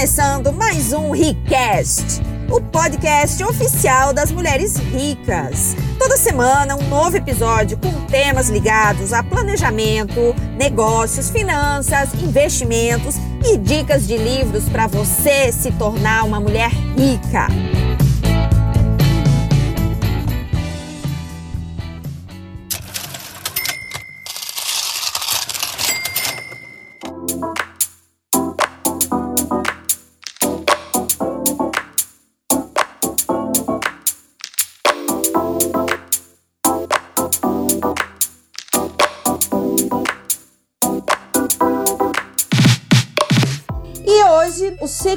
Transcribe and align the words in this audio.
começando 0.00 0.50
mais 0.50 0.94
um 0.94 1.10
Ricast, 1.10 2.22
o 2.50 2.58
podcast 2.58 3.44
oficial 3.44 4.14
das 4.14 4.32
mulheres 4.32 4.78
ricas. 4.78 5.76
Toda 5.98 6.16
semana 6.16 6.74
um 6.74 6.88
novo 6.88 7.18
episódio 7.18 7.76
com 7.76 7.92
temas 8.06 8.48
ligados 8.48 9.12
a 9.12 9.22
planejamento, 9.22 10.34
negócios, 10.56 11.28
finanças, 11.28 12.14
investimentos 12.14 13.16
e 13.44 13.58
dicas 13.58 14.06
de 14.06 14.16
livros 14.16 14.66
para 14.70 14.86
você 14.86 15.52
se 15.52 15.70
tornar 15.72 16.24
uma 16.24 16.40
mulher 16.40 16.70
rica. 16.70 17.48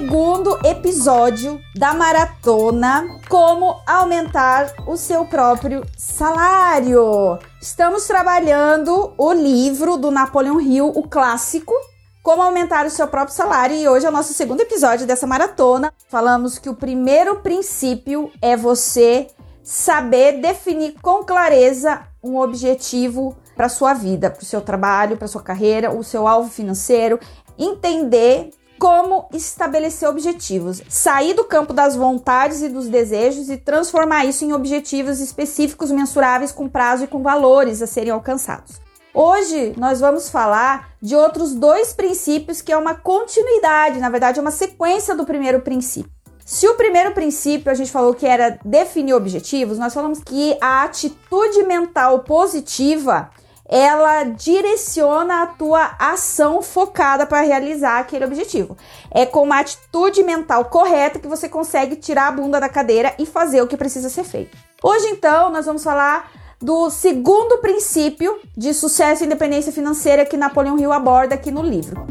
Segundo 0.03 0.59
episódio 0.65 1.61
da 1.73 1.93
maratona 1.93 3.21
Como 3.29 3.79
aumentar 3.87 4.73
o 4.85 4.97
seu 4.97 5.23
próprio 5.23 5.81
salário. 5.97 7.39
Estamos 7.61 8.05
trabalhando 8.05 9.13
o 9.17 9.31
livro 9.31 9.95
do 9.95 10.11
Napoleão 10.11 10.59
Hill, 10.59 10.89
o 10.93 11.07
clássico, 11.07 11.73
Como 12.21 12.41
aumentar 12.41 12.85
o 12.85 12.89
seu 12.89 13.07
próprio 13.07 13.33
salário, 13.33 13.77
e 13.77 13.87
hoje 13.87 14.05
é 14.05 14.09
o 14.09 14.11
nosso 14.11 14.33
segundo 14.33 14.59
episódio 14.59 15.07
dessa 15.07 15.25
maratona. 15.25 15.93
Falamos 16.09 16.59
que 16.59 16.67
o 16.67 16.75
primeiro 16.75 17.37
princípio 17.37 18.29
é 18.41 18.57
você 18.57 19.27
saber 19.63 20.41
definir 20.41 20.95
com 21.01 21.23
clareza 21.23 22.01
um 22.21 22.37
objetivo 22.37 23.37
para 23.55 23.69
sua 23.69 23.93
vida, 23.93 24.29
para 24.29 24.43
o 24.43 24.45
seu 24.45 24.59
trabalho, 24.59 25.15
para 25.15 25.29
sua 25.29 25.41
carreira, 25.41 25.95
o 25.95 26.03
seu 26.03 26.27
alvo 26.27 26.49
financeiro, 26.49 27.17
entender 27.57 28.49
como 28.79 29.27
estabelecer 29.33 30.07
objetivos, 30.09 30.81
sair 30.89 31.33
do 31.33 31.43
campo 31.43 31.73
das 31.73 31.95
vontades 31.95 32.61
e 32.61 32.69
dos 32.69 32.87
desejos 32.87 33.49
e 33.49 33.57
transformar 33.57 34.25
isso 34.25 34.43
em 34.43 34.53
objetivos 34.53 35.19
específicos, 35.19 35.91
mensuráveis, 35.91 36.51
com 36.51 36.67
prazo 36.67 37.05
e 37.05 37.07
com 37.07 37.21
valores 37.21 37.81
a 37.81 37.87
serem 37.87 38.11
alcançados. 38.11 38.81
Hoje 39.13 39.73
nós 39.77 39.99
vamos 39.99 40.29
falar 40.29 40.89
de 41.01 41.15
outros 41.15 41.53
dois 41.53 41.93
princípios 41.93 42.61
que 42.61 42.71
é 42.71 42.77
uma 42.77 42.95
continuidade, 42.95 43.99
na 43.99 44.09
verdade, 44.09 44.39
é 44.39 44.41
uma 44.41 44.51
sequência 44.51 45.15
do 45.15 45.25
primeiro 45.25 45.61
princípio. 45.61 46.11
Se 46.45 46.67
o 46.67 46.75
primeiro 46.75 47.13
princípio 47.13 47.71
a 47.71 47.75
gente 47.75 47.91
falou 47.91 48.13
que 48.13 48.25
era 48.25 48.59
definir 48.65 49.13
objetivos, 49.13 49.77
nós 49.77 49.93
falamos 49.93 50.19
que 50.19 50.57
a 50.59 50.83
atitude 50.83 51.63
mental 51.63 52.19
positiva 52.19 53.29
ela 53.67 54.23
direciona 54.23 55.43
a 55.43 55.47
tua 55.47 55.95
ação 55.97 56.61
focada 56.61 57.25
para 57.25 57.41
realizar 57.41 57.99
aquele 57.99 58.25
objetivo. 58.25 58.77
É 59.09 59.25
com 59.25 59.43
uma 59.43 59.59
atitude 59.59 60.21
mental 60.23 60.65
correta 60.65 61.19
que 61.19 61.27
você 61.27 61.47
consegue 61.47 61.95
tirar 61.95 62.27
a 62.27 62.31
bunda 62.31 62.59
da 62.59 62.69
cadeira 62.69 63.13
e 63.17 63.25
fazer 63.25 63.61
o 63.61 63.67
que 63.67 63.77
precisa 63.77 64.09
ser 64.09 64.23
feito. 64.23 64.57
Hoje, 64.81 65.07
então, 65.07 65.49
nós 65.49 65.65
vamos 65.65 65.83
falar 65.83 66.31
do 66.61 66.89
segundo 66.89 67.57
princípio 67.57 68.39
de 68.55 68.73
sucesso 68.73 69.23
e 69.23 69.25
independência 69.25 69.71
financeira 69.71 70.25
que 70.25 70.37
Napoleão 70.37 70.77
Hill 70.77 70.93
aborda 70.93 71.35
aqui 71.35 71.51
no 71.51 71.61
livro. 71.61 72.05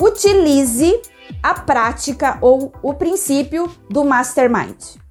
Utilize 0.00 1.00
a 1.42 1.54
prática 1.54 2.38
ou 2.40 2.72
o 2.82 2.94
princípio 2.94 3.70
do 3.88 4.04
mastermind. 4.04 5.05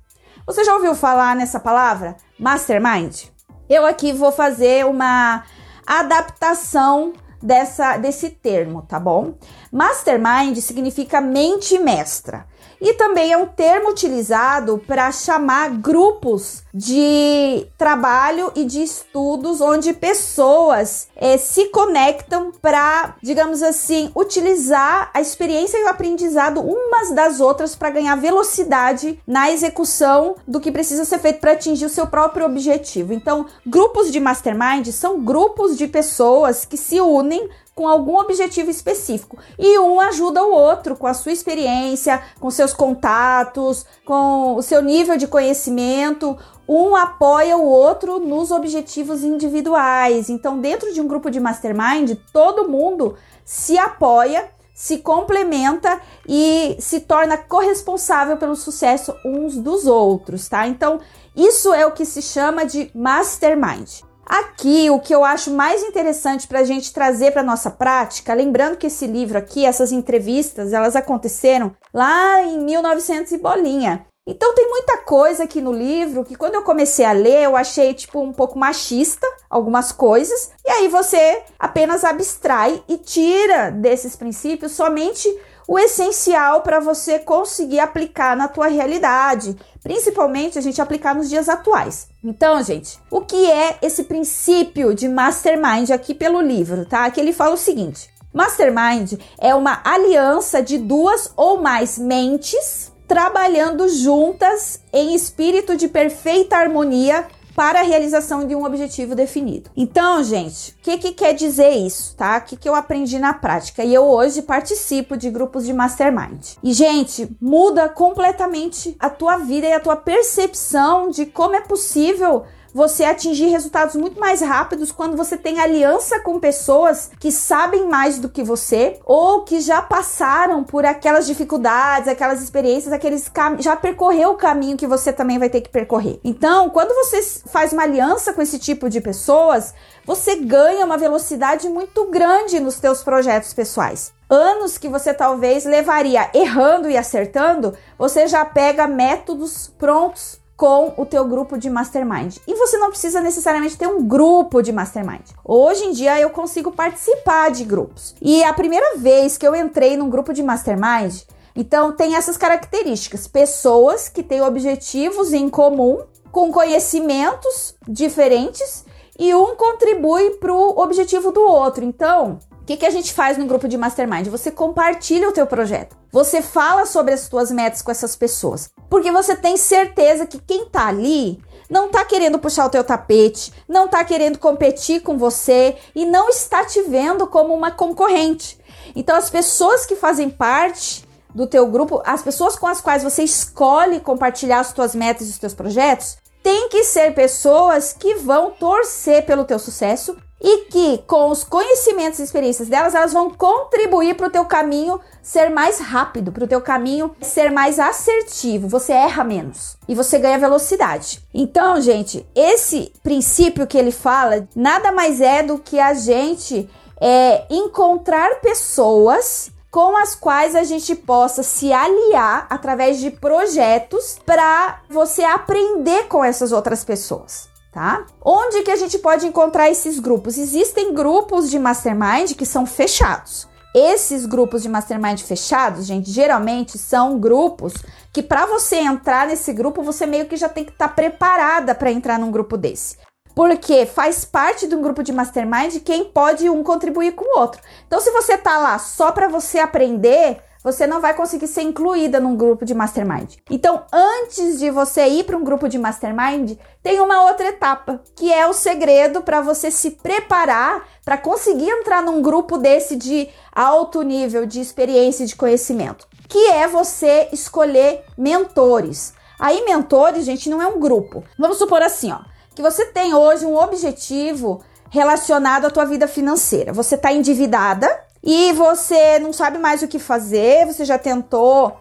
Você 0.45 0.63
já 0.63 0.75
ouviu 0.75 0.93
falar 0.93 1.35
nessa 1.35 1.59
palavra? 1.59 2.15
Mastermind? 2.39 3.23
Eu 3.67 3.83
aqui 3.83 4.13
vou 4.13 4.31
fazer 4.31 4.85
uma 4.85 5.43
adaptação 5.87 7.13
dessa, 7.41 7.97
desse 7.97 8.29
termo, 8.29 8.83
tá 8.83 8.99
bom? 8.99 9.39
Mastermind 9.71 10.55
significa 10.59 11.19
mente 11.19 11.79
mestra 11.79 12.45
e 12.79 12.93
também 12.93 13.31
é 13.31 13.37
um 13.37 13.45
termo 13.45 13.89
utilizado 13.89 14.81
para 14.85 15.11
chamar 15.11 15.69
grupos 15.69 16.63
de 16.73 17.65
trabalho 17.77 18.51
e 18.55 18.65
de 18.65 18.83
estudos 18.83 19.61
onde 19.61 19.93
pessoas 19.93 21.07
é, 21.15 21.37
se 21.37 21.65
conectam 21.65 22.51
para, 22.61 23.15
digamos 23.21 23.63
assim, 23.63 24.11
utilizar 24.15 25.09
a 25.13 25.21
experiência 25.21 25.77
e 25.77 25.83
o 25.83 25.87
aprendizado 25.87 26.59
umas 26.61 27.11
das 27.11 27.39
outras 27.39 27.75
para 27.75 27.89
ganhar 27.89 28.15
velocidade 28.15 29.19
na 29.25 29.51
execução 29.51 30.35
do 30.47 30.59
que 30.59 30.71
precisa 30.71 31.05
ser 31.05 31.19
feito 31.19 31.39
para 31.39 31.53
atingir 31.53 31.85
o 31.85 31.89
seu 31.89 32.07
próprio 32.07 32.45
objetivo. 32.45 33.13
Então, 33.13 33.45
grupos 33.65 34.11
de 34.11 34.19
mastermind 34.19 34.87
são 34.87 35.23
grupos 35.23 35.77
de 35.77 35.87
pessoas 35.87 36.65
que 36.65 36.77
se 36.77 36.99
unem 36.99 37.49
com 37.75 37.89
algum 37.89 38.17
objetivo 38.17 38.71
específico. 38.71 39.37
E 39.59 39.77
um 39.79 39.99
ajuda 39.99 40.41
o 40.41 40.51
outro 40.51 40.95
com 40.95 41.05
a 41.05 41.13
sua 41.13 41.33
experiência, 41.33 42.23
com 42.39 42.49
seus 42.49 42.73
contatos, 42.73 43.85
com 44.05 44.55
o 44.55 44.61
seu 44.61 44.81
nível 44.81 45.17
de 45.17 45.27
conhecimento. 45.27 46.37
Um 46.67 46.95
apoia 46.95 47.57
o 47.57 47.65
outro 47.65 48.17
nos 48.17 48.49
objetivos 48.49 49.23
individuais. 49.23 50.29
Então, 50.29 50.57
dentro 50.57 50.93
de 50.93 51.01
um 51.01 51.07
grupo 51.07 51.29
de 51.29 51.41
mastermind, 51.41 52.17
todo 52.31 52.69
mundo 52.69 53.17
se 53.43 53.77
apoia, 53.77 54.49
se 54.73 54.99
complementa 54.99 55.99
e 56.27 56.77
se 56.79 57.01
torna 57.01 57.37
corresponsável 57.37 58.37
pelo 58.37 58.55
sucesso 58.55 59.13
uns 59.25 59.57
dos 59.57 59.85
outros, 59.85 60.47
tá? 60.47 60.65
Então, 60.65 61.01
isso 61.35 61.73
é 61.73 61.85
o 61.85 61.91
que 61.91 62.05
se 62.05 62.21
chama 62.21 62.65
de 62.65 62.89
mastermind. 62.95 64.01
Aqui, 64.25 64.89
o 64.89 64.99
que 64.99 65.13
eu 65.13 65.23
acho 65.23 65.51
mais 65.51 65.83
interessante 65.83 66.47
para 66.47 66.59
a 66.59 66.63
gente 66.63 66.91
trazer 66.91 67.31
para 67.31 67.43
nossa 67.43 67.69
prática, 67.69 68.33
lembrando 68.33 68.75
que 68.75 68.87
esse 68.87 69.05
livro 69.05 69.37
aqui, 69.37 69.65
essas 69.65 69.91
entrevistas, 69.91 70.73
elas 70.73 70.95
aconteceram 70.95 71.75
lá 71.93 72.41
em 72.41 72.59
1900 72.59 73.33
e 73.33 73.37
bolinha. 73.37 74.05
Então 74.27 74.55
tem 74.55 74.67
muita 74.67 74.97
coisa 74.97 75.43
aqui 75.43 75.61
no 75.61 75.71
livro 75.71 76.25
que 76.25 76.35
quando 76.35 76.55
eu 76.55 76.63
comecei 76.63 77.05
a 77.05 77.11
ler, 77.11 77.43
eu 77.43 77.55
achei 77.55 77.93
tipo 77.93 78.19
um 78.19 78.33
pouco 78.33 78.57
machista 78.57 79.27
algumas 79.47 79.91
coisas, 79.91 80.49
e 80.65 80.71
aí 80.71 80.87
você 80.87 81.43
apenas 81.59 82.03
abstrai 82.03 82.83
e 82.87 82.97
tira 82.97 83.69
desses 83.69 84.15
princípios 84.15 84.71
somente 84.71 85.29
o 85.67 85.77
essencial 85.77 86.61
para 86.61 86.79
você 86.79 87.19
conseguir 87.19 87.79
aplicar 87.79 88.35
na 88.35 88.47
tua 88.47 88.67
realidade, 88.67 89.55
principalmente 89.85 90.57
a 90.57 90.61
gente 90.61 90.81
aplicar 90.81 91.13
nos 91.13 91.29
dias 91.29 91.47
atuais. 91.47 92.07
Então, 92.23 92.61
gente, 92.63 92.97
o 93.11 93.21
que 93.21 93.51
é 93.51 93.77
esse 93.83 94.05
princípio 94.05 94.95
de 94.95 95.07
mastermind 95.07 95.91
aqui 95.91 96.15
pelo 96.15 96.41
livro, 96.41 96.87
tá? 96.87 97.07
Que 97.11 97.21
ele 97.21 97.31
fala 97.31 97.53
o 97.53 97.57
seguinte: 97.57 98.09
Mastermind 98.33 99.13
é 99.39 99.53
uma 99.53 99.81
aliança 99.85 100.59
de 100.59 100.79
duas 100.79 101.31
ou 101.37 101.61
mais 101.61 101.99
mentes 101.99 102.91
trabalhando 103.07 103.87
juntas 103.87 104.81
em 104.91 105.13
espírito 105.13 105.77
de 105.77 105.87
perfeita 105.87 106.57
harmonia 106.57 107.27
para 107.55 107.79
a 107.79 107.83
realização 107.83 108.45
de 108.45 108.53
um 108.53 108.65
objetivo 108.65 109.15
definido. 109.15 109.71
Então, 109.77 110.21
gente, 110.21 110.71
o 110.71 110.75
que, 110.83 110.97
que 110.97 111.11
quer 111.13 111.33
dizer 111.33 111.69
isso, 111.69 112.13
tá? 112.15 112.37
O 112.37 112.41
que, 112.41 112.57
que 112.57 112.67
eu 112.67 112.75
aprendi 112.75 113.17
na 113.17 113.33
prática? 113.33 113.83
E 113.83 113.93
eu 113.93 114.03
hoje 114.03 114.41
participo 114.41 115.15
de 115.15 115.29
grupos 115.31 115.65
de 115.65 115.73
mastermind. 115.73 116.55
E, 116.61 116.73
gente, 116.73 117.29
muda 117.39 117.87
completamente 117.87 118.95
a 118.99 119.09
tua 119.09 119.37
vida 119.37 119.65
e 119.65 119.73
a 119.73 119.79
tua 119.79 119.95
percepção 119.95 121.09
de 121.09 121.25
como 121.25 121.55
é 121.55 121.61
possível 121.61 122.43
você 122.75 123.05
atingir 123.05 123.47
resultados 123.47 123.95
muito 123.95 124.19
mais 124.19 124.41
rápidos 124.41 124.91
quando 124.91 125.15
você 125.15 125.37
tem 125.37 125.61
aliança 125.61 126.19
com 126.19 126.41
pessoas 126.41 127.09
que 127.17 127.31
sabem 127.31 127.87
mais 127.87 128.19
do 128.19 128.27
que 128.27 128.43
você 128.43 128.99
ou 129.05 129.45
que 129.45 129.61
já 129.61 129.81
passaram 129.81 130.61
por 130.61 130.85
aquelas 130.85 131.25
dificuldades, 131.25 132.09
aquelas 132.09 132.41
experiências, 132.41 132.91
aqueles 132.91 133.31
já 133.59 133.77
percorreu 133.77 134.31
o 134.31 134.35
caminho 134.35 134.75
que 134.75 134.85
você 134.85 135.13
também 135.13 135.39
vai 135.39 135.49
ter 135.49 135.61
que 135.61 135.69
percorrer. 135.69 136.19
Então, 136.21 136.69
quando 136.69 136.93
você 136.93 137.21
faz 137.45 137.71
uma 137.71 137.83
aliança 137.83 138.33
com 138.33 138.41
esse 138.41 138.59
tipo 138.59 138.89
de 138.89 138.99
pessoas, 138.99 139.73
você 140.05 140.35
ganha 140.35 140.85
uma 140.85 140.97
velocidade 140.97 141.69
muito 141.69 142.11
grande 142.11 142.59
nos 142.59 142.77
teus 142.77 143.01
projetos 143.01 143.53
pessoais 143.53 144.13
anos 144.27 144.77
que 144.79 144.89
você 144.89 145.13
talvez 145.13 145.65
levaria 145.65 146.31
errando 146.33 146.89
e 146.89 146.97
acertando, 146.97 147.75
você 147.95 148.27
já 148.27 148.43
pega 148.43 148.87
métodos 148.87 149.71
prontos 149.77 150.43
com 150.57 150.93
o 150.97 151.05
teu 151.05 151.25
grupo 151.25 151.57
de 151.57 151.69
mastermind. 151.69 152.37
E 152.47 152.53
você 152.55 152.77
não 152.77 152.89
precisa 152.89 153.19
necessariamente 153.19 153.77
ter 153.77 153.87
um 153.87 154.07
grupo 154.07 154.61
de 154.61 154.71
mastermind. 154.71 155.25
Hoje 155.43 155.83
em 155.85 155.91
dia 155.91 156.19
eu 156.19 156.29
consigo 156.29 156.71
participar 156.71 157.51
de 157.51 157.63
grupos. 157.63 158.15
E 158.21 158.43
a 158.43 158.53
primeira 158.53 158.97
vez 158.97 159.37
que 159.37 159.47
eu 159.47 159.55
entrei 159.55 159.97
num 159.97 160.09
grupo 160.09 160.33
de 160.33 160.41
mastermind, 160.41 161.23
então 161.55 161.91
tem 161.91 162.15
essas 162.15 162.37
características: 162.37 163.27
pessoas 163.27 164.09
que 164.09 164.23
têm 164.23 164.41
objetivos 164.41 165.33
em 165.33 165.49
comum, 165.49 166.03
com 166.31 166.51
conhecimentos 166.51 167.75
diferentes 167.87 168.85
e 169.17 169.33
um 169.33 169.55
contribui 169.55 170.31
para 170.31 170.53
o 170.53 170.79
objetivo 170.79 171.31
do 171.31 171.41
outro. 171.41 171.83
Então, 171.83 172.39
o 172.65 172.67
que, 172.67 172.77
que 172.77 172.85
a 172.87 172.89
gente 172.89 173.13
faz 173.13 173.37
no 173.37 173.45
grupo 173.45 173.67
de 173.67 173.77
mastermind? 173.77 174.27
Você 174.29 174.49
compartilha 174.49 175.29
o 175.29 175.31
teu 175.31 175.45
projeto. 175.45 175.95
Você 176.11 176.41
fala 176.41 176.87
sobre 176.87 177.13
as 177.13 177.29
tuas 177.29 177.51
metas 177.51 177.83
com 177.83 177.91
essas 177.91 178.15
pessoas. 178.15 178.71
Porque 178.89 179.11
você 179.11 179.35
tem 179.35 179.55
certeza 179.55 180.25
que 180.25 180.39
quem 180.39 180.67
tá 180.67 180.87
ali 180.87 181.39
não 181.69 181.89
tá 181.89 182.03
querendo 182.03 182.39
puxar 182.39 182.65
o 182.65 182.69
teu 182.71 182.83
tapete, 182.83 183.53
não 183.69 183.87
tá 183.87 184.03
querendo 184.03 184.39
competir 184.39 185.03
com 185.03 185.15
você 185.15 185.75
e 185.93 186.07
não 186.07 186.27
está 186.27 186.65
te 186.65 186.81
vendo 186.81 187.27
como 187.27 187.53
uma 187.53 187.69
concorrente. 187.69 188.59
Então 188.95 189.15
as 189.15 189.29
pessoas 189.29 189.85
que 189.85 189.95
fazem 189.95 190.27
parte 190.27 191.07
do 191.35 191.45
teu 191.45 191.67
grupo, 191.67 192.01
as 192.03 192.23
pessoas 192.23 192.55
com 192.55 192.65
as 192.65 192.81
quais 192.81 193.03
você 193.03 193.21
escolhe 193.21 193.99
compartilhar 193.99 194.61
as 194.61 194.73
tuas 194.73 194.95
metas 194.95 195.27
e 195.27 195.29
os 195.29 195.37
teus 195.37 195.53
projetos, 195.53 196.17
tem 196.41 196.67
que 196.69 196.83
ser 196.83 197.13
pessoas 197.13 197.93
que 197.93 198.15
vão 198.15 198.49
torcer 198.49 199.23
pelo 199.23 199.45
teu 199.45 199.59
sucesso 199.59 200.17
e 200.41 200.65
que 200.65 200.97
com 201.07 201.29
os 201.29 201.43
conhecimentos 201.43 202.19
e 202.19 202.23
experiências 202.23 202.67
delas, 202.67 202.93
elas 202.93 203.13
vão 203.13 203.29
contribuir 203.29 204.15
para 204.15 204.27
o 204.27 204.29
teu 204.29 204.45
caminho 204.45 204.99
ser 205.21 205.49
mais 205.49 205.79
rápido, 205.79 206.31
para 206.31 206.43
o 206.43 206.47
teu 206.47 206.61
caminho 206.61 207.15
ser 207.21 207.51
mais 207.51 207.79
assertivo. 207.79 208.67
Você 208.67 208.91
erra 208.91 209.23
menos 209.23 209.77
e 209.87 209.95
você 209.95 210.19
ganha 210.19 210.37
velocidade. 210.37 211.25
Então, 211.33 211.79
gente, 211.81 212.25
esse 212.35 212.91
princípio 213.01 213.65
que 213.65 213.77
ele 213.77 213.91
fala 213.91 214.47
nada 214.55 214.91
mais 214.91 215.21
é 215.21 215.41
do 215.41 215.57
que 215.57 215.79
a 215.79 215.93
gente 215.93 216.69
é, 217.01 217.45
encontrar 217.49 218.41
pessoas 218.41 219.51
com 219.71 219.97
as 219.97 220.15
quais 220.15 220.55
a 220.55 220.63
gente 220.63 220.95
possa 220.95 221.43
se 221.43 221.73
aliar 221.73 222.47
através 222.49 222.99
de 222.99 223.11
projetos 223.11 224.17
para 224.25 224.79
você 224.89 225.23
aprender 225.23 226.07
com 226.07 226.23
essas 226.23 226.53
outras 226.53 226.83
pessoas 226.85 227.54
tá? 227.75 228.05
Onde 228.23 228.63
que 228.63 228.71
a 228.71 228.75
gente 228.77 228.97
pode 228.97 229.27
encontrar 229.27 229.69
esses 229.69 229.99
grupos? 229.99 230.37
Existem 230.37 230.93
grupos 230.93 231.51
de 231.51 231.59
mastermind 231.59 232.31
que 232.31 232.45
são 232.45 232.65
fechados. 232.65 233.49
Esses 233.75 234.25
grupos 234.25 234.63
de 234.63 234.69
mastermind 234.69 235.19
fechados, 235.19 235.85
gente, 235.85 236.09
geralmente 236.09 236.77
são 236.77 237.19
grupos 237.19 237.73
que 238.13 238.23
para 238.23 238.45
você 238.45 238.77
entrar 238.77 239.27
nesse 239.27 239.51
grupo, 239.51 239.83
você 239.83 240.05
meio 240.05 240.25
que 240.25 240.37
já 240.37 240.47
tem 240.47 240.63
que 240.63 240.71
estar 240.71 240.87
tá 240.87 240.93
preparada 240.93 241.75
para 241.75 241.91
entrar 241.91 242.17
num 242.17 242.31
grupo 242.31 242.55
desse. 242.55 242.95
Porque 243.35 243.85
faz 243.85 244.23
parte 244.23 244.65
de 244.65 244.73
um 244.73 244.81
grupo 244.81 245.03
de 245.03 245.11
mastermind 245.11 245.81
quem 245.83 246.05
pode 246.05 246.49
um 246.49 246.63
contribuir 246.63 247.11
com 247.11 247.25
o 247.25 247.41
outro. 247.41 247.59
Então, 247.85 247.99
se 247.99 248.09
você 248.11 248.37
tá 248.37 248.57
lá 248.57 248.79
só 248.79 249.11
para 249.11 249.27
você 249.27 249.59
aprender, 249.59 250.41
você 250.65 250.87
não 250.87 250.99
vai 250.99 251.13
conseguir 251.13 251.45
ser 251.45 251.61
incluída 251.61 252.19
num 252.19 252.35
grupo 252.35 252.65
de 252.65 252.73
mastermind. 252.73 253.35
Então, 253.51 253.83
antes 253.93 254.57
de 254.57 254.71
você 254.71 255.05
ir 255.05 255.23
para 255.23 255.37
um 255.37 255.43
grupo 255.43 255.69
de 255.69 255.77
mastermind, 255.77 256.57
tem 256.81 256.99
uma 256.99 257.21
outra 257.27 257.49
etapa, 257.49 258.01
que 258.15 258.33
é 258.33 258.47
o 258.47 258.53
segredo 258.53 259.21
para 259.21 259.41
você 259.41 259.69
se 259.69 259.91
preparar 259.91 260.83
para 261.05 261.19
conseguir 261.19 261.69
entrar 261.69 262.01
num 262.01 262.19
grupo 262.19 262.57
desse 262.57 262.95
de 262.95 263.29
alto 263.53 264.01
nível 264.01 264.47
de 264.47 264.59
experiência 264.59 265.23
e 265.23 265.27
de 265.27 265.35
conhecimento, 265.35 266.07
que 266.27 266.47
é 266.47 266.67
você 266.67 267.29
escolher 267.31 268.03
mentores. 268.17 269.13
Aí, 269.39 269.63
mentores, 269.65 270.25
gente, 270.25 270.49
não 270.49 270.59
é 270.59 270.65
um 270.65 270.79
grupo. 270.79 271.23
Vamos 271.37 271.59
supor 271.59 271.83
assim, 271.83 272.11
ó, 272.11 272.21
que 272.55 272.63
você 272.63 272.85
tem 272.85 273.13
hoje 273.13 273.45
um 273.45 273.55
objetivo 273.55 274.63
relacionado 274.89 275.65
à 275.65 275.69
tua 275.69 275.85
vida 275.85 276.07
financeira. 276.07 276.73
Você 276.73 276.95
está 276.95 277.13
endividada 277.13 278.04
e 278.25 278.51
você 278.53 279.19
não 279.19 279.31
sabe 279.31 279.59
mais 279.59 279.83
o 279.83 279.87
que 279.87 279.99
fazer, 279.99 280.65
você 280.65 280.83
já 280.83 280.97
tentou 280.97 281.77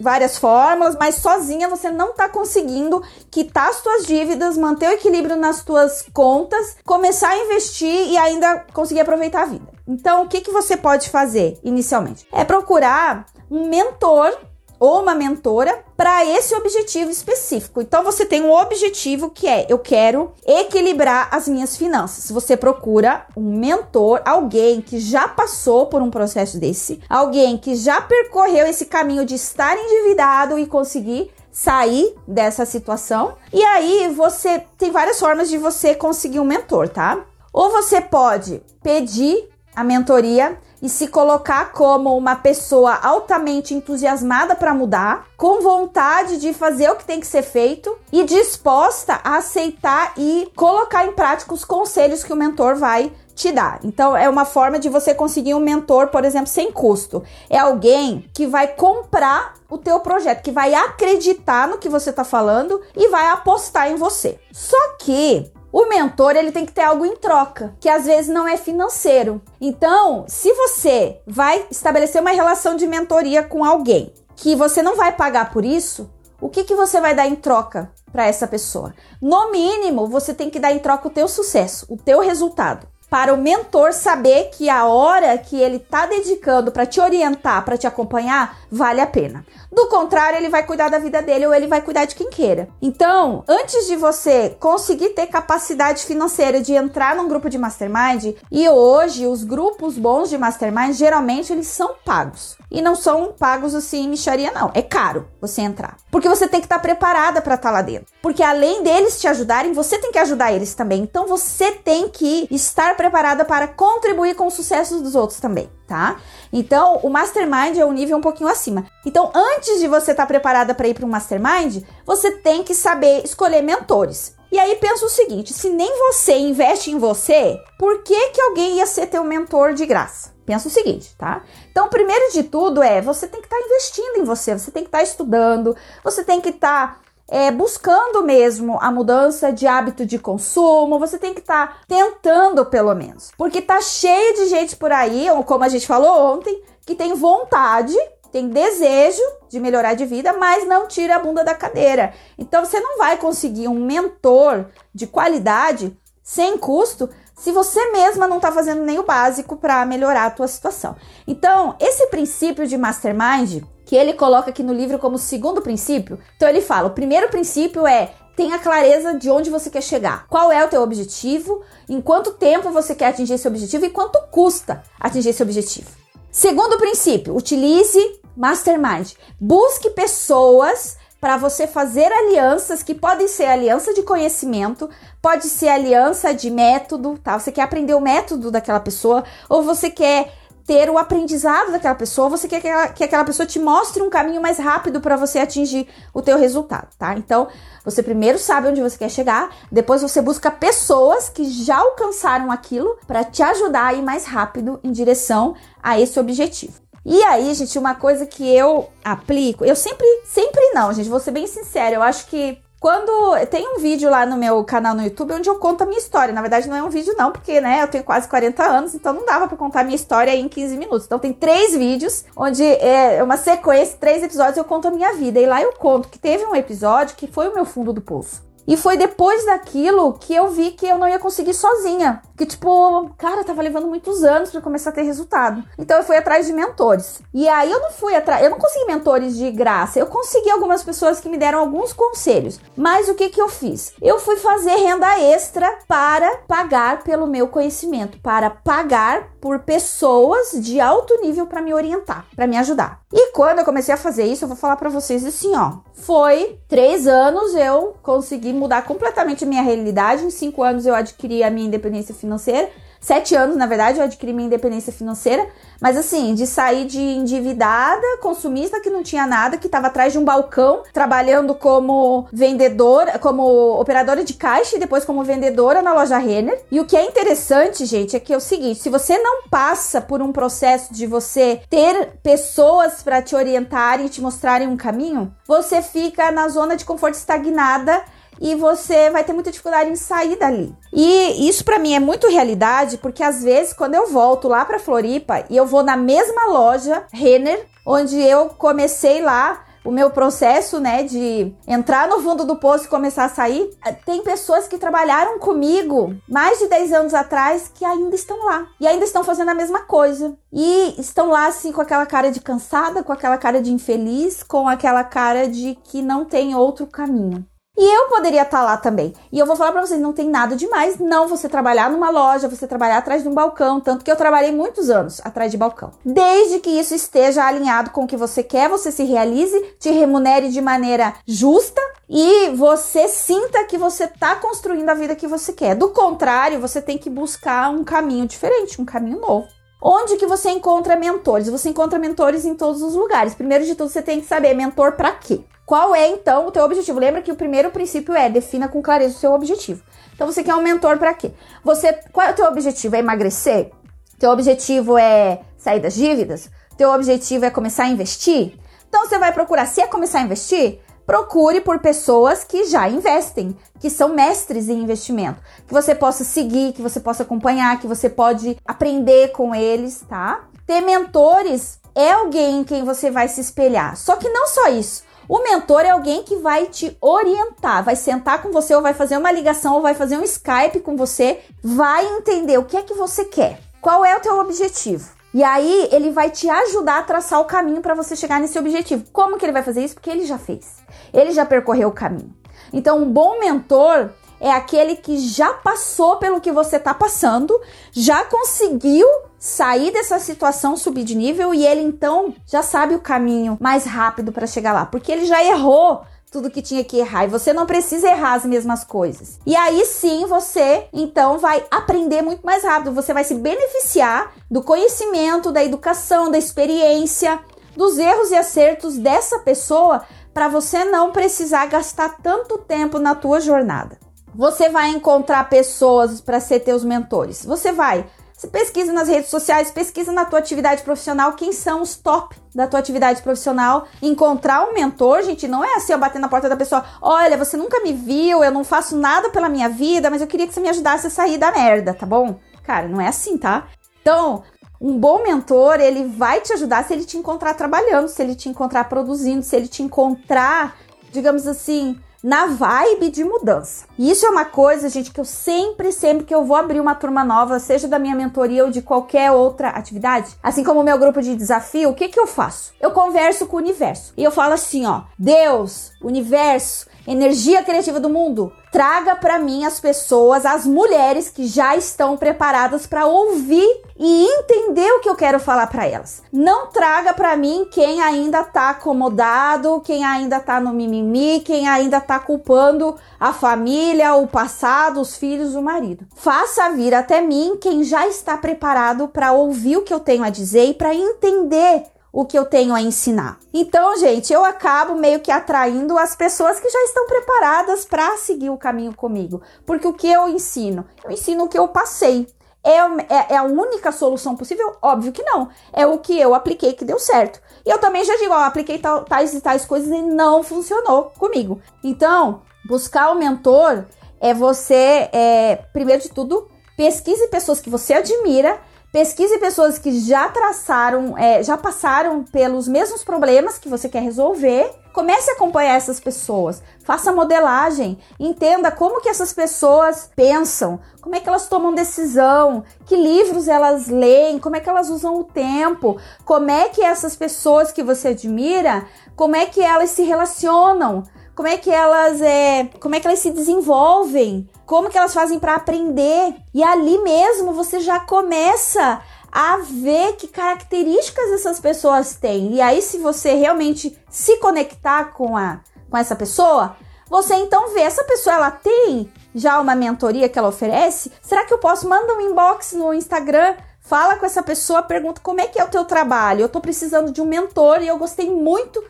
várias 0.00 0.38
fórmulas, 0.38 0.96
mas 0.98 1.16
sozinha 1.16 1.68
você 1.68 1.90
não 1.90 2.14
tá 2.14 2.28
conseguindo 2.28 3.02
quitar 3.30 3.68
as 3.68 3.82
tuas 3.82 4.06
dívidas, 4.06 4.56
manter 4.56 4.88
o 4.88 4.92
equilíbrio 4.92 5.36
nas 5.36 5.62
tuas 5.62 6.06
contas, 6.14 6.76
começar 6.84 7.28
a 7.30 7.38
investir 7.38 8.08
e 8.08 8.16
ainda 8.16 8.64
conseguir 8.72 9.00
aproveitar 9.00 9.42
a 9.42 9.46
vida. 9.46 9.68
Então, 9.86 10.22
o 10.22 10.28
que, 10.28 10.40
que 10.40 10.50
você 10.50 10.76
pode 10.76 11.10
fazer 11.10 11.58
inicialmente? 11.62 12.26
É 12.32 12.44
procurar 12.44 13.26
um 13.50 13.68
mentor 13.68 14.32
ou 14.80 15.02
uma 15.02 15.14
mentora 15.14 15.84
para 15.94 16.24
esse 16.24 16.54
objetivo 16.54 17.10
específico. 17.10 17.82
Então 17.82 18.02
você 18.02 18.24
tem 18.24 18.42
um 18.42 18.50
objetivo 18.50 19.30
que 19.30 19.46
é 19.46 19.66
eu 19.68 19.78
quero 19.78 20.32
equilibrar 20.46 21.28
as 21.30 21.46
minhas 21.46 21.76
finanças. 21.76 22.30
Você 22.30 22.56
procura 22.56 23.26
um 23.36 23.58
mentor, 23.58 24.22
alguém 24.24 24.80
que 24.80 24.98
já 24.98 25.28
passou 25.28 25.86
por 25.86 26.00
um 26.00 26.10
processo 26.10 26.58
desse, 26.58 27.00
alguém 27.08 27.58
que 27.58 27.74
já 27.74 28.00
percorreu 28.00 28.66
esse 28.66 28.86
caminho 28.86 29.26
de 29.26 29.34
estar 29.34 29.76
endividado 29.76 30.58
e 30.58 30.66
conseguir 30.66 31.30
sair 31.52 32.14
dessa 32.26 32.64
situação. 32.64 33.34
E 33.52 33.62
aí 33.62 34.08
você 34.16 34.64
tem 34.78 34.90
várias 34.90 35.20
formas 35.20 35.50
de 35.50 35.58
você 35.58 35.94
conseguir 35.94 36.40
um 36.40 36.44
mentor, 36.44 36.88
tá? 36.88 37.24
Ou 37.52 37.70
você 37.70 38.00
pode 38.00 38.62
pedir 38.82 39.48
a 39.74 39.84
mentoria 39.84 40.58
e 40.82 40.88
se 40.88 41.08
colocar 41.08 41.72
como 41.72 42.16
uma 42.16 42.36
pessoa 42.36 42.94
altamente 42.94 43.74
entusiasmada 43.74 44.54
para 44.54 44.74
mudar, 44.74 45.26
com 45.36 45.60
vontade 45.60 46.38
de 46.38 46.52
fazer 46.52 46.90
o 46.90 46.96
que 46.96 47.04
tem 47.04 47.20
que 47.20 47.26
ser 47.26 47.42
feito 47.42 47.96
e 48.12 48.24
disposta 48.24 49.20
a 49.22 49.36
aceitar 49.36 50.12
e 50.16 50.50
colocar 50.56 51.06
em 51.06 51.12
prática 51.12 51.54
os 51.54 51.64
conselhos 51.64 52.24
que 52.24 52.32
o 52.32 52.36
mentor 52.36 52.76
vai 52.76 53.12
te 53.34 53.50
dar. 53.52 53.80
Então 53.82 54.16
é 54.16 54.28
uma 54.28 54.44
forma 54.44 54.78
de 54.78 54.88
você 54.88 55.14
conseguir 55.14 55.54
um 55.54 55.60
mentor, 55.60 56.08
por 56.08 56.24
exemplo, 56.24 56.48
sem 56.48 56.70
custo. 56.70 57.22
É 57.48 57.58
alguém 57.58 58.28
que 58.34 58.46
vai 58.46 58.68
comprar 58.68 59.54
o 59.68 59.78
teu 59.78 60.00
projeto, 60.00 60.42
que 60.42 60.50
vai 60.50 60.74
acreditar 60.74 61.66
no 61.68 61.78
que 61.78 61.88
você 61.88 62.10
está 62.10 62.24
falando 62.24 62.80
e 62.94 63.08
vai 63.08 63.28
apostar 63.28 63.90
em 63.90 63.96
você. 63.96 64.38
Só 64.52 64.76
que 64.98 65.50
o 65.72 65.88
mentor 65.88 66.36
ele 66.36 66.52
tem 66.52 66.66
que 66.66 66.72
ter 66.72 66.82
algo 66.82 67.04
em 67.06 67.16
troca, 67.16 67.74
que 67.80 67.88
às 67.88 68.04
vezes 68.04 68.28
não 68.28 68.46
é 68.46 68.56
financeiro. 68.56 69.40
Então, 69.60 70.24
se 70.28 70.52
você 70.52 71.20
vai 71.26 71.66
estabelecer 71.70 72.20
uma 72.20 72.30
relação 72.30 72.76
de 72.76 72.86
mentoria 72.86 73.42
com 73.42 73.64
alguém 73.64 74.12
que 74.34 74.56
você 74.56 74.82
não 74.82 74.96
vai 74.96 75.12
pagar 75.12 75.52
por 75.52 75.64
isso, 75.64 76.10
o 76.40 76.48
que, 76.48 76.64
que 76.64 76.74
você 76.74 77.00
vai 77.00 77.14
dar 77.14 77.26
em 77.26 77.36
troca 77.36 77.92
para 78.10 78.26
essa 78.26 78.46
pessoa? 78.46 78.94
No 79.20 79.50
mínimo, 79.50 80.08
você 80.08 80.32
tem 80.32 80.48
que 80.50 80.58
dar 80.58 80.72
em 80.72 80.78
troca 80.78 81.08
o 81.08 81.10
teu 81.10 81.28
sucesso, 81.28 81.86
o 81.88 81.96
teu 81.96 82.20
resultado 82.20 82.88
para 83.10 83.34
o 83.34 83.36
mentor 83.36 83.92
saber 83.92 84.50
que 84.50 84.70
a 84.70 84.86
hora 84.86 85.36
que 85.36 85.60
ele 85.60 85.76
está 85.76 86.06
dedicando 86.06 86.70
para 86.70 86.86
te 86.86 87.00
orientar, 87.00 87.64
para 87.64 87.76
te 87.76 87.86
acompanhar, 87.86 88.56
vale 88.70 89.00
a 89.00 89.06
pena. 89.06 89.44
Do 89.72 89.88
contrário, 89.88 90.38
ele 90.38 90.48
vai 90.48 90.64
cuidar 90.64 90.88
da 90.88 90.98
vida 90.98 91.20
dele 91.20 91.46
ou 91.46 91.54
ele 91.54 91.66
vai 91.66 91.80
cuidar 91.80 92.04
de 92.04 92.14
quem 92.14 92.30
queira. 92.30 92.68
Então, 92.80 93.44
antes 93.48 93.86
de 93.86 93.96
você 93.96 94.56
conseguir 94.58 95.10
ter 95.10 95.26
capacidade 95.26 96.04
financeira 96.04 96.60
de 96.60 96.72
entrar 96.72 97.14
num 97.14 97.28
grupo 97.28 97.48
de 97.48 97.58
mastermind, 97.58 98.34
e 98.50 98.68
hoje 98.68 99.26
os 99.26 99.44
grupos 99.44 99.98
bons 99.98 100.28
de 100.28 100.38
mastermind 100.38 100.92
geralmente 100.92 101.52
eles 101.52 101.66
são 101.66 101.94
pagos. 102.04 102.58
E 102.70 102.80
não 102.80 102.94
são 102.94 103.32
pagos 103.36 103.74
assim, 103.74 104.08
micharia, 104.08 104.52
não. 104.52 104.70
É 104.74 104.82
caro 104.82 105.26
você 105.40 105.60
entrar. 105.60 105.96
Porque 106.10 106.28
você 106.28 106.46
tem 106.46 106.60
que 106.60 106.66
estar 106.66 106.76
tá 106.76 106.82
preparada 106.82 107.42
para 107.42 107.56
estar 107.56 107.68
tá 107.68 107.74
lá 107.74 107.82
dentro. 107.82 108.06
Porque 108.22 108.42
além 108.42 108.82
deles 108.82 109.20
te 109.20 109.26
ajudarem, 109.26 109.72
você 109.72 109.98
tem 109.98 110.12
que 110.12 110.18
ajudar 110.18 110.52
eles 110.52 110.74
também. 110.74 111.02
Então 111.02 111.26
você 111.26 111.72
tem 111.72 112.08
que 112.08 112.46
estar 112.50 112.96
preparada 113.00 113.46
para 113.46 113.66
contribuir 113.66 114.34
com 114.34 114.46
o 114.46 114.50
sucesso 114.50 115.00
dos 115.00 115.14
outros 115.14 115.40
também, 115.40 115.70
tá? 115.86 116.20
Então, 116.52 116.98
o 117.02 117.08
mastermind 117.08 117.78
é 117.78 117.84
um 117.86 117.94
nível 117.94 118.18
um 118.18 118.20
pouquinho 118.20 118.50
acima. 118.50 118.84
Então, 119.06 119.32
antes 119.34 119.80
de 119.80 119.88
você 119.88 120.10
estar 120.10 120.24
tá 120.24 120.26
preparada 120.26 120.74
para 120.74 120.86
ir 120.86 120.92
para 120.92 121.06
um 121.06 121.08
mastermind, 121.08 121.82
você 122.04 122.30
tem 122.32 122.62
que 122.62 122.74
saber 122.74 123.24
escolher 123.24 123.62
mentores. 123.62 124.36
E 124.52 124.58
aí 124.58 124.76
pensa 124.76 125.06
o 125.06 125.08
seguinte, 125.08 125.54
se 125.54 125.70
nem 125.70 125.90
você 125.96 126.36
investe 126.36 126.90
em 126.90 126.98
você, 126.98 127.58
por 127.78 128.02
que 128.02 128.30
que 128.30 128.40
alguém 128.42 128.76
ia 128.76 128.86
ser 128.86 129.06
teu 129.06 129.24
mentor 129.24 129.72
de 129.72 129.86
graça? 129.86 130.34
Pensa 130.44 130.68
o 130.68 130.70
seguinte, 130.70 131.14
tá? 131.16 131.42
Então, 131.70 131.88
primeiro 131.88 132.32
de 132.32 132.42
tudo 132.42 132.82
é 132.82 133.00
você 133.00 133.26
tem 133.26 133.40
que 133.40 133.46
estar 133.46 133.56
tá 133.56 133.64
investindo 133.64 134.16
em 134.18 134.24
você, 134.24 134.58
você 134.58 134.70
tem 134.70 134.82
que 134.82 134.88
estar 134.88 134.98
tá 134.98 135.04
estudando, 135.04 135.74
você 136.04 136.22
tem 136.22 136.38
que 136.38 136.50
estar 136.50 136.96
tá, 136.96 137.00
é, 137.30 137.50
buscando 137.52 138.24
mesmo 138.24 138.76
a 138.80 138.90
mudança 138.90 139.52
de 139.52 139.64
hábito 139.64 140.04
de 140.04 140.18
consumo, 140.18 140.98
você 140.98 141.16
tem 141.16 141.32
que 141.32 141.40
estar 141.40 141.68
tá 141.68 141.76
tentando 141.86 142.66
pelo 142.66 142.92
menos. 142.92 143.30
Porque 143.38 143.62
tá 143.62 143.80
cheio 143.80 144.34
de 144.34 144.48
gente 144.48 144.74
por 144.74 144.90
aí, 144.90 145.30
ou 145.30 145.44
como 145.44 145.62
a 145.62 145.68
gente 145.68 145.86
falou 145.86 146.34
ontem, 146.34 146.60
que 146.84 146.96
tem 146.96 147.14
vontade, 147.14 147.94
tem 148.32 148.48
desejo 148.48 149.22
de 149.48 149.60
melhorar 149.60 149.94
de 149.94 150.04
vida, 150.04 150.32
mas 150.32 150.66
não 150.66 150.88
tira 150.88 151.16
a 151.16 151.18
bunda 151.20 151.44
da 151.44 151.54
cadeira. 151.54 152.12
Então 152.36 152.64
você 152.64 152.80
não 152.80 152.98
vai 152.98 153.16
conseguir 153.16 153.68
um 153.68 153.84
mentor 153.84 154.66
de 154.92 155.06
qualidade 155.06 155.96
sem 156.22 156.58
custo 156.58 157.08
se 157.40 157.52
você 157.52 157.90
mesma 157.90 158.28
não 158.28 158.36
está 158.36 158.52
fazendo 158.52 158.82
nem 158.82 158.98
o 158.98 159.04
básico 159.04 159.56
para 159.56 159.86
melhorar 159.86 160.26
a 160.26 160.30
tua 160.30 160.46
situação. 160.46 160.94
Então, 161.26 161.74
esse 161.80 162.06
princípio 162.08 162.66
de 162.66 162.76
mastermind, 162.76 163.62
que 163.90 163.96
ele 163.96 164.12
coloca 164.12 164.50
aqui 164.50 164.62
no 164.62 164.72
livro 164.72 165.00
como 165.00 165.18
segundo 165.18 165.60
princípio, 165.60 166.16
então 166.36 166.48
ele 166.48 166.60
fala: 166.60 166.86
o 166.86 166.92
primeiro 166.92 167.28
princípio 167.28 167.88
é 167.88 168.12
tenha 168.36 168.56
clareza 168.56 169.14
de 169.14 169.28
onde 169.28 169.50
você 169.50 169.68
quer 169.68 169.82
chegar. 169.82 170.28
Qual 170.28 170.52
é 170.52 170.64
o 170.64 170.68
teu 170.68 170.80
objetivo? 170.80 171.60
Em 171.88 172.00
quanto 172.00 172.34
tempo 172.34 172.70
você 172.70 172.94
quer 172.94 173.08
atingir 173.08 173.34
esse 173.34 173.48
objetivo 173.48 173.84
e 173.84 173.90
quanto 173.90 174.16
custa 174.30 174.84
atingir 175.00 175.30
esse 175.30 175.42
objetivo? 175.42 175.90
Segundo 176.30 176.78
princípio, 176.78 177.34
utilize 177.34 177.98
mastermind. 178.36 179.10
Busque 179.40 179.90
pessoas 179.90 180.96
para 181.20 181.36
você 181.36 181.66
fazer 181.66 182.12
alianças 182.12 182.84
que 182.84 182.94
podem 182.94 183.26
ser 183.26 183.46
aliança 183.46 183.92
de 183.92 184.04
conhecimento, 184.04 184.88
pode 185.20 185.48
ser 185.48 185.68
aliança 185.68 186.32
de 186.32 186.48
método, 186.48 187.18
tá? 187.18 187.36
Você 187.36 187.50
quer 187.50 187.62
aprender 187.62 187.94
o 187.94 188.00
método 188.00 188.52
daquela 188.52 188.78
pessoa 188.78 189.24
ou 189.48 189.64
você 189.64 189.90
quer 189.90 190.32
ter 190.70 190.88
o 190.88 190.96
aprendizado 190.96 191.72
daquela 191.72 191.96
pessoa, 191.96 192.28
você 192.28 192.46
quer 192.46 192.60
que 192.60 192.68
aquela, 192.68 192.88
que 192.90 193.02
aquela 193.02 193.24
pessoa 193.24 193.44
te 193.44 193.58
mostre 193.58 194.04
um 194.04 194.08
caminho 194.08 194.40
mais 194.40 194.56
rápido 194.56 195.00
para 195.00 195.16
você 195.16 195.40
atingir 195.40 195.88
o 196.14 196.22
teu 196.22 196.38
resultado, 196.38 196.86
tá? 196.96 197.12
Então, 197.18 197.48
você 197.84 198.04
primeiro 198.04 198.38
sabe 198.38 198.68
onde 198.68 198.80
você 198.80 198.96
quer 198.96 199.08
chegar, 199.08 199.50
depois 199.72 200.00
você 200.00 200.22
busca 200.22 200.48
pessoas 200.48 201.28
que 201.28 201.44
já 201.64 201.78
alcançaram 201.78 202.52
aquilo 202.52 202.96
para 203.04 203.24
te 203.24 203.42
ajudar 203.42 203.86
a 203.86 203.94
ir 203.94 204.02
mais 204.02 204.24
rápido 204.24 204.78
em 204.84 204.92
direção 204.92 205.56
a 205.82 205.98
esse 205.98 206.20
objetivo. 206.20 206.74
E 207.04 207.20
aí, 207.24 207.52
gente, 207.52 207.76
uma 207.76 207.96
coisa 207.96 208.24
que 208.24 208.48
eu 208.48 208.90
aplico, 209.02 209.64
eu 209.64 209.74
sempre, 209.74 210.06
sempre 210.24 210.70
não, 210.72 210.92
gente, 210.92 211.08
vou 211.08 211.18
ser 211.18 211.32
bem 211.32 211.48
sincera, 211.48 211.96
eu 211.96 212.02
acho 212.02 212.28
que 212.28 212.56
quando 212.80 213.36
tem 213.50 213.76
um 213.76 213.78
vídeo 213.78 214.08
lá 214.08 214.24
no 214.24 214.38
meu 214.38 214.64
canal 214.64 214.94
no 214.94 215.02
YouTube 215.02 215.34
onde 215.34 215.50
eu 215.50 215.56
conto 215.56 215.82
a 215.82 215.86
minha 215.86 215.98
história. 215.98 216.32
Na 216.32 216.40
verdade, 216.40 216.66
não 216.66 216.74
é 216.74 216.82
um 216.82 216.88
vídeo, 216.88 217.14
não, 217.16 217.30
porque 217.30 217.60
né, 217.60 217.82
eu 217.82 217.88
tenho 217.88 218.02
quase 218.02 218.26
40 218.26 218.64
anos, 218.64 218.94
então 218.94 219.12
não 219.12 219.26
dava 219.26 219.46
para 219.46 219.56
contar 219.56 219.80
a 219.80 219.84
minha 219.84 219.94
história 219.94 220.34
em 220.34 220.48
15 220.48 220.78
minutos. 220.78 221.04
Então 221.04 221.18
tem 221.18 221.32
três 221.32 221.76
vídeos 221.76 222.24
onde 222.34 222.64
é 222.64 223.22
uma 223.22 223.36
sequência, 223.36 223.98
três 224.00 224.22
episódios 224.22 224.56
eu 224.56 224.64
conto 224.64 224.88
a 224.88 224.90
minha 224.90 225.12
vida. 225.12 225.38
E 225.38 225.44
lá 225.44 225.60
eu 225.60 225.74
conto 225.74 226.08
que 226.08 226.18
teve 226.18 226.44
um 226.46 226.56
episódio 226.56 227.16
que 227.16 227.26
foi 227.26 227.48
o 227.48 227.54
meu 227.54 227.66
fundo 227.66 227.92
do 227.92 228.00
poço. 228.00 228.49
E 228.66 228.76
foi 228.76 228.96
depois 228.96 229.44
daquilo 229.46 230.14
que 230.14 230.34
eu 230.34 230.48
vi 230.48 230.70
que 230.72 230.86
eu 230.86 230.98
não 230.98 231.08
ia 231.08 231.18
conseguir 231.18 231.54
sozinha. 231.54 232.22
Que, 232.36 232.46
tipo, 232.46 233.10
cara, 233.18 233.44
tava 233.44 233.62
levando 233.62 233.86
muitos 233.86 234.22
anos 234.22 234.50
para 234.50 234.60
começar 234.60 234.90
a 234.90 234.92
ter 234.92 235.02
resultado. 235.02 235.62
Então 235.78 235.98
eu 235.98 236.04
fui 236.04 236.16
atrás 236.16 236.46
de 236.46 236.52
mentores. 236.52 237.20
E 237.34 237.48
aí 237.48 237.70
eu 237.70 237.80
não 237.80 237.90
fui 237.90 238.14
atrás, 238.14 238.42
eu 238.42 238.50
não 238.50 238.58
consegui 238.58 238.86
mentores 238.86 239.36
de 239.36 239.50
graça. 239.50 239.98
Eu 239.98 240.06
consegui 240.06 240.50
algumas 240.50 240.82
pessoas 240.82 241.20
que 241.20 241.28
me 241.28 241.36
deram 241.36 241.58
alguns 241.58 241.92
conselhos. 241.92 242.60
Mas 242.76 243.08
o 243.08 243.14
que 243.14 243.28
que 243.28 243.40
eu 243.40 243.48
fiz? 243.48 243.92
Eu 244.00 244.18
fui 244.18 244.36
fazer 244.36 244.76
renda 244.76 245.20
extra 245.20 245.78
para 245.86 246.38
pagar 246.48 247.02
pelo 247.02 247.26
meu 247.26 247.48
conhecimento, 247.48 248.18
para 248.20 248.50
pagar 248.50 249.30
por 249.40 249.60
pessoas 249.60 250.52
de 250.52 250.80
alto 250.80 251.20
nível 251.20 251.46
para 251.46 251.62
me 251.62 251.74
orientar, 251.74 252.26
para 252.36 252.46
me 252.46 252.56
ajudar. 252.56 253.00
E 253.12 253.32
quando 253.32 253.58
eu 253.58 253.64
comecei 253.64 253.92
a 253.92 253.98
fazer 253.98 254.24
isso, 254.24 254.44
eu 254.44 254.48
vou 254.48 254.56
falar 254.56 254.76
para 254.76 254.88
vocês 254.88 255.24
assim, 255.24 255.56
ó. 255.56 255.78
Foi 255.94 256.58
três 256.68 257.06
anos 257.06 257.54
eu 257.54 257.96
consegui 258.02 258.49
mudar 258.52 258.82
completamente 258.82 259.44
a 259.44 259.46
minha 259.46 259.62
realidade. 259.62 260.24
Em 260.24 260.30
cinco 260.30 260.62
anos 260.62 260.86
eu 260.86 260.94
adquiri 260.94 261.42
a 261.42 261.50
minha 261.50 261.66
independência 261.66 262.14
financeira 262.14 262.68
sete 263.00 263.34
anos, 263.34 263.56
na 263.56 263.66
verdade, 263.66 263.98
eu 263.98 264.04
adquiri 264.04 264.32
minha 264.32 264.46
independência 264.46 264.92
financeira, 264.92 265.46
mas 265.80 265.96
assim, 265.96 266.34
de 266.34 266.46
sair 266.46 266.84
de 266.84 267.00
endividada, 267.00 268.02
consumista 268.20 268.80
que 268.80 268.90
não 268.90 269.02
tinha 269.02 269.26
nada, 269.26 269.56
que 269.56 269.66
estava 269.66 269.86
atrás 269.86 270.12
de 270.12 270.18
um 270.18 270.24
balcão, 270.24 270.82
trabalhando 270.92 271.54
como 271.54 272.28
vendedora, 272.30 273.18
como 273.18 273.80
operadora 273.80 274.22
de 274.22 274.34
caixa 274.34 274.76
e 274.76 274.78
depois 274.78 275.04
como 275.04 275.24
vendedora 275.24 275.80
na 275.80 275.94
loja 275.94 276.18
Renner. 276.18 276.62
E 276.70 276.78
o 276.78 276.84
que 276.84 276.96
é 276.96 277.06
interessante, 277.06 277.86
gente, 277.86 278.14
é 278.14 278.20
que 278.20 278.32
é 278.32 278.36
o 278.36 278.40
seguinte: 278.40 278.80
se 278.80 278.90
você 278.90 279.18
não 279.18 279.48
passa 279.48 280.00
por 280.00 280.20
um 280.20 280.30
processo 280.30 280.92
de 280.92 281.06
você 281.06 281.62
ter 281.70 282.18
pessoas 282.22 283.02
para 283.02 283.22
te 283.22 283.34
orientarem 283.34 284.06
e 284.06 284.10
te 284.10 284.20
mostrarem 284.20 284.68
um 284.68 284.76
caminho, 284.76 285.34
você 285.46 285.80
fica 285.80 286.30
na 286.30 286.48
zona 286.48 286.76
de 286.76 286.84
conforto 286.84 287.14
estagnada 287.14 288.02
e 288.40 288.54
você 288.54 289.10
vai 289.10 289.22
ter 289.22 289.32
muita 289.32 289.50
dificuldade 289.50 289.90
em 289.90 289.96
sair 289.96 290.36
dali. 290.36 290.74
E 290.92 291.48
isso 291.48 291.64
para 291.64 291.78
mim 291.78 291.94
é 291.94 292.00
muito 292.00 292.28
realidade, 292.28 292.98
porque 292.98 293.22
às 293.22 293.42
vezes 293.42 293.72
quando 293.72 293.94
eu 293.94 294.08
volto 294.08 294.48
lá 294.48 294.64
para 294.64 294.78
Floripa 294.78 295.44
e 295.50 295.56
eu 295.56 295.66
vou 295.66 295.82
na 295.82 295.96
mesma 295.96 296.46
loja 296.46 297.04
Renner, 297.12 297.66
onde 297.84 298.20
eu 298.20 298.50
comecei 298.50 299.20
lá 299.20 299.64
o 299.84 299.90
meu 299.90 300.10
processo, 300.10 300.78
né, 300.78 301.02
de 301.02 301.54
entrar 301.66 302.08
no 302.08 302.20
fundo 302.20 302.44
do 302.44 302.56
poço 302.56 302.84
e 302.84 302.88
começar 302.88 303.24
a 303.24 303.28
sair, 303.30 303.70
tem 304.04 304.22
pessoas 304.22 304.68
que 304.68 304.78
trabalharam 304.78 305.38
comigo 305.38 306.14
mais 306.28 306.58
de 306.58 306.66
10 306.66 306.92
anos 306.92 307.14
atrás 307.14 307.70
que 307.72 307.84
ainda 307.84 308.14
estão 308.14 308.44
lá 308.44 308.66
e 308.78 308.86
ainda 308.86 309.04
estão 309.04 309.24
fazendo 309.24 309.50
a 309.50 309.54
mesma 309.54 309.80
coisa. 309.80 310.36
E 310.52 310.94
estão 311.00 311.30
lá 311.30 311.46
assim 311.46 311.72
com 311.72 311.80
aquela 311.80 312.04
cara 312.04 312.30
de 312.30 312.40
cansada, 312.40 313.02
com 313.02 313.12
aquela 313.12 313.38
cara 313.38 313.62
de 313.62 313.72
infeliz, 313.72 314.42
com 314.42 314.68
aquela 314.68 315.04
cara 315.04 315.48
de 315.48 315.76
que 315.84 316.02
não 316.02 316.24
tem 316.24 316.54
outro 316.54 316.86
caminho. 316.86 317.46
E 317.80 317.96
eu 317.96 318.08
poderia 318.08 318.42
estar 318.42 318.58
tá 318.58 318.62
lá 318.62 318.76
também. 318.76 319.14
E 319.32 319.38
eu 319.38 319.46
vou 319.46 319.56
falar 319.56 319.72
para 319.72 319.80
vocês, 319.80 319.98
não 319.98 320.12
tem 320.12 320.28
nada 320.28 320.54
demais 320.54 320.98
não 320.98 321.26
você 321.26 321.48
trabalhar 321.48 321.90
numa 321.90 322.10
loja, 322.10 322.46
você 322.46 322.66
trabalhar 322.66 322.98
atrás 322.98 323.22
de 323.22 323.28
um 323.30 323.32
balcão, 323.32 323.80
tanto 323.80 324.04
que 324.04 324.10
eu 324.10 324.16
trabalhei 324.16 324.52
muitos 324.52 324.90
anos 324.90 325.18
atrás 325.24 325.50
de 325.50 325.56
balcão. 325.56 325.90
Desde 326.04 326.58
que 326.58 326.68
isso 326.68 326.94
esteja 326.94 327.42
alinhado 327.42 327.88
com 327.88 328.04
o 328.04 328.06
que 328.06 328.18
você 328.18 328.42
quer, 328.42 328.68
você 328.68 328.92
se 328.92 329.04
realize, 329.04 329.58
te 329.78 329.88
remunere 329.88 330.50
de 330.50 330.60
maneira 330.60 331.14
justa 331.26 331.80
e 332.06 332.50
você 332.50 333.08
sinta 333.08 333.64
que 333.64 333.78
você 333.78 334.04
está 334.04 334.36
construindo 334.36 334.90
a 334.90 334.94
vida 334.94 335.16
que 335.16 335.26
você 335.26 335.50
quer. 335.50 335.74
Do 335.74 335.88
contrário, 335.88 336.60
você 336.60 336.82
tem 336.82 336.98
que 336.98 337.08
buscar 337.08 337.70
um 337.70 337.82
caminho 337.82 338.26
diferente, 338.26 338.78
um 338.78 338.84
caminho 338.84 339.20
novo. 339.20 339.48
Onde 339.82 340.16
que 340.16 340.26
você 340.26 340.50
encontra 340.50 340.94
mentores? 340.94 341.48
Você 341.48 341.70
encontra 341.70 341.98
mentores 341.98 342.44
em 342.44 342.54
todos 342.54 342.82
os 342.82 342.94
lugares. 342.94 343.34
Primeiro 343.34 343.64
de 343.64 343.74
tudo, 343.74 343.88
você 343.88 344.02
tem 344.02 344.20
que 344.20 344.26
saber 344.26 344.52
mentor 344.52 344.92
para 344.92 345.12
quê? 345.12 345.40
Qual 345.64 345.94
é 345.94 346.08
então 346.08 346.46
o 346.46 346.50
teu 346.50 346.64
objetivo? 346.64 346.98
Lembra 346.98 347.22
que 347.22 347.32
o 347.32 347.36
primeiro 347.36 347.70
princípio 347.70 348.12
é 348.12 348.28
defina 348.28 348.68
com 348.68 348.82
clareza 348.82 349.16
o 349.16 349.18
seu 349.18 349.32
objetivo. 349.32 349.82
Então 350.14 350.26
você 350.26 350.42
quer 350.42 350.54
um 350.54 350.60
mentor 350.60 350.98
para 350.98 351.14
quê? 351.14 351.32
Você, 351.64 351.92
qual 352.12 352.26
é 352.26 352.30
o 352.32 352.34
teu 352.34 352.44
objetivo? 352.46 352.96
É 352.96 352.98
emagrecer? 352.98 353.70
Teu 354.18 354.30
objetivo 354.30 354.98
é 354.98 355.40
sair 355.56 355.80
das 355.80 355.94
dívidas? 355.94 356.50
Teu 356.76 356.90
objetivo 356.90 357.46
é 357.46 357.50
começar 357.50 357.84
a 357.84 357.88
investir? 357.88 358.58
Então 358.88 359.06
você 359.06 359.18
vai 359.18 359.32
procurar, 359.32 359.64
se 359.66 359.80
é 359.80 359.86
começar 359.86 360.18
a 360.18 360.22
investir, 360.22 360.80
procure 361.10 361.60
por 361.60 361.80
pessoas 361.80 362.44
que 362.44 362.66
já 362.66 362.88
investem, 362.88 363.56
que 363.80 363.90
são 363.90 364.14
mestres 364.14 364.68
em 364.68 364.80
investimento, 364.80 365.40
que 365.66 365.74
você 365.74 365.92
possa 365.92 366.22
seguir, 366.22 366.72
que 366.72 366.80
você 366.80 367.00
possa 367.00 367.24
acompanhar, 367.24 367.80
que 367.80 367.86
você 367.88 368.08
pode 368.08 368.56
aprender 368.64 369.32
com 369.32 369.52
eles, 369.52 370.04
tá? 370.08 370.44
Ter 370.64 370.80
mentores 370.80 371.80
é 371.96 372.12
alguém 372.12 372.60
em 372.60 372.64
quem 372.64 372.84
você 372.84 373.10
vai 373.10 373.26
se 373.26 373.40
espelhar. 373.40 373.96
Só 373.96 374.14
que 374.14 374.28
não 374.28 374.46
só 374.46 374.68
isso. 374.68 375.02
O 375.28 375.42
mentor 375.42 375.80
é 375.80 375.90
alguém 375.90 376.22
que 376.22 376.36
vai 376.36 376.66
te 376.66 376.96
orientar, 377.00 377.82
vai 377.82 377.96
sentar 377.96 378.40
com 378.40 378.52
você 378.52 378.72
ou 378.76 378.80
vai 378.80 378.94
fazer 378.94 379.16
uma 379.16 379.32
ligação 379.32 379.74
ou 379.74 379.82
vai 379.82 379.94
fazer 379.94 380.16
um 380.16 380.22
Skype 380.22 380.78
com 380.78 380.96
você, 380.96 381.40
vai 381.60 382.06
entender 382.06 382.56
o 382.56 382.64
que 382.64 382.76
é 382.76 382.82
que 382.82 382.94
você 382.94 383.24
quer, 383.24 383.58
qual 383.80 384.04
é 384.04 384.16
o 384.16 384.20
teu 384.20 384.38
objetivo. 384.38 385.10
E 385.32 385.44
aí 385.44 385.88
ele 385.92 386.10
vai 386.10 386.30
te 386.30 386.48
ajudar 386.48 386.98
a 386.98 387.02
traçar 387.02 387.40
o 387.40 387.44
caminho 387.44 387.80
para 387.80 387.94
você 387.94 388.16
chegar 388.16 388.40
nesse 388.40 388.58
objetivo. 388.58 389.04
Como 389.12 389.38
que 389.38 389.44
ele 389.44 389.52
vai 389.52 389.62
fazer 389.62 389.84
isso? 389.84 389.94
Porque 389.94 390.10
ele 390.10 390.26
já 390.26 390.38
fez. 390.38 390.78
Ele 391.12 391.30
já 391.30 391.46
percorreu 391.46 391.88
o 391.88 391.92
caminho. 391.92 392.34
Então, 392.72 392.98
um 392.98 393.10
bom 393.10 393.38
mentor 393.38 394.10
é 394.40 394.50
aquele 394.50 394.96
que 394.96 395.18
já 395.18 395.52
passou 395.52 396.16
pelo 396.16 396.40
que 396.40 396.50
você 396.50 396.76
está 396.76 396.94
passando, 396.94 397.60
já 397.92 398.24
conseguiu 398.24 399.06
sair 399.38 399.92
dessa 399.92 400.18
situação, 400.18 400.76
subir 400.76 401.04
de 401.04 401.14
nível 401.14 401.54
e 401.54 401.66
ele 401.66 401.82
então 401.82 402.34
já 402.46 402.62
sabe 402.62 402.94
o 402.94 403.00
caminho 403.00 403.58
mais 403.60 403.84
rápido 403.84 404.32
para 404.32 404.46
chegar 404.46 404.72
lá, 404.72 404.86
porque 404.86 405.12
ele 405.12 405.26
já 405.26 405.44
errou 405.44 406.02
tudo 406.30 406.50
que 406.50 406.62
tinha 406.62 406.84
que 406.84 406.98
errar 406.98 407.24
e 407.24 407.28
você 407.28 407.52
não 407.52 407.66
precisa 407.66 408.08
errar 408.08 408.34
as 408.34 408.44
mesmas 408.44 408.84
coisas. 408.84 409.38
E 409.44 409.56
aí 409.56 409.84
sim 409.84 410.26
você 410.26 410.86
então 410.92 411.38
vai 411.38 411.64
aprender 411.70 412.22
muito 412.22 412.46
mais 412.46 412.62
rápido, 412.62 412.94
você 412.94 413.12
vai 413.12 413.24
se 413.24 413.34
beneficiar 413.34 414.32
do 414.50 414.62
conhecimento, 414.62 415.50
da 415.50 415.64
educação, 415.64 416.30
da 416.30 416.38
experiência, 416.38 417.40
dos 417.76 417.98
erros 417.98 418.30
e 418.30 418.36
acertos 418.36 418.96
dessa 418.96 419.40
pessoa 419.40 420.02
para 420.32 420.48
você 420.48 420.84
não 420.84 421.10
precisar 421.10 421.66
gastar 421.66 422.18
tanto 422.22 422.58
tempo 422.58 422.98
na 422.98 423.14
tua 423.14 423.40
jornada. 423.40 423.98
Você 424.34 424.68
vai 424.68 424.90
encontrar 424.90 425.48
pessoas 425.48 426.20
para 426.20 426.38
ser 426.38 426.60
teus 426.60 426.84
mentores. 426.84 427.44
Você 427.44 427.72
vai. 427.72 428.06
Você 428.40 428.48
pesquisa 428.48 428.90
nas 428.90 429.06
redes 429.06 429.28
sociais, 429.28 429.70
pesquisa 429.70 430.10
na 430.12 430.24
tua 430.24 430.38
atividade 430.38 430.82
profissional 430.82 431.34
quem 431.34 431.52
são 431.52 431.82
os 431.82 431.94
top 431.94 432.34
da 432.54 432.66
tua 432.66 432.78
atividade 432.78 433.20
profissional. 433.20 433.86
Encontrar 434.00 434.66
um 434.66 434.72
mentor, 434.72 435.20
gente, 435.20 435.46
não 435.46 435.62
é 435.62 435.74
assim, 435.74 435.92
eu 435.92 435.98
bater 435.98 436.18
na 436.18 436.26
porta 436.26 436.48
da 436.48 436.56
pessoa, 436.56 436.82
olha, 437.02 437.36
você 437.36 437.58
nunca 437.58 437.82
me 437.82 437.92
viu, 437.92 438.42
eu 438.42 438.50
não 438.50 438.64
faço 438.64 438.96
nada 438.96 439.28
pela 439.28 439.46
minha 439.46 439.68
vida, 439.68 440.08
mas 440.08 440.22
eu 440.22 440.26
queria 440.26 440.46
que 440.46 440.54
você 440.54 440.60
me 440.60 440.70
ajudasse 440.70 441.06
a 441.06 441.10
sair 441.10 441.36
da 441.36 441.52
merda, 441.52 441.92
tá 441.92 442.06
bom? 442.06 442.40
Cara, 442.64 442.88
não 442.88 442.98
é 442.98 443.08
assim, 443.08 443.36
tá? 443.36 443.66
Então, 444.00 444.42
um 444.80 444.98
bom 444.98 445.22
mentor, 445.22 445.78
ele 445.78 446.04
vai 446.06 446.40
te 446.40 446.54
ajudar 446.54 446.82
se 446.86 446.94
ele 446.94 447.04
te 447.04 447.18
encontrar 447.18 447.52
trabalhando, 447.52 448.08
se 448.08 448.22
ele 448.22 448.34
te 448.34 448.48
encontrar 448.48 448.84
produzindo, 448.84 449.42
se 449.42 449.54
ele 449.54 449.68
te 449.68 449.82
encontrar, 449.82 450.78
digamos 451.12 451.46
assim, 451.46 452.00
na 452.22 452.46
vibe 452.46 453.10
de 453.10 453.24
mudança. 453.24 453.86
Isso 453.98 454.26
é 454.26 454.30
uma 454.30 454.44
coisa, 454.44 454.88
gente, 454.88 455.10
que 455.10 455.20
eu 455.20 455.24
sempre, 455.24 455.92
sempre 455.92 456.24
que 456.24 456.34
eu 456.34 456.44
vou 456.44 456.56
abrir 456.56 456.80
uma 456.80 456.94
turma 456.94 457.24
nova, 457.24 457.58
seja 457.58 457.88
da 457.88 457.98
minha 457.98 458.14
mentoria 458.14 458.64
ou 458.64 458.70
de 458.70 458.82
qualquer 458.82 459.32
outra 459.32 459.70
atividade, 459.70 460.36
assim 460.42 460.62
como 460.62 460.80
o 460.80 460.84
meu 460.84 460.98
grupo 460.98 461.22
de 461.22 461.34
desafio, 461.34 461.90
o 461.90 461.94
que 461.94 462.08
que 462.08 462.20
eu 462.20 462.26
faço? 462.26 462.72
Eu 462.80 462.90
converso 462.90 463.46
com 463.46 463.56
o 463.56 463.60
universo. 463.60 464.12
E 464.16 464.24
eu 464.24 464.30
falo 464.30 464.54
assim, 464.54 464.86
ó: 464.86 465.02
Deus, 465.18 465.92
universo, 466.02 466.86
energia 467.06 467.62
criativa 467.62 467.98
do 467.98 468.10
mundo, 468.10 468.52
traga 468.70 469.16
para 469.16 469.38
mim 469.38 469.64
as 469.64 469.80
pessoas, 469.80 470.46
as 470.46 470.64
mulheres 470.64 471.28
que 471.28 471.46
já 471.46 471.76
estão 471.76 472.16
preparadas 472.16 472.86
para 472.86 473.06
ouvir 473.06 473.82
e 473.98 474.24
entender 474.24 474.90
o 474.92 475.00
que 475.00 475.08
eu 475.08 475.16
quero 475.16 475.38
falar 475.38 475.66
para 475.66 475.86
elas. 475.86 476.22
Não 476.32 476.68
traga 476.68 477.12
para 477.12 477.36
mim 477.36 477.66
quem 477.70 478.00
ainda 478.00 478.42
tá 478.42 478.70
acomodado, 478.70 479.80
quem 479.84 480.04
ainda 480.04 480.40
tá 480.40 480.60
no 480.60 480.72
mimimi, 480.72 481.40
quem 481.40 481.68
ainda 481.68 482.00
tá 482.00 482.18
culpando 482.18 482.96
a 483.18 483.32
família, 483.32 484.14
o 484.14 484.26
passado, 484.26 485.00
os 485.00 485.16
filhos, 485.16 485.54
o 485.54 485.62
marido. 485.62 486.06
Faça 486.14 486.70
vir 486.70 486.94
até 486.94 487.20
mim 487.20 487.58
quem 487.60 487.82
já 487.84 488.06
está 488.06 488.36
preparado 488.36 489.08
para 489.08 489.32
ouvir 489.32 489.76
o 489.76 489.82
que 489.82 489.92
eu 489.92 490.00
tenho 490.00 490.24
a 490.24 490.30
dizer 490.30 490.64
e 490.66 490.74
para 490.74 490.94
entender 490.94 491.84
o 492.12 492.24
que 492.24 492.38
eu 492.38 492.44
tenho 492.44 492.74
a 492.74 492.82
ensinar. 492.82 493.38
Então, 493.52 493.96
gente, 493.96 494.32
eu 494.32 494.44
acabo 494.44 494.94
meio 494.94 495.20
que 495.20 495.30
atraindo 495.30 495.96
as 495.96 496.16
pessoas 496.16 496.58
que 496.58 496.68
já 496.68 496.82
estão 496.84 497.06
preparadas 497.06 497.84
para 497.84 498.16
seguir 498.16 498.50
o 498.50 498.58
caminho 498.58 498.94
comigo. 498.94 499.40
Porque 499.64 499.86
o 499.86 499.92
que 499.92 500.10
eu 500.10 500.28
ensino? 500.28 500.84
Eu 501.04 501.10
ensino 501.10 501.44
o 501.44 501.48
que 501.48 501.58
eu 501.58 501.68
passei. 501.68 502.26
É, 502.62 502.76
é, 502.76 503.26
é, 503.30 503.36
a 503.36 503.42
única 503.42 503.90
solução 503.90 504.36
possível? 504.36 504.76
Óbvio 504.82 505.12
que 505.12 505.22
não. 505.22 505.48
É 505.72 505.86
o 505.86 505.98
que 505.98 506.18
eu 506.18 506.34
apliquei 506.34 506.74
que 506.74 506.84
deu 506.84 506.98
certo. 506.98 507.40
E 507.64 507.70
eu 507.70 507.78
também 507.78 508.04
já 508.04 508.16
digo, 508.16 508.34
ó, 508.34 508.38
apliquei 508.38 508.78
tais 509.08 509.32
e 509.32 509.40
tais 509.40 509.64
coisas 509.64 509.88
e 509.88 510.02
não 510.02 510.42
funcionou 510.42 511.04
comigo. 511.18 511.60
Então, 511.82 512.42
buscar 512.68 513.12
o 513.12 513.14
mentor 513.18 513.86
é 514.20 514.34
você, 514.34 515.08
é, 515.12 515.56
primeiro 515.72 516.02
de 516.02 516.10
tudo, 516.10 516.48
pesquise 516.76 517.28
pessoas 517.28 517.60
que 517.60 517.70
você 517.70 517.94
admira 517.94 518.60
Pesquise 518.92 519.38
pessoas 519.38 519.78
que 519.78 520.00
já 520.00 520.28
traçaram, 520.28 521.16
é, 521.16 521.44
já 521.44 521.56
passaram 521.56 522.24
pelos 522.24 522.66
mesmos 522.66 523.04
problemas 523.04 523.56
que 523.56 523.68
você 523.68 523.88
quer 523.88 524.02
resolver. 524.02 524.68
Comece 524.92 525.30
a 525.30 525.34
acompanhar 525.34 525.76
essas 525.76 526.00
pessoas, 526.00 526.60
faça 526.84 527.12
modelagem, 527.12 527.96
entenda 528.18 528.72
como 528.72 529.00
que 529.00 529.08
essas 529.08 529.32
pessoas 529.32 530.10
pensam, 530.16 530.80
como 531.00 531.14
é 531.14 531.20
que 531.20 531.28
elas 531.28 531.48
tomam 531.48 531.72
decisão, 531.72 532.64
que 532.86 532.96
livros 532.96 533.46
elas 533.46 533.86
leem, 533.86 534.40
como 534.40 534.56
é 534.56 534.60
que 534.60 534.68
elas 534.68 534.90
usam 534.90 535.20
o 535.20 535.22
tempo, 535.22 535.96
como 536.24 536.50
é 536.50 536.68
que 536.70 536.82
essas 536.82 537.14
pessoas 537.14 537.70
que 537.70 537.84
você 537.84 538.08
admira, 538.08 538.84
como 539.14 539.36
é 539.36 539.46
que 539.46 539.60
elas 539.60 539.90
se 539.90 540.02
relacionam, 540.02 541.04
como 541.34 541.48
é 541.48 541.56
que 541.56 541.70
elas 541.70 542.20
é, 542.20 542.68
como 542.80 542.94
é 542.94 543.00
que 543.00 543.06
elas 543.06 543.18
se 543.18 543.30
desenvolvem, 543.30 544.48
como 544.66 544.90
que 544.90 544.98
elas 544.98 545.14
fazem 545.14 545.38
para 545.38 545.54
aprender. 545.54 546.34
E 546.52 546.62
ali 546.62 546.98
mesmo 546.98 547.52
você 547.52 547.80
já 547.80 548.00
começa 548.00 549.00
a 549.32 549.58
ver 549.58 550.16
que 550.16 550.26
características 550.26 551.30
essas 551.32 551.60
pessoas 551.60 552.16
têm. 552.16 552.54
E 552.54 552.60
aí 552.60 552.82
se 552.82 552.98
você 552.98 553.34
realmente 553.34 553.96
se 554.10 554.36
conectar 554.38 555.12
com 555.12 555.36
a 555.36 555.60
com 555.88 555.96
essa 555.96 556.14
pessoa, 556.14 556.76
você 557.08 557.34
então 557.34 557.74
vê 557.74 557.80
essa 557.80 558.04
pessoa 558.04 558.36
ela 558.36 558.50
tem 558.52 559.12
já 559.34 559.60
uma 559.60 559.74
mentoria 559.74 560.28
que 560.28 560.38
ela 560.38 560.48
oferece? 560.48 561.10
Será 561.20 561.44
que 561.44 561.52
eu 561.52 561.58
posso 561.58 561.88
mandar 561.88 562.14
um 562.14 562.20
inbox 562.20 562.72
no 562.72 562.94
Instagram? 562.94 563.56
Fala 563.80 564.16
com 564.16 564.24
essa 564.24 564.42
pessoa, 564.42 564.82
pergunta 564.82 565.20
como 565.20 565.40
é 565.40 565.48
que 565.48 565.58
é 565.58 565.64
o 565.64 565.68
teu 565.68 565.84
trabalho. 565.84 566.42
Eu 566.42 566.48
tô 566.48 566.60
precisando 566.60 567.10
de 567.10 567.20
um 567.20 567.24
mentor 567.24 567.82
e 567.82 567.88
eu 567.88 567.98
gostei 567.98 568.30
muito 568.30 568.80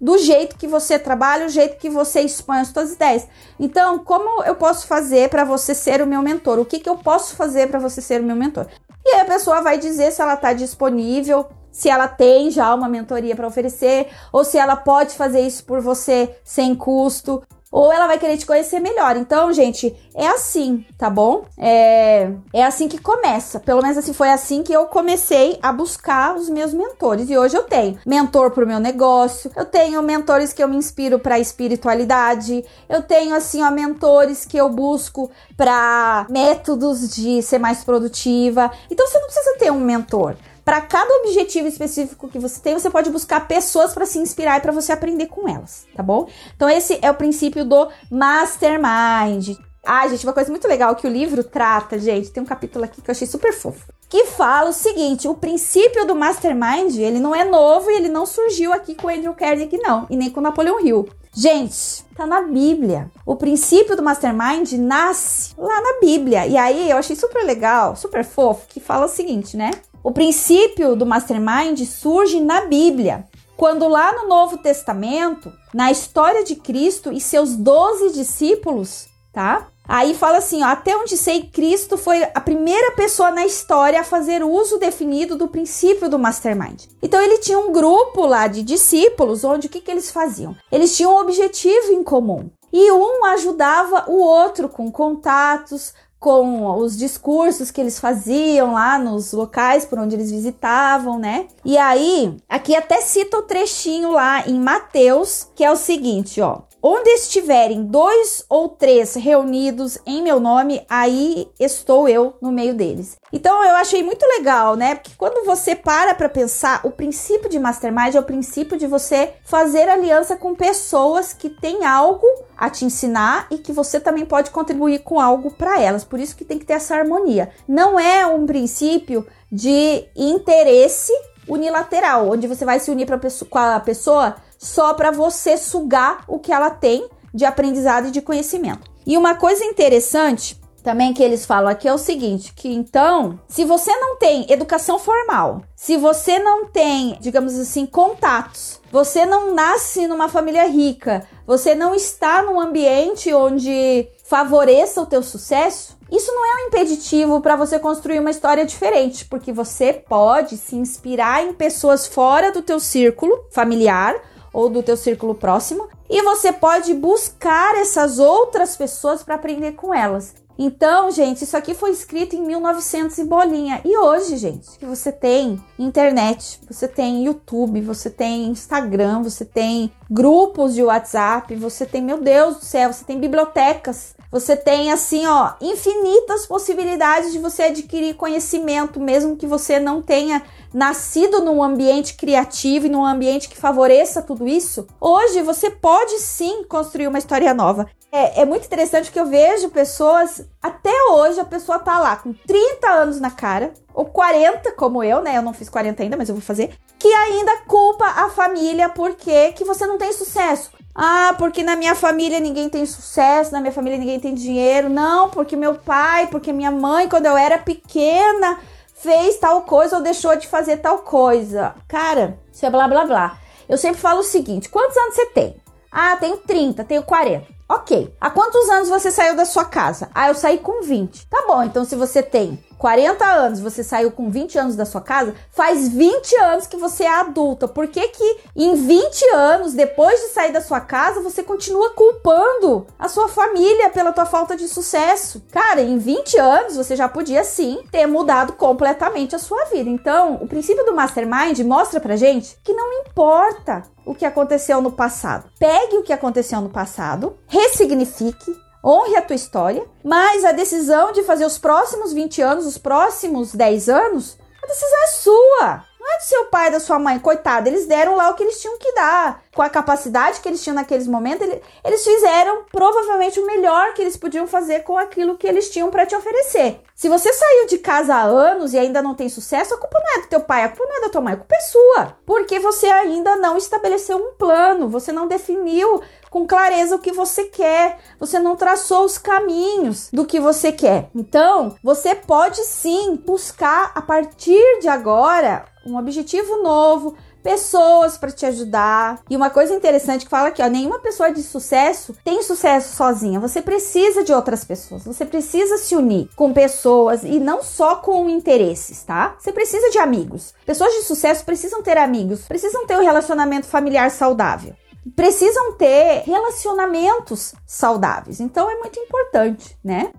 do 0.00 0.16
jeito 0.18 0.56
que 0.56 0.66
você 0.66 0.98
trabalha, 0.98 1.46
o 1.46 1.50
jeito 1.50 1.76
que 1.76 1.90
você 1.90 2.20
expõe 2.20 2.58
as 2.58 2.68
suas 2.68 2.92
ideias. 2.92 3.26
Então, 3.58 3.98
como 3.98 4.42
eu 4.44 4.54
posso 4.54 4.86
fazer 4.86 5.28
para 5.28 5.44
você 5.44 5.74
ser 5.74 6.00
o 6.00 6.06
meu 6.06 6.22
mentor? 6.22 6.58
O 6.58 6.64
que, 6.64 6.78
que 6.78 6.88
eu 6.88 6.96
posso 6.96 7.36
fazer 7.36 7.68
para 7.68 7.78
você 7.78 8.00
ser 8.00 8.20
o 8.20 8.24
meu 8.24 8.36
mentor? 8.36 8.66
E 9.04 9.10
aí 9.10 9.20
a 9.20 9.24
pessoa 9.24 9.60
vai 9.60 9.78
dizer 9.78 10.10
se 10.10 10.22
ela 10.22 10.34
está 10.34 10.52
disponível, 10.52 11.46
se 11.70 11.88
ela 11.88 12.08
tem 12.08 12.50
já 12.50 12.74
uma 12.74 12.88
mentoria 12.88 13.36
para 13.36 13.46
oferecer, 13.46 14.08
ou 14.32 14.44
se 14.44 14.56
ela 14.56 14.76
pode 14.76 15.14
fazer 15.14 15.40
isso 15.40 15.64
por 15.64 15.80
você 15.80 16.34
sem 16.44 16.74
custo 16.74 17.42
ou 17.70 17.92
ela 17.92 18.06
vai 18.08 18.18
querer 18.18 18.36
te 18.36 18.44
conhecer 18.44 18.80
melhor. 18.80 19.16
Então, 19.16 19.52
gente, 19.52 19.94
é 20.14 20.26
assim, 20.26 20.84
tá 20.98 21.08
bom? 21.08 21.44
É, 21.56 22.30
é 22.52 22.64
assim 22.64 22.88
que 22.88 22.98
começa. 22.98 23.60
Pelo 23.60 23.80
menos 23.80 23.96
assim 23.96 24.12
foi 24.12 24.30
assim 24.30 24.62
que 24.62 24.72
eu 24.72 24.86
comecei 24.86 25.58
a 25.62 25.72
buscar 25.72 26.34
os 26.34 26.48
meus 26.48 26.74
mentores. 26.74 27.30
E 27.30 27.38
hoje 27.38 27.56
eu 27.56 27.62
tenho 27.62 27.98
mentor 28.04 28.50
pro 28.50 28.66
meu 28.66 28.80
negócio, 28.80 29.50
eu 29.54 29.64
tenho 29.64 30.02
mentores 30.02 30.52
que 30.52 30.62
eu 30.62 30.68
me 30.68 30.76
inspiro 30.76 31.18
para 31.18 31.38
espiritualidade, 31.38 32.64
eu 32.88 33.02
tenho 33.02 33.34
assim, 33.34 33.62
ó, 33.62 33.70
mentores 33.70 34.44
que 34.44 34.56
eu 34.56 34.68
busco 34.68 35.30
para 35.56 36.26
métodos 36.28 37.08
de 37.14 37.40
ser 37.42 37.58
mais 37.58 37.84
produtiva. 37.84 38.70
Então 38.90 39.06
você 39.06 39.18
não 39.18 39.26
precisa 39.26 39.58
ter 39.58 39.70
um 39.70 39.80
mentor. 39.80 40.34
Para 40.70 40.82
cada 40.82 41.12
objetivo 41.14 41.66
específico 41.66 42.28
que 42.28 42.38
você 42.38 42.60
tem, 42.60 42.74
você 42.74 42.88
pode 42.88 43.10
buscar 43.10 43.48
pessoas 43.48 43.92
para 43.92 44.06
se 44.06 44.20
inspirar 44.20 44.56
e 44.56 44.60
para 44.60 44.70
você 44.70 44.92
aprender 44.92 45.26
com 45.26 45.48
elas, 45.48 45.84
tá 45.96 46.00
bom? 46.00 46.28
Então 46.54 46.70
esse 46.70 46.96
é 47.02 47.10
o 47.10 47.14
princípio 47.14 47.64
do 47.64 47.88
mastermind. 48.08 49.58
Ah, 49.84 50.06
gente, 50.06 50.24
uma 50.24 50.32
coisa 50.32 50.48
muito 50.48 50.68
legal 50.68 50.94
que 50.94 51.08
o 51.08 51.10
livro 51.10 51.42
trata, 51.42 51.98
gente, 51.98 52.30
tem 52.30 52.40
um 52.40 52.46
capítulo 52.46 52.84
aqui 52.84 53.02
que 53.02 53.10
eu 53.10 53.12
achei 53.12 53.26
super 53.26 53.52
fofo, 53.52 53.92
que 54.08 54.26
fala 54.26 54.70
o 54.70 54.72
seguinte, 54.72 55.26
o 55.26 55.34
princípio 55.34 56.06
do 56.06 56.14
mastermind, 56.14 56.96
ele 56.98 57.18
não 57.18 57.34
é 57.34 57.42
novo 57.42 57.90
e 57.90 57.96
ele 57.96 58.08
não 58.08 58.24
surgiu 58.24 58.72
aqui 58.72 58.94
com 58.94 59.08
o 59.08 59.10
Andrew 59.10 59.34
Carnegie 59.34 59.76
não, 59.76 60.06
e 60.08 60.16
nem 60.16 60.30
com 60.30 60.40
Napoleão 60.40 60.78
Hill. 60.78 61.08
Gente, 61.32 62.04
tá 62.16 62.26
na 62.26 62.42
Bíblia. 62.42 63.10
O 63.26 63.34
princípio 63.34 63.96
do 63.96 64.02
mastermind 64.02 64.72
nasce 64.72 65.54
lá 65.56 65.80
na 65.80 66.00
Bíblia. 66.00 66.46
E 66.46 66.56
aí 66.56 66.90
eu 66.90 66.96
achei 66.96 67.14
super 67.14 67.44
legal, 67.44 67.94
super 67.94 68.24
fofo, 68.24 68.66
que 68.68 68.80
fala 68.80 69.06
o 69.06 69.08
seguinte, 69.08 69.56
né? 69.56 69.70
O 70.02 70.10
princípio 70.10 70.96
do 70.96 71.04
mastermind 71.04 71.78
surge 71.84 72.40
na 72.40 72.62
Bíblia, 72.62 73.26
quando 73.54 73.86
lá 73.86 74.12
no 74.12 74.28
Novo 74.28 74.56
Testamento, 74.56 75.52
na 75.74 75.90
história 75.90 76.42
de 76.42 76.56
Cristo 76.56 77.12
e 77.12 77.20
seus 77.20 77.54
doze 77.54 78.12
discípulos, 78.12 79.06
tá? 79.30 79.68
Aí 79.86 80.14
fala 80.14 80.38
assim, 80.38 80.62
ó, 80.62 80.68
até 80.68 80.96
onde 80.96 81.16
sei, 81.16 81.42
Cristo 81.42 81.98
foi 81.98 82.22
a 82.22 82.40
primeira 82.40 82.92
pessoa 82.92 83.30
na 83.30 83.44
história 83.44 84.00
a 84.00 84.04
fazer 84.04 84.42
uso 84.42 84.78
definido 84.78 85.36
do 85.36 85.48
princípio 85.48 86.08
do 86.08 86.18
mastermind. 86.18 86.84
Então 87.02 87.20
ele 87.20 87.38
tinha 87.38 87.58
um 87.58 87.72
grupo 87.72 88.24
lá 88.24 88.46
de 88.46 88.62
discípulos, 88.62 89.44
onde 89.44 89.66
o 89.66 89.70
que, 89.70 89.80
que 89.80 89.90
eles 89.90 90.10
faziam? 90.10 90.56
Eles 90.72 90.96
tinham 90.96 91.12
um 91.12 91.20
objetivo 91.20 91.92
em 91.92 92.02
comum. 92.02 92.48
E 92.72 92.92
um 92.92 93.24
ajudava 93.24 94.04
o 94.08 94.20
outro 94.20 94.68
com 94.68 94.92
contatos, 94.92 95.92
com 96.20 96.76
os 96.76 96.98
discursos 96.98 97.70
que 97.70 97.80
eles 97.80 97.98
faziam 97.98 98.74
lá 98.74 98.98
nos 98.98 99.32
locais 99.32 99.86
por 99.86 99.98
onde 99.98 100.14
eles 100.14 100.30
visitavam, 100.30 101.18
né? 101.18 101.46
E 101.64 101.78
aí, 101.78 102.36
aqui 102.46 102.76
até 102.76 103.00
cita 103.00 103.38
o 103.38 103.42
trechinho 103.42 104.12
lá 104.12 104.46
em 104.46 104.60
Mateus, 104.60 105.48
que 105.56 105.64
é 105.64 105.72
o 105.72 105.76
seguinte, 105.76 106.38
ó: 106.42 106.60
Onde 106.82 107.10
estiverem 107.10 107.84
dois 107.84 108.42
ou 108.48 108.68
três 108.68 109.14
reunidos 109.14 109.98
em 110.06 110.22
meu 110.22 110.40
nome, 110.40 110.82
aí 110.88 111.50
estou 111.60 112.08
eu 112.08 112.36
no 112.40 112.50
meio 112.50 112.74
deles. 112.74 113.18
Então 113.30 113.62
eu 113.62 113.74
achei 113.76 114.02
muito 114.02 114.24
legal, 114.24 114.76
né? 114.76 114.94
Porque 114.94 115.10
quando 115.18 115.44
você 115.44 115.76
para 115.76 116.14
para 116.14 116.28
pensar, 116.28 116.80
o 116.84 116.90
princípio 116.90 117.50
de 117.50 117.58
mastermind 117.58 118.14
é 118.14 118.18
o 118.18 118.24
princípio 118.24 118.78
de 118.78 118.86
você 118.86 119.34
fazer 119.44 119.90
aliança 119.90 120.36
com 120.36 120.54
pessoas 120.54 121.34
que 121.34 121.50
têm 121.50 121.84
algo 121.84 122.26
a 122.56 122.70
te 122.70 122.86
ensinar 122.86 123.46
e 123.50 123.58
que 123.58 123.72
você 123.72 124.00
também 124.00 124.24
pode 124.24 124.50
contribuir 124.50 125.00
com 125.00 125.20
algo 125.20 125.50
para 125.50 125.80
elas. 125.80 126.02
Por 126.02 126.18
isso 126.18 126.34
que 126.34 126.46
tem 126.46 126.58
que 126.58 126.64
ter 126.64 126.74
essa 126.74 126.94
harmonia. 126.94 127.50
Não 127.68 128.00
é 128.00 128.26
um 128.26 128.46
princípio 128.46 129.26
de 129.52 130.06
interesse 130.16 131.12
unilateral, 131.46 132.30
onde 132.30 132.46
você 132.46 132.64
vai 132.64 132.78
se 132.80 132.90
unir 132.90 133.06
pra 133.06 133.20
com 133.48 133.58
a 133.58 133.80
pessoa 133.80 134.36
só 134.60 134.92
para 134.92 135.10
você 135.10 135.56
sugar 135.56 136.22
o 136.28 136.38
que 136.38 136.52
ela 136.52 136.70
tem 136.70 137.08
de 137.32 137.46
aprendizado 137.46 138.08
e 138.08 138.10
de 138.10 138.20
conhecimento. 138.20 138.90
E 139.06 139.16
uma 139.16 139.34
coisa 139.34 139.64
interessante 139.64 140.60
também 140.82 141.12
que 141.12 141.22
eles 141.22 141.44
falam 141.44 141.70
aqui 141.70 141.86
é 141.86 141.92
o 141.92 141.98
seguinte, 141.98 142.52
que 142.54 142.68
então, 142.68 143.38
se 143.48 143.64
você 143.64 143.94
não 143.96 144.16
tem 144.16 144.50
educação 144.50 144.98
formal, 144.98 145.62
se 145.76 145.96
você 145.96 146.38
não 146.38 146.66
tem, 146.66 147.18
digamos 147.20 147.58
assim, 147.58 147.84
contatos, 147.86 148.80
você 148.90 149.26
não 149.26 149.54
nasce 149.54 150.06
numa 150.06 150.28
família 150.28 150.66
rica, 150.66 151.26
você 151.46 151.74
não 151.74 151.94
está 151.94 152.42
num 152.42 152.58
ambiente 152.58 153.32
onde 153.32 154.08
favoreça 154.24 155.02
o 155.02 155.06
teu 155.06 155.22
sucesso, 155.22 155.98
isso 156.10 156.32
não 156.32 156.44
é 156.44 156.56
um 156.56 156.68
impeditivo 156.68 157.40
para 157.40 157.56
você 157.56 157.78
construir 157.78 158.18
uma 158.18 158.30
história 158.30 158.64
diferente, 158.64 159.24
porque 159.26 159.52
você 159.52 159.92
pode 159.92 160.56
se 160.56 160.76
inspirar 160.76 161.44
em 161.44 161.52
pessoas 161.52 162.06
fora 162.06 162.50
do 162.50 162.62
teu 162.62 162.80
círculo 162.80 163.44
familiar 163.50 164.16
ou 164.52 164.68
do 164.68 164.82
teu 164.82 164.96
círculo 164.96 165.34
próximo, 165.34 165.88
e 166.08 166.22
você 166.22 166.52
pode 166.52 166.92
buscar 166.94 167.76
essas 167.76 168.18
outras 168.18 168.76
pessoas 168.76 169.22
para 169.22 169.36
aprender 169.36 169.72
com 169.72 169.94
elas. 169.94 170.34
Então, 170.62 171.10
gente, 171.10 171.42
isso 171.42 171.56
aqui 171.56 171.72
foi 171.72 171.90
escrito 171.90 172.36
em 172.36 172.42
1900 172.42 173.16
e 173.16 173.24
bolinha. 173.24 173.80
E 173.82 173.96
hoje, 173.96 174.36
gente, 174.36 174.78
que 174.78 174.84
você 174.84 175.10
tem 175.10 175.58
internet, 175.78 176.60
você 176.68 176.86
tem 176.86 177.24
YouTube, 177.24 177.80
você 177.80 178.10
tem 178.10 178.48
Instagram, 178.48 179.22
você 179.22 179.42
tem 179.42 179.90
grupos 180.10 180.74
de 180.74 180.82
WhatsApp, 180.82 181.54
você 181.54 181.86
tem, 181.86 182.02
meu 182.02 182.20
Deus 182.20 182.58
do 182.58 182.64
céu, 182.66 182.92
você 182.92 183.02
tem 183.06 183.18
bibliotecas 183.18 184.14
você 184.30 184.56
tem 184.56 184.92
assim, 184.92 185.26
ó, 185.26 185.54
infinitas 185.60 186.46
possibilidades 186.46 187.32
de 187.32 187.38
você 187.38 187.64
adquirir 187.64 188.14
conhecimento, 188.14 189.00
mesmo 189.00 189.36
que 189.36 189.46
você 189.46 189.80
não 189.80 190.00
tenha 190.00 190.42
nascido 190.72 191.44
num 191.44 191.60
ambiente 191.60 192.14
criativo 192.14 192.86
e 192.86 192.88
num 192.88 193.04
ambiente 193.04 193.48
que 193.48 193.56
favoreça 193.56 194.22
tudo 194.22 194.46
isso. 194.46 194.86
Hoje 195.00 195.42
você 195.42 195.68
pode 195.68 196.20
sim 196.20 196.62
construir 196.64 197.08
uma 197.08 197.18
história 197.18 197.52
nova. 197.52 197.88
É, 198.12 198.42
é 198.42 198.44
muito 198.44 198.66
interessante 198.66 199.10
que 199.10 199.18
eu 199.18 199.26
vejo 199.26 199.70
pessoas, 199.70 200.44
até 200.62 200.92
hoje 201.10 201.40
a 201.40 201.44
pessoa 201.44 201.78
tá 201.78 201.98
lá 201.98 202.16
com 202.16 202.32
30 202.32 202.86
anos 202.88 203.20
na 203.20 203.30
cara, 203.30 203.72
ou 203.94 204.04
40, 204.04 204.72
como 204.72 205.02
eu, 205.02 205.22
né? 205.22 205.36
Eu 205.36 205.42
não 205.42 205.54
fiz 205.54 205.68
40 205.68 206.02
ainda, 206.02 206.16
mas 206.16 206.28
eu 206.28 206.34
vou 206.34 206.42
fazer. 206.42 206.74
Que 206.98 207.08
ainda 207.08 207.62
culpa 207.66 208.04
a 208.04 208.28
família 208.28 208.88
porque 208.90 209.52
que 209.52 209.64
você 209.64 209.86
não 209.86 209.96
tem 209.96 210.12
sucesso. 210.12 210.70
Ah, 210.94 211.34
porque 211.38 211.62
na 211.62 211.76
minha 211.76 211.94
família 211.94 212.38
ninguém 212.40 212.68
tem 212.68 212.84
sucesso, 212.84 213.52
na 213.52 213.60
minha 213.60 213.72
família 213.72 213.98
ninguém 213.98 214.20
tem 214.20 214.34
dinheiro. 214.34 214.90
Não, 214.90 215.30
porque 215.30 215.56
meu 215.56 215.76
pai, 215.76 216.26
porque 216.26 216.52
minha 216.52 216.70
mãe, 216.70 217.08
quando 217.08 217.26
eu 217.26 217.36
era 217.36 217.56
pequena, 217.56 218.58
fez 218.94 219.38
tal 219.38 219.62
coisa 219.62 219.96
ou 219.96 220.02
deixou 220.02 220.36
de 220.36 220.46
fazer 220.46 220.76
tal 220.78 220.98
coisa. 220.98 221.74
Cara, 221.88 222.38
isso 222.52 222.66
é 222.66 222.70
blá 222.70 222.86
blá 222.86 223.06
blá. 223.06 223.38
Eu 223.66 223.78
sempre 223.78 224.00
falo 224.00 224.20
o 224.20 224.24
seguinte: 224.24 224.68
quantos 224.68 224.96
anos 224.96 225.14
você 225.14 225.26
tem? 225.26 225.56
Ah, 225.90 226.16
tenho 226.16 226.36
30, 226.36 226.84
tenho 226.84 227.02
40. 227.02 227.59
Ok. 227.70 228.12
Há 228.20 228.30
quantos 228.30 228.68
anos 228.68 228.88
você 228.88 229.12
saiu 229.12 229.36
da 229.36 229.44
sua 229.44 229.64
casa? 229.64 230.10
Ah, 230.12 230.26
eu 230.26 230.34
saí 230.34 230.58
com 230.58 230.82
20. 230.82 231.28
Tá 231.28 231.44
bom, 231.46 231.62
então 231.62 231.84
se 231.84 231.94
você 231.94 232.20
tem 232.20 232.58
40 232.80 233.22
anos, 233.26 233.60
você 233.60 233.84
saiu 233.84 234.10
com 234.10 234.30
20 234.30 234.58
anos 234.58 234.74
da 234.74 234.86
sua 234.86 235.02
casa, 235.02 235.34
faz 235.52 235.86
20 235.88 236.34
anos 236.36 236.66
que 236.66 236.78
você 236.78 237.04
é 237.04 237.10
adulta. 237.10 237.68
Por 237.68 237.86
que 237.88 238.08
que 238.08 238.38
em 238.56 238.74
20 238.74 239.22
anos, 239.34 239.74
depois 239.74 240.18
de 240.18 240.28
sair 240.28 240.50
da 240.50 240.62
sua 240.62 240.80
casa, 240.80 241.20
você 241.20 241.42
continua 241.42 241.90
culpando 241.90 242.86
a 242.98 243.06
sua 243.06 243.28
família 243.28 243.90
pela 243.90 244.12
tua 244.12 244.24
falta 244.24 244.56
de 244.56 244.66
sucesso? 244.66 245.42
Cara, 245.52 245.82
em 245.82 245.98
20 245.98 246.38
anos 246.38 246.76
você 246.76 246.96
já 246.96 247.06
podia 247.06 247.44
sim 247.44 247.82
ter 247.92 248.06
mudado 248.06 248.54
completamente 248.54 249.36
a 249.36 249.38
sua 249.38 249.66
vida. 249.66 249.90
Então, 249.90 250.38
o 250.40 250.48
princípio 250.48 250.86
do 250.86 250.94
Mastermind 250.94 251.58
mostra 251.60 252.00
pra 252.00 252.16
gente 252.16 252.56
que 252.64 252.72
não 252.72 252.90
importa 253.02 253.82
o 254.06 254.14
que 254.14 254.24
aconteceu 254.24 254.80
no 254.80 254.90
passado. 254.90 255.50
Pegue 255.58 255.98
o 255.98 256.02
que 256.02 256.14
aconteceu 256.14 256.62
no 256.62 256.70
passado, 256.70 257.36
ressignifique, 257.46 258.56
honre 258.84 259.16
a 259.16 259.22
tua 259.22 259.36
história, 259.36 259.86
mas 260.02 260.44
a 260.44 260.52
decisão 260.52 261.12
de 261.12 261.22
fazer 261.22 261.44
os 261.44 261.58
próximos 261.58 262.12
20 262.12 262.42
anos, 262.42 262.66
os 262.66 262.78
próximos 262.78 263.54
10 263.54 263.88
anos, 263.88 264.38
a 264.62 264.66
decisão 264.66 265.02
é 265.02 265.06
sua. 265.08 265.84
Não 266.00 266.14
é 266.14 266.16
do 266.16 266.24
seu 266.24 266.44
pai, 266.46 266.70
da 266.70 266.80
sua 266.80 266.98
mãe, 266.98 267.18
coitado. 267.18 267.68
Eles 267.68 267.86
deram 267.86 268.16
lá 268.16 268.30
o 268.30 268.34
que 268.34 268.42
eles 268.42 268.58
tinham 268.58 268.78
que 268.78 268.90
dar. 268.94 269.42
Com 269.54 269.60
a 269.60 269.68
capacidade 269.68 270.40
que 270.40 270.48
eles 270.48 270.62
tinham 270.62 270.74
naqueles 270.74 271.06
momentos, 271.06 271.46
eles, 271.84 272.02
fizeram 272.02 272.64
provavelmente 272.72 273.38
o 273.38 273.46
melhor 273.46 273.92
que 273.92 274.00
eles 274.00 274.16
podiam 274.16 274.46
fazer 274.46 274.80
com 274.80 274.96
aquilo 274.96 275.36
que 275.36 275.46
eles 275.46 275.68
tinham 275.68 275.90
para 275.90 276.06
te 276.06 276.16
oferecer. 276.16 276.80
Se 276.94 277.08
você 277.08 277.30
saiu 277.30 277.66
de 277.66 277.76
casa 277.78 278.14
há 278.14 278.22
anos 278.22 278.72
e 278.72 278.78
ainda 278.78 279.02
não 279.02 279.14
tem 279.14 279.28
sucesso, 279.28 279.74
a 279.74 279.78
culpa 279.78 280.00
não 280.02 280.18
é 280.18 280.22
do 280.22 280.28
teu 280.28 280.40
pai, 280.40 280.64
a 280.64 280.68
culpa 280.70 280.86
não 280.86 280.96
é 280.96 281.00
da 281.02 281.08
tua 281.10 281.20
mãe, 281.20 281.34
a 281.34 281.36
culpa 281.36 281.54
é 281.54 281.60
sua. 281.60 282.16
Porque 282.24 282.58
você 282.58 282.86
ainda 282.86 283.36
não 283.36 283.58
estabeleceu 283.58 284.16
um 284.16 284.34
plano, 284.38 284.88
você 284.88 285.12
não 285.12 285.28
definiu 285.28 286.02
com 286.30 286.46
clareza 286.46 286.94
o 286.94 287.00
que 287.00 287.12
você 287.12 287.44
quer, 287.44 287.98
você 288.18 288.38
não 288.38 288.56
traçou 288.56 289.04
os 289.04 289.18
caminhos 289.18 290.08
do 290.12 290.24
que 290.24 290.40
você 290.40 290.72
quer. 290.72 291.10
Então, 291.14 291.76
você 291.82 292.14
pode 292.14 292.62
sim 292.64 293.16
buscar 293.16 293.92
a 293.94 294.00
partir 294.00 294.80
de 294.80 294.88
agora 294.88 295.66
um 295.84 295.96
objetivo 295.96 296.62
novo, 296.62 297.16
pessoas 297.42 298.18
para 298.18 298.30
te 298.30 298.46
ajudar. 298.46 299.20
E 299.28 299.36
uma 299.36 299.50
coisa 299.50 299.74
interessante 299.74 300.24
que 300.24 300.30
fala 300.30 300.48
aqui, 300.48 300.62
ó, 300.62 300.68
nenhuma 300.68 300.98
pessoa 300.98 301.32
de 301.32 301.42
sucesso 301.42 302.14
tem 302.24 302.42
sucesso 302.42 302.94
sozinha. 302.94 303.40
Você 303.40 303.62
precisa 303.62 304.22
de 304.22 304.32
outras 304.32 304.64
pessoas. 304.64 305.04
Você 305.04 305.24
precisa 305.24 305.78
se 305.78 305.96
unir 305.96 306.28
com 306.36 306.52
pessoas 306.52 307.22
e 307.24 307.40
não 307.40 307.62
só 307.62 307.96
com 307.96 308.28
interesses, 308.28 309.02
tá? 309.02 309.36
Você 309.38 309.52
precisa 309.52 309.90
de 309.90 309.98
amigos. 309.98 310.54
Pessoas 310.66 310.92
de 310.92 311.02
sucesso 311.02 311.44
precisam 311.44 311.82
ter 311.82 311.96
amigos, 311.96 312.42
precisam 312.42 312.86
ter 312.86 312.96
um 312.98 313.02
relacionamento 313.02 313.66
familiar 313.66 314.10
saudável 314.10 314.74
precisam 315.16 315.72
ter 315.74 316.22
relacionamentos 316.24 317.54
saudáveis. 317.66 318.40
Então 318.40 318.70
é 318.70 318.76
muito 318.76 318.98
importante, 318.98 319.76
né? 319.82 320.12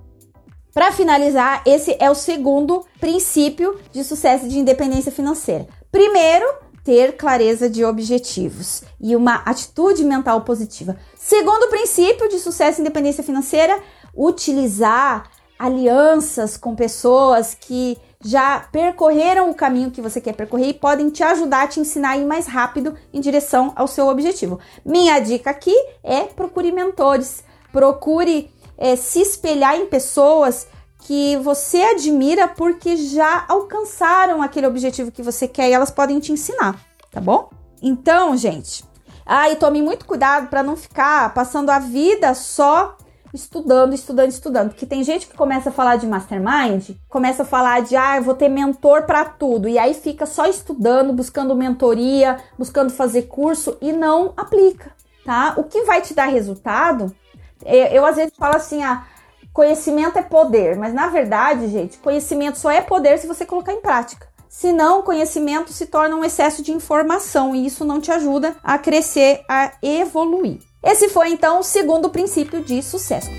Para 0.74 0.92
finalizar, 0.92 1.62
esse 1.66 1.98
é 2.00 2.10
o 2.10 2.16
segundo 2.16 2.86
princípio 3.00 3.78
de 3.92 4.04
sucesso 4.04 4.48
de 4.48 4.58
independência 4.58 5.12
financeira. 5.12 5.68
Primeiro, 5.92 6.46
ter 6.84 7.18
clareza 7.18 7.70
de 7.70 7.84
objetivos 7.84 8.82
e 9.00 9.16
uma 9.16 9.36
atitude 9.46 10.04
mental 10.04 10.42
positiva. 10.42 10.98
Segundo 11.16 11.70
princípio 11.70 12.30
de 12.30 12.40
sucesso 12.40 12.80
e 12.80 12.82
independência 12.82 13.24
financeira, 13.24 13.78
utilizar 14.16 15.30
alianças 15.60 16.58
com 16.58 16.76
pessoas 16.76 17.54
que 17.54 17.98
já 18.24 18.60
percorreram 18.72 19.50
o 19.50 19.56
caminho 19.56 19.92
que 19.92 20.02
você 20.02 20.22
quer 20.22 20.34
percorrer 20.34 20.70
e 20.70 20.74
podem 20.74 21.10
te 21.10 21.24
ajudar 21.24 21.64
a 21.64 21.68
te 21.68 21.80
ensinar 21.80 22.12
a 22.12 22.18
ir 22.18 22.26
mais 22.26 22.48
rápido 22.48 22.96
em 23.14 23.20
direção 23.20 23.74
ao 23.76 23.88
seu 23.88 24.08
objetivo. 24.08 24.60
Minha 24.86 25.20
dica 25.20 25.50
aqui 25.50 25.76
é 26.04 26.22
procure 26.22 26.72
mentores, 26.72 27.44
procure 27.72 28.52
é, 28.78 28.96
se 28.96 29.22
espelhar 29.22 29.76
em 29.76 29.86
pessoas 29.86 30.68
que 31.00 31.36
você 31.38 31.82
admira 31.82 32.48
porque 32.48 32.96
já 32.96 33.46
alcançaram 33.48 34.42
aquele 34.42 34.68
objetivo 34.68 35.12
que 35.12 35.24
você 35.24 35.48
quer 35.48 35.70
e 35.70 35.74
elas 35.74 35.92
podem 35.92 36.20
te 36.20 36.32
ensinar, 36.32 36.80
tá 37.12 37.20
bom? 37.20 37.50
Então, 37.82 38.38
gente, 38.38 38.84
aí 39.26 39.54
ah, 39.54 39.56
tome 39.56 39.82
muito 39.82 40.06
cuidado 40.06 40.48
para 40.48 40.62
não 40.62 40.76
ficar 40.76 41.34
passando 41.34 41.72
a 41.72 41.80
vida 41.80 42.34
só 42.36 42.96
estudando, 43.34 43.94
estudando, 43.94 44.30
estudando. 44.30 44.70
Porque 44.70 44.86
tem 44.86 45.04
gente 45.04 45.28
que 45.28 45.36
começa 45.36 45.70
a 45.70 45.72
falar 45.72 45.96
de 45.96 46.08
mastermind, 46.08 46.92
começa 47.10 47.44
a 47.44 47.46
falar 47.46 47.82
de, 47.82 47.96
ah, 47.96 48.18
eu 48.18 48.24
vou 48.24 48.34
ter 48.34 48.50
mentor 48.50 49.04
para 49.04 49.26
tudo. 49.26 49.68
E 49.68 49.78
aí 49.78 49.94
fica 49.94 50.26
só 50.26 50.46
estudando, 50.46 51.14
buscando 51.14 51.56
mentoria, 51.56 52.38
buscando 52.58 52.92
fazer 52.92 53.24
curso 53.24 53.78
e 53.82 53.92
não 53.92 54.34
aplica, 54.36 54.92
tá? 55.26 55.54
O 55.58 55.64
que 55.64 55.84
vai 55.84 56.02
te 56.02 56.14
dar 56.14 56.26
resultado, 56.26 57.16
é, 57.64 57.98
eu 57.98 58.06
às 58.06 58.16
vezes 58.16 58.34
falo 58.38 58.56
assim, 58.56 58.84
ah, 58.84 59.06
conhecimento 59.54 60.18
é 60.18 60.24
poder. 60.24 60.78
Mas 60.78 60.94
na 60.94 61.08
verdade, 61.08 61.68
gente, 61.68 61.98
conhecimento 61.98 62.58
só 62.58 62.70
é 62.70 62.82
poder 62.82 63.18
se 63.18 63.28
você 63.28 63.46
colocar 63.46 63.74
em 63.74 63.82
prática. 63.82 64.32
Senão, 64.52 65.02
conhecimento 65.02 65.72
se 65.72 65.86
torna 65.86 66.14
um 66.14 66.26
excesso 66.26 66.62
de 66.62 66.74
informação 66.74 67.56
e 67.56 67.66
isso 67.66 67.86
não 67.86 68.02
te 68.02 68.12
ajuda 68.12 68.54
a 68.62 68.78
crescer, 68.78 69.46
a 69.48 69.72
evoluir. 69.82 70.60
Esse 70.84 71.10
foi 71.10 71.30
então 71.30 71.60
o 71.60 71.64
segundo 71.64 72.10
princípio 72.10 72.64
de 72.64 72.82
sucesso. 72.82 73.30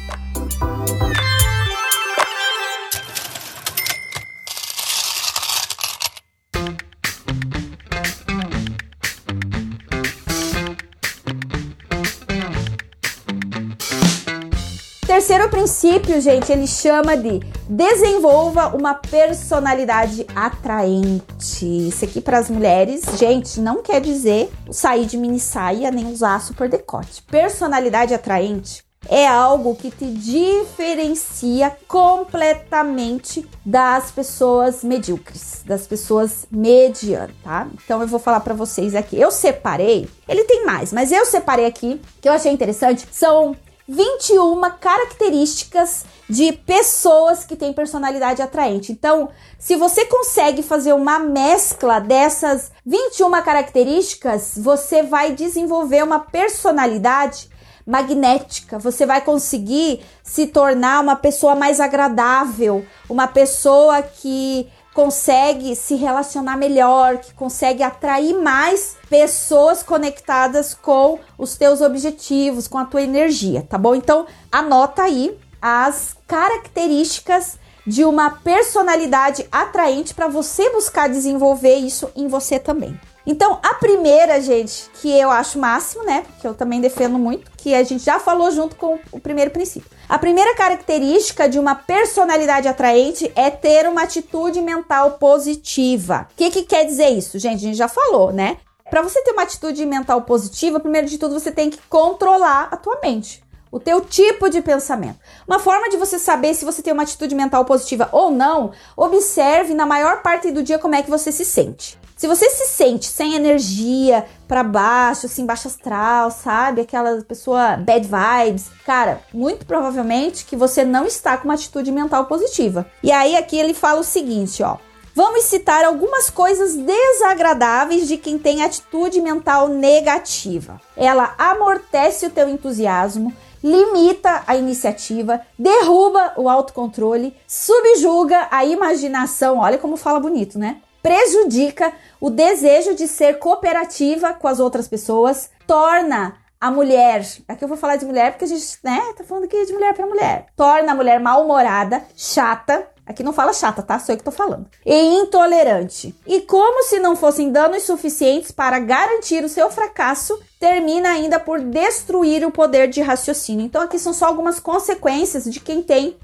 Terceiro 15.22 15.48
princípio, 15.48 16.20
gente, 16.20 16.50
ele 16.50 16.66
chama 16.66 17.16
de 17.16 17.38
desenvolva 17.68 18.74
uma 18.74 18.92
personalidade 18.92 20.26
atraente. 20.35 21.64
Isso 21.88 22.04
aqui 22.04 22.20
para 22.20 22.38
as 22.38 22.50
mulheres, 22.50 23.04
gente, 23.16 23.61
não 23.61 23.85
quer 23.85 24.00
dizer 24.00 24.50
sair 24.72 25.06
de 25.06 25.16
mini 25.16 25.38
saia 25.38 25.92
nem 25.92 26.08
usar 26.08 26.40
super 26.40 26.68
decote. 26.68 27.22
Personalidade 27.22 28.12
atraente 28.12 28.82
é 29.08 29.24
algo 29.24 29.76
que 29.76 29.92
te 29.92 30.06
diferencia 30.06 31.70
completamente 31.87 33.48
das 33.64 34.11
pessoas 34.11 34.82
medíocres, 34.82 35.62
das 35.64 35.87
pessoas 35.87 36.46
medianas, 36.50 37.30
tá? 37.44 37.68
Então 37.85 38.00
eu 38.00 38.08
vou 38.08 38.18
falar 38.18 38.40
para 38.40 38.54
vocês 38.54 38.92
aqui. 38.96 39.20
Eu 39.20 39.30
separei, 39.30 40.08
ele 40.28 40.42
tem 40.42 40.66
mais, 40.66 40.92
mas 40.92 41.12
eu 41.12 41.24
separei 41.24 41.66
aqui 41.66 42.00
que 42.20 42.28
eu 42.28 42.32
achei 42.32 42.50
interessante, 42.50 43.06
são 43.12 43.54
21 43.92 44.59
características 44.81 46.07
de 46.28 46.50
pessoas 46.50 47.44
que 47.44 47.55
têm 47.55 47.74
personalidade 47.74 48.40
atraente. 48.40 48.90
Então, 48.90 49.28
se 49.59 49.76
você 49.76 50.07
consegue 50.07 50.62
fazer 50.62 50.94
uma 50.94 51.18
mescla 51.18 51.98
dessas 52.00 52.72
21 52.87 53.31
características, 53.42 54.55
você 54.57 55.02
vai 55.02 55.33
desenvolver 55.33 56.02
uma 56.02 56.20
personalidade 56.20 57.50
magnética. 57.87 58.78
Você 58.78 59.05
vai 59.05 59.20
conseguir 59.20 60.00
se 60.22 60.46
tornar 60.46 61.02
uma 61.02 61.16
pessoa 61.16 61.55
mais 61.55 61.78
agradável, 61.78 62.87
uma 63.11 63.28
pessoa 63.28 64.00
que 64.00 64.71
consegue 64.94 65.74
se 65.74 65.94
relacionar 65.94 66.57
melhor, 66.57 67.18
que 67.18 67.33
consegue 67.35 67.83
atrair 67.83 68.35
mais 68.35 68.96
pessoas 69.09 69.83
conectadas 69.83 70.74
com 70.74 71.18
os 71.38 71.57
teus 71.57 71.81
objetivos, 71.81 72.68
com 72.68 72.78
a 72.78 72.85
tua 72.85 73.02
energia, 73.02 73.66
tá 73.68 73.78
bom? 73.78 73.94
Então, 73.94 74.26
anota 74.50 75.02
aí 75.02 75.37
as 75.61 76.16
características 76.26 77.59
de 77.87 78.05
uma 78.05 78.31
personalidade 78.31 79.46
atraente 79.50 80.14
para 80.14 80.28
você 80.28 80.70
buscar 80.70 81.09
desenvolver 81.09 81.76
isso 81.76 82.11
em 82.14 82.28
você 82.28 82.59
também. 82.59 82.98
Então, 83.26 83.59
a 83.62 83.74
primeira, 83.74 84.40
gente, 84.40 84.90
que 85.00 85.09
eu 85.09 85.31
acho 85.31 85.59
máximo, 85.59 86.05
né? 86.05 86.24
Que 86.40 86.46
eu 86.46 86.55
também 86.55 86.81
defendo 86.81 87.18
muito, 87.18 87.50
que 87.57 87.74
a 87.74 87.83
gente 87.83 88.05
já 88.05 88.18
falou 88.18 88.50
junto 88.50 88.74
com 88.74 88.98
o 89.12 89.20
primeiro 89.20 89.50
princípio. 89.50 89.88
A 90.12 90.18
primeira 90.18 90.55
característica 90.55 91.48
de 91.48 91.59
uma 91.59 91.75
personalidade 91.75 92.68
atraente 92.68 93.33
é 93.35 93.48
ter 93.48 93.88
uma 93.88 94.03
atitude 94.03 94.61
mental 94.61 95.12
positiva. 95.12 96.29
O 96.33 96.37
que, 96.37 96.51
que 96.51 96.64
quer 96.64 96.85
dizer 96.85 97.09
isso? 97.09 97.38
Gente, 97.38 97.57
a 97.57 97.68
gente 97.68 97.79
já 97.79 97.88
falou, 97.88 98.31
né? 98.31 98.59
Para 98.90 99.01
você 99.01 99.22
ter 99.22 99.33
uma 99.33 99.44
atitude 99.44 99.87
mental 99.87 100.20
positiva, 100.20 100.79
primeiro 100.79 101.07
de 101.07 101.16
tudo 101.16 101.40
você 101.40 101.51
tem 101.51 101.70
que 101.70 101.79
controlar 101.88 102.68
a 102.70 102.77
tua 102.77 103.01
mente 103.03 103.42
o 103.70 103.81
teu 103.81 104.03
tipo 104.03 104.51
de 104.51 104.61
pensamento. 104.61 105.18
Uma 105.48 105.59
forma 105.59 105.88
de 105.88 105.96
você 105.96 106.18
saber 106.18 106.53
se 106.53 106.62
você 106.62 106.83
tem 106.83 106.92
uma 106.92 107.05
atitude 107.05 107.35
mental 107.35 107.64
positiva 107.64 108.07
ou 108.12 108.31
não, 108.31 108.72
observe 108.94 109.72
na 109.72 109.87
maior 109.87 110.20
parte 110.20 110.51
do 110.51 110.62
dia 110.62 110.79
como 110.79 110.94
é 110.94 111.03
que 111.03 111.09
você 111.09 111.33
se 111.33 111.42
sente. 111.42 111.98
Se 112.22 112.28
você 112.28 112.48
se 112.50 112.68
sente 112.68 113.06
sem 113.06 113.35
energia, 113.35 114.24
para 114.46 114.62
baixo, 114.62 115.26
assim, 115.26 115.44
baixo 115.44 115.66
astral, 115.66 116.30
sabe? 116.30 116.82
Aquela 116.82 117.20
pessoa 117.22 117.76
bad 117.76 118.06
vibes, 118.06 118.70
cara, 118.87 119.20
muito 119.35 119.66
provavelmente 119.66 120.44
que 120.44 120.54
você 120.54 120.85
não 120.85 121.04
está 121.04 121.37
com 121.37 121.46
uma 121.46 121.54
atitude 121.54 121.90
mental 121.90 122.26
positiva. 122.26 122.87
E 123.02 123.11
aí 123.11 123.35
aqui 123.35 123.58
ele 123.58 123.74
fala 123.74 123.98
o 123.98 124.04
seguinte, 124.04 124.62
ó: 124.62 124.76
Vamos 125.16 125.42
citar 125.42 125.85
algumas 125.85 126.30
coisas 126.30 126.76
desagradáveis 126.76 128.06
de 128.06 128.16
quem 128.16 128.38
tem 128.38 128.62
atitude 128.62 129.20
mental 129.20 129.66
negativa. 129.66 130.80
Ela 130.96 131.35
amortece 131.37 132.24
o 132.24 132.30
teu 132.30 132.48
entusiasmo, 132.48 133.35
limita 133.64 134.44
a 134.46 134.54
iniciativa, 134.54 135.40
derruba 135.58 136.35
o 136.37 136.48
autocontrole, 136.48 137.37
subjuga 137.48 138.46
a 138.48 138.64
imaginação. 138.64 139.58
Olha 139.58 139.76
como 139.76 139.96
fala 139.96 140.20
bonito, 140.20 140.56
né? 140.56 140.76
Prejudica 141.02 141.92
o 142.22 142.30
desejo 142.30 142.94
de 142.94 143.08
ser 143.08 143.40
cooperativa 143.40 144.32
com 144.32 144.46
as 144.46 144.61
outras 144.61 144.87
pessoas, 144.87 145.50
torna 145.66 146.37
a 146.61 146.70
mulher, 146.70 147.26
aqui 147.48 147.64
eu 147.64 147.68
vou 147.68 147.76
falar 147.76 147.96
de 147.96 148.06
mulher 148.06 148.30
porque 148.30 148.44
a 148.44 148.48
gente, 148.48 148.78
né, 148.85 149.02
tá 149.18 149.24
falando 149.24 149.46
aqui 149.46 149.66
de 149.66 149.72
mulher 149.72 149.92
para 149.92 150.06
mulher, 150.06 150.46
torna 150.56 150.92
a 150.92 150.94
mulher 150.94 151.18
mal-humorada, 151.18 152.04
chata, 152.16 152.87
Aqui 153.04 153.24
não 153.24 153.32
fala 153.32 153.52
chata, 153.52 153.82
tá? 153.82 153.98
Sou 153.98 154.12
eu 154.12 154.16
que 154.16 154.22
tô 154.22 154.30
falando. 154.30 154.68
E 154.87 154.94
intolerante. 154.94 156.14
E 156.24 156.40
como 156.42 156.85
se 156.85 157.00
não 157.00 157.16
fossem 157.16 157.50
danos 157.50 157.82
suficientes 157.82 158.52
para 158.52 158.78
garantir 158.78 159.44
o 159.44 159.48
seu 159.48 159.68
fracasso, 159.72 160.40
termina 160.61 161.11
ainda 161.11 161.40
por 161.40 161.61
destruir 161.61 162.46
o 162.46 162.52
poder 162.52 162.87
de 162.87 163.02
raciocínio. 163.02 163.66
Então 163.66 163.82
aqui 163.82 163.98
são 163.98 164.12
só 164.12 164.26
algumas 164.26 164.61
consequências 164.61 165.44
de 165.44 165.58
quem 165.58 165.82
tem 165.82 166.16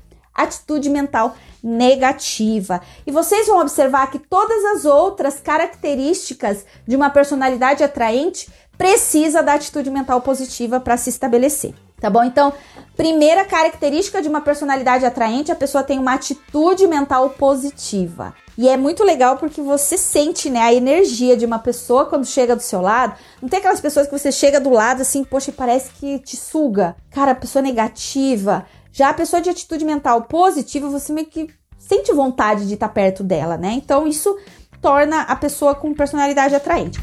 atitude 0.42 0.88
mental 0.88 1.37
negativa. 1.62 2.81
E 3.07 3.11
vocês 3.11 3.46
vão 3.46 3.61
observar 3.61 4.11
que 4.11 4.18
todas 4.18 4.64
as 4.77 4.85
outras 4.85 5.40
características 5.40 6.64
de 6.87 6.96
uma 6.96 7.11
personalidade 7.11 7.83
atraente 7.83 8.48
precisa 8.77 9.42
da 9.42 9.55
atitude 9.55 9.90
mental 9.90 10.20
positiva 10.20 10.79
para 10.79 10.96
se 10.96 11.11
estabelecer. 11.11 11.74
Tá 12.01 12.09
bom? 12.09 12.22
Então, 12.22 12.53
primeira 12.96 13.44
característica 13.44 14.22
de 14.22 14.29
uma 14.29 14.40
personalidade 14.40 15.05
atraente, 15.05 15.51
a 15.51 15.57
pessoa 15.57 15.83
tem 15.83 15.98
uma 15.98 16.14
atitude 16.14 16.87
mental 16.87 17.31
positiva. 17.31 18.33
E 18.57 18.68
é 18.68 18.77
muito 18.77 19.03
legal 19.03 19.37
porque 19.37 19.61
você 19.61 19.98
sente, 19.98 20.48
né, 20.48 20.61
a 20.61 20.72
energia 20.72 21.37
de 21.37 21.44
uma 21.44 21.59
pessoa 21.59 22.07
quando 22.07 22.24
chega 22.24 22.55
do 22.55 22.62
seu 22.62 22.81
lado. 22.81 23.16
Não 23.42 23.48
tem 23.48 23.59
aquelas 23.59 23.81
pessoas 23.81 24.07
que 24.07 24.16
você 24.16 24.31
chega 24.31 24.61
do 24.61 24.70
lado 24.70 25.03
assim, 25.03 25.24
poxa, 25.24 25.53
parece 25.53 25.90
que 25.92 26.20
te 26.20 26.37
suga. 26.37 26.96
Cara, 27.11 27.35
pessoa 27.35 27.62
negativa. 27.62 28.64
Já 28.98 29.11
a 29.11 29.14
pessoa 29.14 29.40
de 29.40 29.48
atitude 29.48 29.84
mental 29.84 30.22
positiva, 30.22 30.90
você 30.90 31.12
meio 31.12 31.28
que 31.28 31.48
sente 31.78 32.12
vontade 32.12 32.66
de 32.66 32.74
estar 32.74 32.88
perto 32.88 33.22
dela, 33.22 33.56
né? 33.56 33.74
Então 33.74 34.08
isso 34.08 34.37
torna 34.82 35.20
a 35.20 35.37
pessoa 35.37 35.72
com 35.72 35.94
personalidade 35.94 36.52
atraente. 36.52 36.98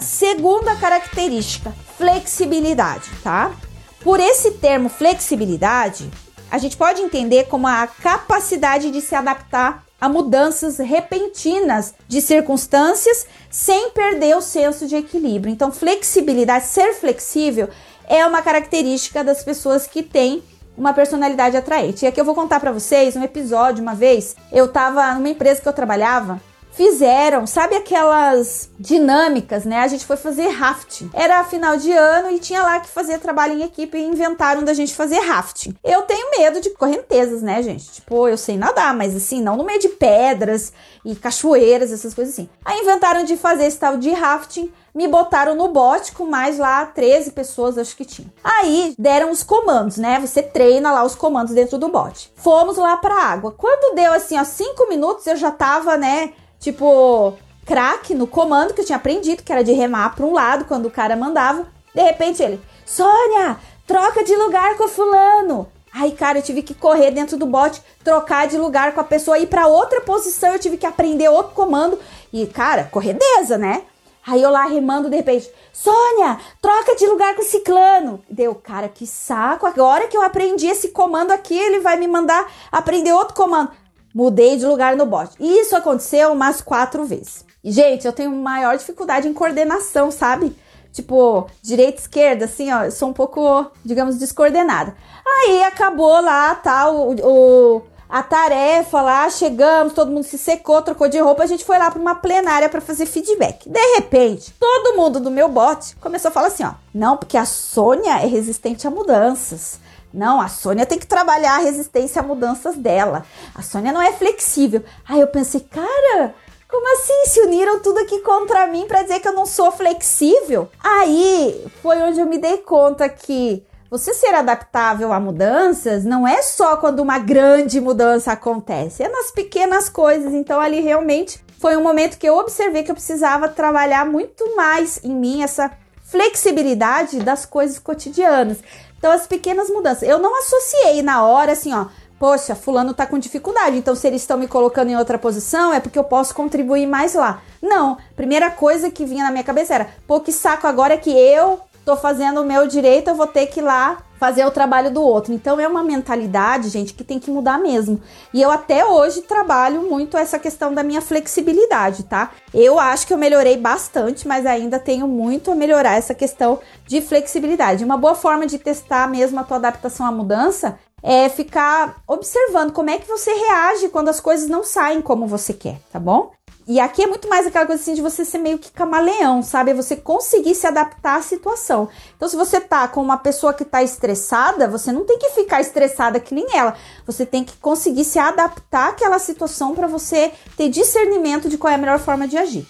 Segunda 0.00 0.74
característica, 0.74 1.72
flexibilidade, 1.96 3.08
tá? 3.22 3.52
Por 4.00 4.18
esse 4.18 4.54
termo 4.54 4.88
flexibilidade, 4.88 6.10
a 6.50 6.58
gente 6.58 6.76
pode 6.76 7.00
entender 7.00 7.44
como 7.44 7.68
a 7.68 7.86
capacidade 7.86 8.90
de 8.90 9.00
se 9.00 9.14
adaptar 9.14 9.84
a 10.02 10.08
mudanças 10.08 10.78
repentinas 10.78 11.94
de 12.08 12.20
circunstâncias 12.20 13.24
sem 13.48 13.90
perder 13.90 14.36
o 14.36 14.40
senso 14.40 14.84
de 14.88 14.96
equilíbrio. 14.96 15.52
Então, 15.52 15.70
flexibilidade, 15.70 16.64
ser 16.64 16.94
flexível 16.94 17.68
é 18.08 18.26
uma 18.26 18.42
característica 18.42 19.22
das 19.22 19.44
pessoas 19.44 19.86
que 19.86 20.02
têm 20.02 20.42
uma 20.76 20.92
personalidade 20.92 21.56
atraente. 21.56 22.04
E 22.04 22.08
aqui 22.08 22.20
eu 22.20 22.24
vou 22.24 22.34
contar 22.34 22.58
para 22.58 22.72
vocês 22.72 23.14
um 23.14 23.22
episódio, 23.22 23.80
uma 23.80 23.94
vez, 23.94 24.34
eu 24.50 24.66
tava 24.66 25.14
numa 25.14 25.28
empresa 25.28 25.60
que 25.60 25.68
eu 25.68 25.72
trabalhava 25.72 26.40
fizeram, 26.72 27.46
sabe 27.46 27.76
aquelas 27.76 28.70
dinâmicas, 28.78 29.64
né? 29.64 29.78
A 29.78 29.88
gente 29.88 30.04
foi 30.04 30.16
fazer 30.16 30.48
rafting. 30.48 31.10
Era 31.14 31.44
final 31.44 31.76
de 31.76 31.92
ano 31.92 32.30
e 32.30 32.38
tinha 32.38 32.62
lá 32.62 32.80
que 32.80 32.88
fazer 32.88 33.18
trabalho 33.18 33.54
em 33.54 33.62
equipe 33.62 33.96
e 33.96 34.04
inventaram 34.04 34.64
da 34.64 34.74
gente 34.74 34.94
fazer 34.94 35.20
rafting. 35.20 35.74
Eu 35.84 36.02
tenho 36.02 36.30
medo 36.38 36.60
de 36.60 36.70
correntezas, 36.70 37.42
né, 37.42 37.62
gente? 37.62 37.92
Tipo, 37.92 38.28
eu 38.28 38.36
sei 38.36 38.56
nadar, 38.56 38.94
mas 38.94 39.14
assim, 39.14 39.40
não 39.40 39.56
no 39.56 39.64
meio 39.64 39.78
de 39.78 39.90
pedras 39.90 40.72
e 41.04 41.14
cachoeiras, 41.14 41.92
essas 41.92 42.14
coisas 42.14 42.34
assim. 42.34 42.48
Aí 42.64 42.80
inventaram 42.80 43.24
de 43.24 43.36
fazer 43.36 43.66
esse 43.66 43.78
tal 43.78 43.96
de 43.96 44.10
rafting 44.10 44.72
me 44.94 45.08
botaram 45.08 45.54
no 45.54 45.68
bote 45.68 46.12
com 46.12 46.26
mais 46.26 46.58
lá 46.58 46.84
13 46.84 47.32
pessoas, 47.32 47.78
acho 47.78 47.96
que 47.96 48.04
tinha. 48.04 48.30
Aí 48.44 48.94
deram 48.98 49.30
os 49.30 49.42
comandos, 49.42 49.96
né? 49.96 50.20
Você 50.20 50.42
treina 50.42 50.92
lá 50.92 51.02
os 51.02 51.14
comandos 51.14 51.54
dentro 51.54 51.78
do 51.78 51.88
bote. 51.88 52.30
Fomos 52.36 52.76
lá 52.76 52.96
pra 52.96 53.14
água. 53.14 53.52
Quando 53.52 53.94
deu 53.94 54.12
assim, 54.12 54.38
ó, 54.38 54.44
5 54.44 54.88
minutos, 54.88 55.26
eu 55.26 55.36
já 55.36 55.50
tava, 55.50 55.96
né, 55.96 56.32
tipo, 56.62 57.36
craque 57.66 58.14
no 58.14 58.26
comando 58.26 58.72
que 58.72 58.80
eu 58.80 58.84
tinha 58.86 58.96
aprendido, 58.96 59.42
que 59.42 59.52
era 59.52 59.64
de 59.64 59.72
remar 59.72 60.14
para 60.14 60.24
um 60.24 60.32
lado 60.32 60.64
quando 60.64 60.86
o 60.86 60.90
cara 60.90 61.16
mandava. 61.16 61.66
De 61.94 62.00
repente 62.00 62.42
ele, 62.42 62.58
Sônia, 62.86 63.58
troca 63.86 64.24
de 64.24 64.34
lugar 64.36 64.76
com 64.78 64.84
o 64.84 64.88
fulano. 64.88 65.68
Aí, 65.92 66.12
cara, 66.12 66.38
eu 66.38 66.42
tive 66.42 66.62
que 66.62 66.72
correr 66.72 67.10
dentro 67.10 67.36
do 67.36 67.44
bote, 67.44 67.82
trocar 68.02 68.46
de 68.46 68.56
lugar 68.56 68.94
com 68.94 69.00
a 69.00 69.04
pessoa, 69.04 69.38
ir 69.38 69.46
para 69.46 69.66
outra 69.66 70.00
posição, 70.00 70.52
eu 70.52 70.58
tive 70.58 70.78
que 70.78 70.86
aprender 70.86 71.28
outro 71.28 71.52
comando. 71.52 71.98
E, 72.32 72.46
cara, 72.46 72.84
corredeza, 72.84 73.58
né? 73.58 73.82
Aí 74.24 74.40
eu 74.40 74.50
lá 74.50 74.64
remando, 74.64 75.10
de 75.10 75.16
repente, 75.16 75.50
Sônia, 75.72 76.38
troca 76.62 76.94
de 76.94 77.06
lugar 77.08 77.34
com 77.34 77.42
o 77.42 77.44
ciclano. 77.44 78.22
Deu, 78.30 78.54
cara, 78.54 78.88
que 78.88 79.04
saco. 79.04 79.66
Agora 79.66 80.06
que 80.06 80.16
eu 80.16 80.22
aprendi 80.22 80.68
esse 80.68 80.88
comando 80.88 81.32
aqui, 81.32 81.58
ele 81.58 81.80
vai 81.80 81.96
me 81.96 82.06
mandar 82.06 82.50
aprender 82.70 83.12
outro 83.12 83.34
comando. 83.34 83.72
Mudei 84.14 84.56
de 84.56 84.66
lugar 84.66 84.96
no 84.96 85.06
bote. 85.06 85.36
Isso 85.40 85.74
aconteceu 85.74 86.32
umas 86.32 86.60
quatro 86.60 87.04
vezes. 87.04 87.44
Gente, 87.64 88.06
eu 88.06 88.12
tenho 88.12 88.30
maior 88.30 88.76
dificuldade 88.76 89.28
em 89.28 89.32
coordenação, 89.32 90.10
sabe? 90.10 90.56
Tipo, 90.92 91.46
direita, 91.62 92.00
esquerda, 92.00 92.44
assim, 92.44 92.70
ó, 92.72 92.84
eu 92.84 92.90
sou 92.90 93.08
um 93.08 93.12
pouco, 93.12 93.70
digamos, 93.84 94.18
descoordenada. 94.18 94.94
Aí 95.26 95.62
acabou 95.64 96.20
lá, 96.20 96.54
tá, 96.54 96.90
o, 96.90 97.14
o 97.14 97.82
a 98.12 98.22
tarefa 98.22 99.00
lá, 99.00 99.30
chegamos, 99.30 99.94
todo 99.94 100.10
mundo 100.10 100.24
se 100.24 100.36
secou, 100.36 100.82
trocou 100.82 101.08
de 101.08 101.18
roupa, 101.18 101.44
a 101.44 101.46
gente 101.46 101.64
foi 101.64 101.78
lá 101.78 101.90
para 101.90 101.98
uma 101.98 102.14
plenária 102.14 102.68
para 102.68 102.82
fazer 102.82 103.06
feedback. 103.06 103.66
De 103.66 103.80
repente, 103.94 104.52
todo 104.60 104.98
mundo 104.98 105.18
do 105.18 105.30
meu 105.30 105.48
bot 105.48 105.96
começou 105.96 106.28
a 106.28 106.32
falar 106.32 106.48
assim, 106.48 106.62
ó: 106.62 106.72
"Não, 106.92 107.16
porque 107.16 107.38
a 107.38 107.46
Sônia 107.46 108.18
é 108.20 108.26
resistente 108.26 108.86
a 108.86 108.90
mudanças. 108.90 109.80
Não, 110.12 110.40
a 110.40 110.48
Sônia 110.48 110.86
tem 110.86 110.98
que 110.98 111.06
trabalhar 111.06 111.56
a 111.56 111.62
resistência 111.62 112.20
a 112.20 112.24
mudanças 112.24 112.76
dela. 112.76 113.24
A 113.54 113.62
Sônia 113.62 113.92
não 113.92 114.02
é 114.02 114.12
flexível. 114.12 114.84
Aí 115.08 115.20
eu 115.20 115.26
pensei, 115.26 115.60
cara, 115.60 116.34
como 116.68 116.92
assim? 116.94 117.26
Se 117.26 117.40
uniram 117.40 117.80
tudo 117.80 117.98
aqui 117.98 118.20
contra 118.20 118.66
mim 118.66 118.86
para 118.86 119.02
dizer 119.02 119.20
que 119.20 119.28
eu 119.28 119.34
não 119.34 119.46
sou 119.46 119.70
flexível? 119.72 120.68
Aí 120.82 121.66
foi 121.82 122.02
onde 122.02 122.20
eu 122.20 122.26
me 122.26 122.38
dei 122.38 122.58
conta 122.58 123.08
que 123.08 123.64
você 123.92 124.14
ser 124.14 124.34
adaptável 124.34 125.12
a 125.12 125.20
mudanças 125.20 126.02
não 126.02 126.26
é 126.26 126.40
só 126.40 126.78
quando 126.78 127.00
uma 127.00 127.18
grande 127.18 127.78
mudança 127.78 128.32
acontece, 128.32 129.02
é 129.02 129.08
nas 129.10 129.30
pequenas 129.30 129.90
coisas. 129.90 130.32
Então, 130.32 130.58
ali 130.58 130.80
realmente 130.80 131.44
foi 131.60 131.76
um 131.76 131.82
momento 131.82 132.16
que 132.16 132.26
eu 132.26 132.38
observei 132.38 132.82
que 132.82 132.90
eu 132.90 132.94
precisava 132.94 133.50
trabalhar 133.50 134.06
muito 134.06 134.56
mais 134.56 134.98
em 135.04 135.14
mim 135.14 135.42
essa 135.42 135.70
flexibilidade 136.02 137.20
das 137.20 137.44
coisas 137.44 137.78
cotidianas. 137.78 138.58
Então, 139.02 139.10
as 139.10 139.26
pequenas 139.26 139.68
mudanças. 139.68 140.08
Eu 140.08 140.20
não 140.20 140.38
associei 140.38 141.02
na 141.02 141.24
hora 141.24 141.50
assim, 141.50 141.74
ó. 141.74 141.86
Poxa, 142.20 142.54
fulano 142.54 142.94
tá 142.94 143.04
com 143.04 143.18
dificuldade, 143.18 143.76
então 143.76 143.96
se 143.96 144.06
eles 144.06 144.22
estão 144.22 144.38
me 144.38 144.46
colocando 144.46 144.90
em 144.90 144.96
outra 144.96 145.18
posição 145.18 145.74
é 145.74 145.80
porque 145.80 145.98
eu 145.98 146.04
posso 146.04 146.32
contribuir 146.32 146.86
mais 146.86 147.14
lá. 147.14 147.42
Não, 147.60 147.98
primeira 148.14 148.48
coisa 148.48 148.92
que 148.92 149.04
vinha 149.04 149.24
na 149.24 149.32
minha 149.32 149.42
cabeça 149.42 149.74
era, 149.74 149.88
pô, 150.06 150.20
que 150.20 150.30
saco 150.30 150.68
agora 150.68 150.96
que 150.96 151.10
eu 151.10 151.58
tô 151.84 151.96
fazendo 151.96 152.42
o 152.42 152.46
meu 152.46 152.64
direito, 152.68 153.08
eu 153.08 153.16
vou 153.16 153.26
ter 153.26 153.46
que 153.46 153.58
ir 153.58 153.64
lá 153.64 153.98
fazer 154.22 154.46
o 154.46 154.52
trabalho 154.52 154.88
do 154.88 155.02
outro. 155.02 155.32
Então 155.32 155.58
é 155.58 155.66
uma 155.66 155.82
mentalidade, 155.82 156.68
gente, 156.68 156.94
que 156.94 157.02
tem 157.02 157.18
que 157.18 157.28
mudar 157.28 157.58
mesmo. 157.58 158.00
E 158.32 158.40
eu 158.40 158.52
até 158.52 158.86
hoje 158.86 159.22
trabalho 159.22 159.82
muito 159.82 160.16
essa 160.16 160.38
questão 160.38 160.72
da 160.72 160.84
minha 160.84 161.00
flexibilidade, 161.00 162.04
tá? 162.04 162.30
Eu 162.54 162.78
acho 162.78 163.04
que 163.04 163.12
eu 163.12 163.18
melhorei 163.18 163.56
bastante, 163.56 164.28
mas 164.28 164.46
ainda 164.46 164.78
tenho 164.78 165.08
muito 165.08 165.50
a 165.50 165.56
melhorar 165.56 165.96
essa 165.96 166.14
questão 166.14 166.60
de 166.86 167.00
flexibilidade. 167.00 167.84
Uma 167.84 167.96
boa 167.96 168.14
forma 168.14 168.46
de 168.46 168.60
testar 168.60 169.10
mesmo 169.10 169.40
a 169.40 169.42
tua 169.42 169.56
adaptação 169.56 170.06
à 170.06 170.12
mudança 170.12 170.78
é 171.02 171.28
ficar 171.28 171.96
observando 172.06 172.70
como 172.70 172.90
é 172.90 172.98
que 172.98 173.08
você 173.08 173.32
reage 173.32 173.88
quando 173.88 174.08
as 174.08 174.20
coisas 174.20 174.48
não 174.48 174.62
saem 174.62 175.02
como 175.02 175.26
você 175.26 175.52
quer, 175.52 175.80
tá 175.92 175.98
bom? 175.98 176.30
E 176.66 176.78
aqui 176.78 177.02
é 177.02 177.06
muito 177.06 177.28
mais 177.28 177.46
aquela 177.46 177.66
coisa 177.66 177.82
assim 177.82 177.94
de 177.94 178.00
você 178.00 178.24
ser 178.24 178.38
meio 178.38 178.58
que 178.58 178.70
camaleão, 178.70 179.42
sabe? 179.42 179.72
É 179.72 179.74
você 179.74 179.96
conseguir 179.96 180.54
se 180.54 180.66
adaptar 180.66 181.16
à 181.16 181.22
situação. 181.22 181.88
Então, 182.16 182.28
se 182.28 182.36
você 182.36 182.60
tá 182.60 182.86
com 182.86 183.02
uma 183.02 183.16
pessoa 183.16 183.52
que 183.52 183.64
tá 183.64 183.82
estressada, 183.82 184.68
você 184.68 184.92
não 184.92 185.04
tem 185.04 185.18
que 185.18 185.30
ficar 185.30 185.60
estressada 185.60 186.20
que 186.20 186.34
nem 186.34 186.46
ela. 186.56 186.76
Você 187.04 187.26
tem 187.26 187.42
que 187.42 187.56
conseguir 187.56 188.04
se 188.04 188.18
adaptar 188.18 188.90
àquela 188.90 189.18
situação 189.18 189.74
para 189.74 189.88
você 189.88 190.32
ter 190.56 190.68
discernimento 190.68 191.48
de 191.48 191.58
qual 191.58 191.72
é 191.72 191.74
a 191.74 191.78
melhor 191.78 191.98
forma 191.98 192.28
de 192.28 192.38
agir. 192.38 192.66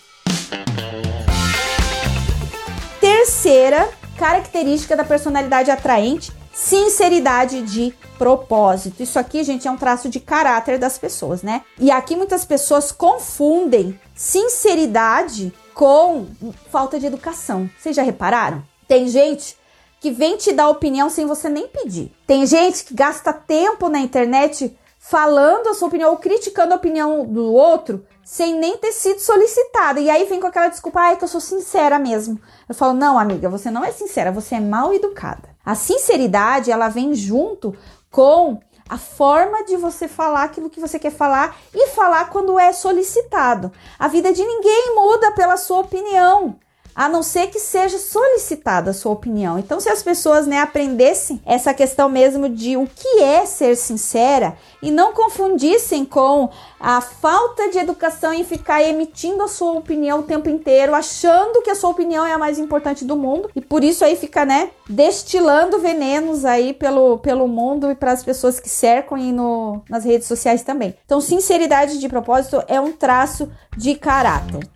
Terceira 2.98 3.90
característica 4.16 4.96
da 4.96 5.04
personalidade 5.04 5.70
atraente 5.70 6.32
sinceridade 6.62 7.62
de 7.62 7.92
propósito. 8.16 9.02
Isso 9.02 9.18
aqui, 9.18 9.42
gente, 9.42 9.66
é 9.66 9.70
um 9.70 9.76
traço 9.76 10.08
de 10.08 10.20
caráter 10.20 10.78
das 10.78 10.96
pessoas, 10.96 11.42
né? 11.42 11.62
E 11.78 11.90
aqui 11.90 12.14
muitas 12.14 12.44
pessoas 12.44 12.92
confundem 12.92 13.98
sinceridade 14.14 15.52
com 15.74 16.26
falta 16.70 17.00
de 17.00 17.06
educação. 17.06 17.68
Vocês 17.78 17.96
já 17.96 18.02
repararam? 18.02 18.62
Tem 18.86 19.08
gente 19.08 19.56
que 20.00 20.12
vem 20.12 20.36
te 20.36 20.52
dar 20.52 20.68
opinião 20.68 21.10
sem 21.10 21.26
você 21.26 21.48
nem 21.48 21.66
pedir. 21.66 22.12
Tem 22.26 22.46
gente 22.46 22.84
que 22.84 22.94
gasta 22.94 23.32
tempo 23.32 23.88
na 23.88 23.98
internet 23.98 24.76
falando 24.98 25.68
a 25.68 25.74
sua 25.74 25.88
opinião 25.88 26.10
ou 26.10 26.16
criticando 26.16 26.74
a 26.74 26.76
opinião 26.76 27.26
do 27.26 27.52
outro 27.52 28.06
sem 28.24 28.54
nem 28.54 28.78
ter 28.78 28.92
sido 28.92 29.18
solicitada. 29.18 29.98
E 29.98 30.08
aí 30.08 30.24
vem 30.26 30.40
com 30.40 30.46
aquela 30.46 30.68
desculpa, 30.68 31.00
ai, 31.00 31.16
que 31.16 31.24
eu 31.24 31.28
sou 31.28 31.40
sincera 31.40 31.98
mesmo. 31.98 32.40
Eu 32.68 32.74
falo, 32.74 32.92
não, 32.92 33.18
amiga, 33.18 33.48
você 33.48 33.68
não 33.68 33.84
é 33.84 33.90
sincera, 33.90 34.30
você 34.30 34.54
é 34.54 34.60
mal 34.60 34.94
educada. 34.94 35.51
A 35.64 35.74
sinceridade, 35.74 36.70
ela 36.70 36.88
vem 36.88 37.14
junto 37.14 37.74
com 38.10 38.60
a 38.88 38.98
forma 38.98 39.64
de 39.64 39.76
você 39.76 40.06
falar 40.06 40.44
aquilo 40.44 40.68
que 40.68 40.80
você 40.80 40.98
quer 40.98 41.12
falar 41.12 41.56
e 41.74 41.88
falar 41.88 42.28
quando 42.30 42.58
é 42.58 42.72
solicitado. 42.72 43.72
A 43.98 44.08
vida 44.08 44.32
de 44.32 44.44
ninguém 44.44 44.94
muda 44.94 45.32
pela 45.32 45.56
sua 45.56 45.78
opinião 45.78 46.58
a 46.94 47.08
não 47.08 47.22
ser 47.22 47.48
que 47.48 47.58
seja 47.58 47.98
solicitada 47.98 48.90
a 48.90 48.94
sua 48.94 49.12
opinião. 49.12 49.58
Então, 49.58 49.80
se 49.80 49.88
as 49.88 50.02
pessoas 50.02 50.46
né, 50.46 50.58
aprendessem 50.58 51.40
essa 51.44 51.72
questão 51.72 52.08
mesmo 52.08 52.48
de 52.48 52.76
o 52.76 52.86
que 52.86 53.20
é 53.20 53.46
ser 53.46 53.76
sincera 53.76 54.56
e 54.82 54.90
não 54.90 55.12
confundissem 55.12 56.04
com 56.04 56.50
a 56.78 57.00
falta 57.00 57.70
de 57.70 57.78
educação 57.78 58.32
em 58.32 58.44
ficar 58.44 58.82
emitindo 58.82 59.42
a 59.42 59.48
sua 59.48 59.72
opinião 59.72 60.20
o 60.20 60.24
tempo 60.24 60.50
inteiro, 60.50 60.94
achando 60.94 61.62
que 61.62 61.70
a 61.70 61.74
sua 61.74 61.90
opinião 61.90 62.26
é 62.26 62.32
a 62.32 62.38
mais 62.38 62.58
importante 62.58 63.04
do 63.04 63.16
mundo 63.16 63.48
e 63.54 63.60
por 63.60 63.84
isso 63.84 64.04
aí 64.04 64.16
fica, 64.16 64.44
né, 64.44 64.70
destilando 64.88 65.78
venenos 65.78 66.44
aí 66.44 66.72
pelo, 66.72 67.18
pelo 67.18 67.46
mundo 67.46 67.90
e 67.90 67.94
para 67.94 68.12
as 68.12 68.24
pessoas 68.24 68.58
que 68.58 68.68
cercam 68.68 69.16
e 69.16 69.32
no, 69.32 69.80
nas 69.88 70.04
redes 70.04 70.26
sociais 70.26 70.62
também. 70.62 70.94
Então, 71.04 71.20
sinceridade 71.20 71.98
de 71.98 72.08
propósito 72.08 72.62
é 72.66 72.80
um 72.80 72.92
traço 72.92 73.50
de 73.76 73.94
caráter. 73.94 74.68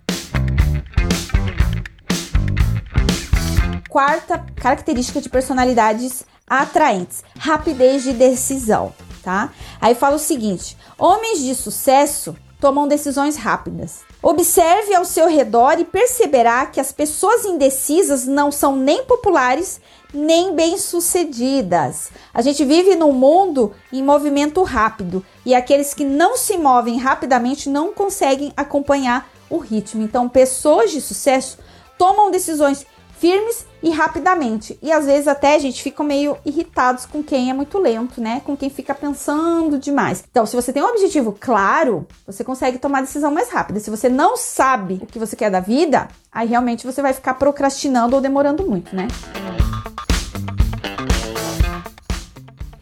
Quarta 3.96 4.44
característica 4.54 5.22
de 5.22 5.30
personalidades 5.30 6.26
atraentes: 6.46 7.24
rapidez 7.38 8.02
de 8.02 8.12
decisão, 8.12 8.92
tá? 9.22 9.50
Aí 9.80 9.94
fala 9.94 10.16
o 10.16 10.18
seguinte: 10.18 10.76
homens 10.98 11.38
de 11.38 11.54
sucesso 11.54 12.36
tomam 12.60 12.86
decisões 12.86 13.36
rápidas. 13.36 14.00
Observe 14.22 14.94
ao 14.94 15.06
seu 15.06 15.26
redor 15.26 15.80
e 15.80 15.84
perceberá 15.86 16.66
que 16.66 16.78
as 16.78 16.92
pessoas 16.92 17.46
indecisas 17.46 18.26
não 18.26 18.52
são 18.52 18.76
nem 18.76 19.02
populares 19.06 19.80
nem 20.12 20.54
bem-sucedidas. 20.54 22.10
A 22.34 22.42
gente 22.42 22.66
vive 22.66 22.96
num 22.96 23.12
mundo 23.12 23.72
em 23.90 24.02
movimento 24.02 24.62
rápido 24.62 25.24
e 25.42 25.54
aqueles 25.54 25.94
que 25.94 26.04
não 26.04 26.36
se 26.36 26.58
movem 26.58 26.98
rapidamente 26.98 27.70
não 27.70 27.94
conseguem 27.94 28.52
acompanhar 28.54 29.26
o 29.48 29.56
ritmo. 29.56 30.02
Então, 30.02 30.28
pessoas 30.28 30.90
de 30.90 31.00
sucesso 31.00 31.58
tomam 31.96 32.30
decisões 32.30 32.84
firmes 33.18 33.66
e 33.82 33.90
rapidamente. 33.90 34.78
E 34.82 34.92
às 34.92 35.06
vezes 35.06 35.28
até 35.28 35.54
a 35.54 35.58
gente 35.58 35.82
fica 35.82 36.02
meio 36.02 36.36
irritados 36.44 37.06
com 37.06 37.22
quem 37.22 37.50
é 37.50 37.54
muito 37.54 37.78
lento, 37.78 38.20
né? 38.20 38.40
Com 38.44 38.56
quem 38.56 38.68
fica 38.68 38.94
pensando 38.94 39.78
demais. 39.78 40.24
Então, 40.30 40.44
se 40.44 40.54
você 40.54 40.72
tem 40.72 40.82
um 40.82 40.86
objetivo 40.86 41.36
claro, 41.38 42.06
você 42.26 42.44
consegue 42.44 42.78
tomar 42.78 43.00
decisão 43.00 43.30
mais 43.30 43.50
rápida. 43.50 43.80
Se 43.80 43.90
você 43.90 44.08
não 44.08 44.36
sabe 44.36 45.00
o 45.02 45.06
que 45.06 45.18
você 45.18 45.34
quer 45.34 45.50
da 45.50 45.60
vida, 45.60 46.08
aí 46.30 46.48
realmente 46.48 46.86
você 46.86 47.00
vai 47.00 47.12
ficar 47.12 47.34
procrastinando 47.34 48.16
ou 48.16 48.22
demorando 48.22 48.66
muito, 48.66 48.94
né? 48.94 49.08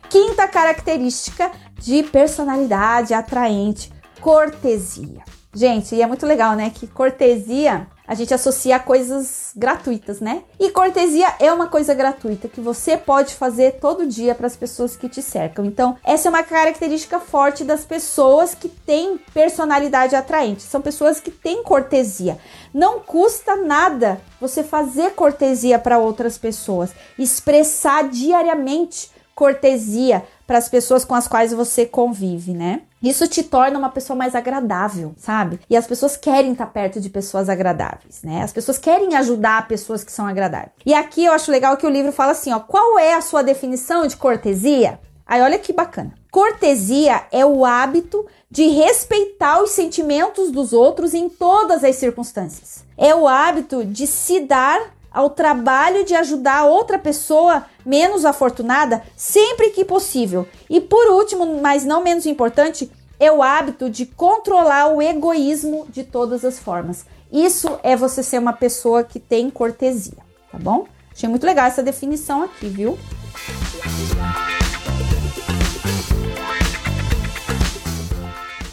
Quinta 0.09 0.47
característica 0.49 1.51
de 1.79 2.03
personalidade 2.05 3.15
atraente: 3.15 3.93
cortesia. 4.21 5.23
Gente, 5.53 5.95
e 5.95 6.03
é 6.03 6.07
muito 6.07 6.27
legal, 6.27 6.57
né? 6.57 6.71
Que 6.75 6.87
cortesia 6.87 7.87
a 8.07 8.15
gente 8.15 8.35
associa 8.35 8.77
a 8.77 8.81
coisas 8.81 9.53
gratuitas, 9.57 10.21
né? 10.21 10.43
E 10.61 10.71
cortesia 10.71 11.35
é 11.41 11.53
uma 11.53 11.69
coisa 11.69 11.95
gratuita 11.95 12.49
que 12.49 12.61
você 12.61 12.97
pode 12.97 13.35
fazer 13.35 13.79
todo 13.81 14.07
dia 14.07 14.35
para 14.35 14.47
as 14.47 14.57
pessoas 14.57 14.97
que 14.97 15.09
te 15.09 15.23
cercam. 15.23 15.65
Então, 15.65 15.97
essa 16.05 16.29
é 16.29 16.31
uma 16.31 16.43
característica 16.43 17.19
forte 17.19 17.65
das 17.65 17.85
pessoas 17.85 18.55
que 18.55 18.69
têm 18.69 19.19
personalidade 19.33 20.15
atraente. 20.15 20.63
São 20.63 20.83
pessoas 20.83 21.19
que 21.19 21.31
têm 21.31 21.63
cortesia. 21.63 22.39
Não 22.73 23.01
custa 23.01 23.57
nada 23.57 24.21
você 24.41 24.63
fazer 24.63 25.13
cortesia 25.13 25.79
para 25.79 25.99
outras 25.99 26.37
pessoas, 26.37 26.91
expressar 27.19 28.09
diariamente 28.09 29.11
cortesia 29.35 30.23
para 30.47 30.59
as 30.59 30.69
pessoas 30.69 31.05
com 31.05 31.15
as 31.15 31.27
quais 31.27 31.53
você 31.53 31.87
convive, 31.87 32.53
né? 32.53 32.83
Isso 33.05 33.29
te 33.29 33.43
torna 33.43 33.79
uma 33.79 33.91
pessoa 33.91 34.17
mais 34.17 34.35
agradável, 34.35 35.15
sabe? 35.19 35.61
E 35.69 35.77
as 35.77 35.87
pessoas 35.87 36.17
querem 36.17 36.53
estar 36.53 36.67
perto 36.67 37.01
de 37.01 37.11
pessoas 37.11 37.51
agradáveis, 37.51 38.23
né? 38.23 38.43
As 38.43 38.53
pessoas 38.53 38.79
querem 38.79 39.15
ajudar 39.15 39.69
pessoas 39.69 40.03
que 40.03 40.11
são 40.11 40.27
agradáveis. 40.27 40.73
E 40.87 40.95
aqui 40.95 41.25
eu 41.25 41.33
acho 41.33 41.51
legal 41.51 41.77
que 41.77 41.87
o 41.87 41.91
livro 41.91 42.13
fala 42.13 42.33
assim, 42.33 42.53
ó, 42.53 42.59
qual 42.59 42.99
é 42.99 43.13
a 43.13 43.21
sua 43.21 43.43
definição 43.43 44.07
de 44.07 44.17
cortesia? 44.17 44.99
Aí 45.27 45.41
olha 45.43 45.59
que 45.59 45.73
bacana. 45.73 46.15
Cortesia 46.31 47.23
é 47.31 47.45
o 47.45 47.65
hábito 47.65 48.27
de 48.51 48.69
respeitar 48.69 49.63
os 49.63 49.71
sentimentos 49.71 50.51
dos 50.51 50.73
outros 50.73 51.15
em 51.15 51.29
todas 51.29 51.85
as 51.85 51.97
circunstâncias. 51.97 52.85
É 52.97 53.15
o 53.15 53.29
hábito 53.29 53.85
de 53.85 54.07
se 54.07 54.41
dar 54.41 54.81
ao 55.15 55.31
trabalho 55.31 56.05
de 56.05 56.15
ajudar 56.15 56.65
outra 56.65 56.99
pessoa 56.99 57.65
menos 57.87 58.25
afortunada 58.25 59.03
sempre 59.17 59.71
que 59.71 59.85
possível. 59.85 60.47
E 60.69 60.81
por 60.81 61.07
último, 61.07 61.61
mas 61.63 61.85
não 61.85 62.03
menos 62.03 62.27
importante, 62.27 62.91
é 63.21 63.31
o 63.31 63.43
hábito 63.43 63.89
de 63.89 64.05
controlar 64.05 64.89
o 64.89 65.01
egoísmo 65.01 65.87
de 65.89 66.03
todas 66.03 66.45
as 66.45 66.59
formas. 66.59 67.07
Isso 67.33 67.79
é 67.83 67.97
você 67.97 68.23
ser 68.23 68.39
uma 68.39 68.53
pessoa 68.53 69.05
que 69.05 69.21
tem 69.21 69.49
cortesia, 69.51 70.19
tá 70.51 70.59
bom? 70.59 70.87
Achei 71.13 71.29
muito 71.29 71.47
legal 71.47 71.67
essa 71.67 71.83
definição 71.83 72.43
aqui, 72.43 72.67
viu? 72.67 72.99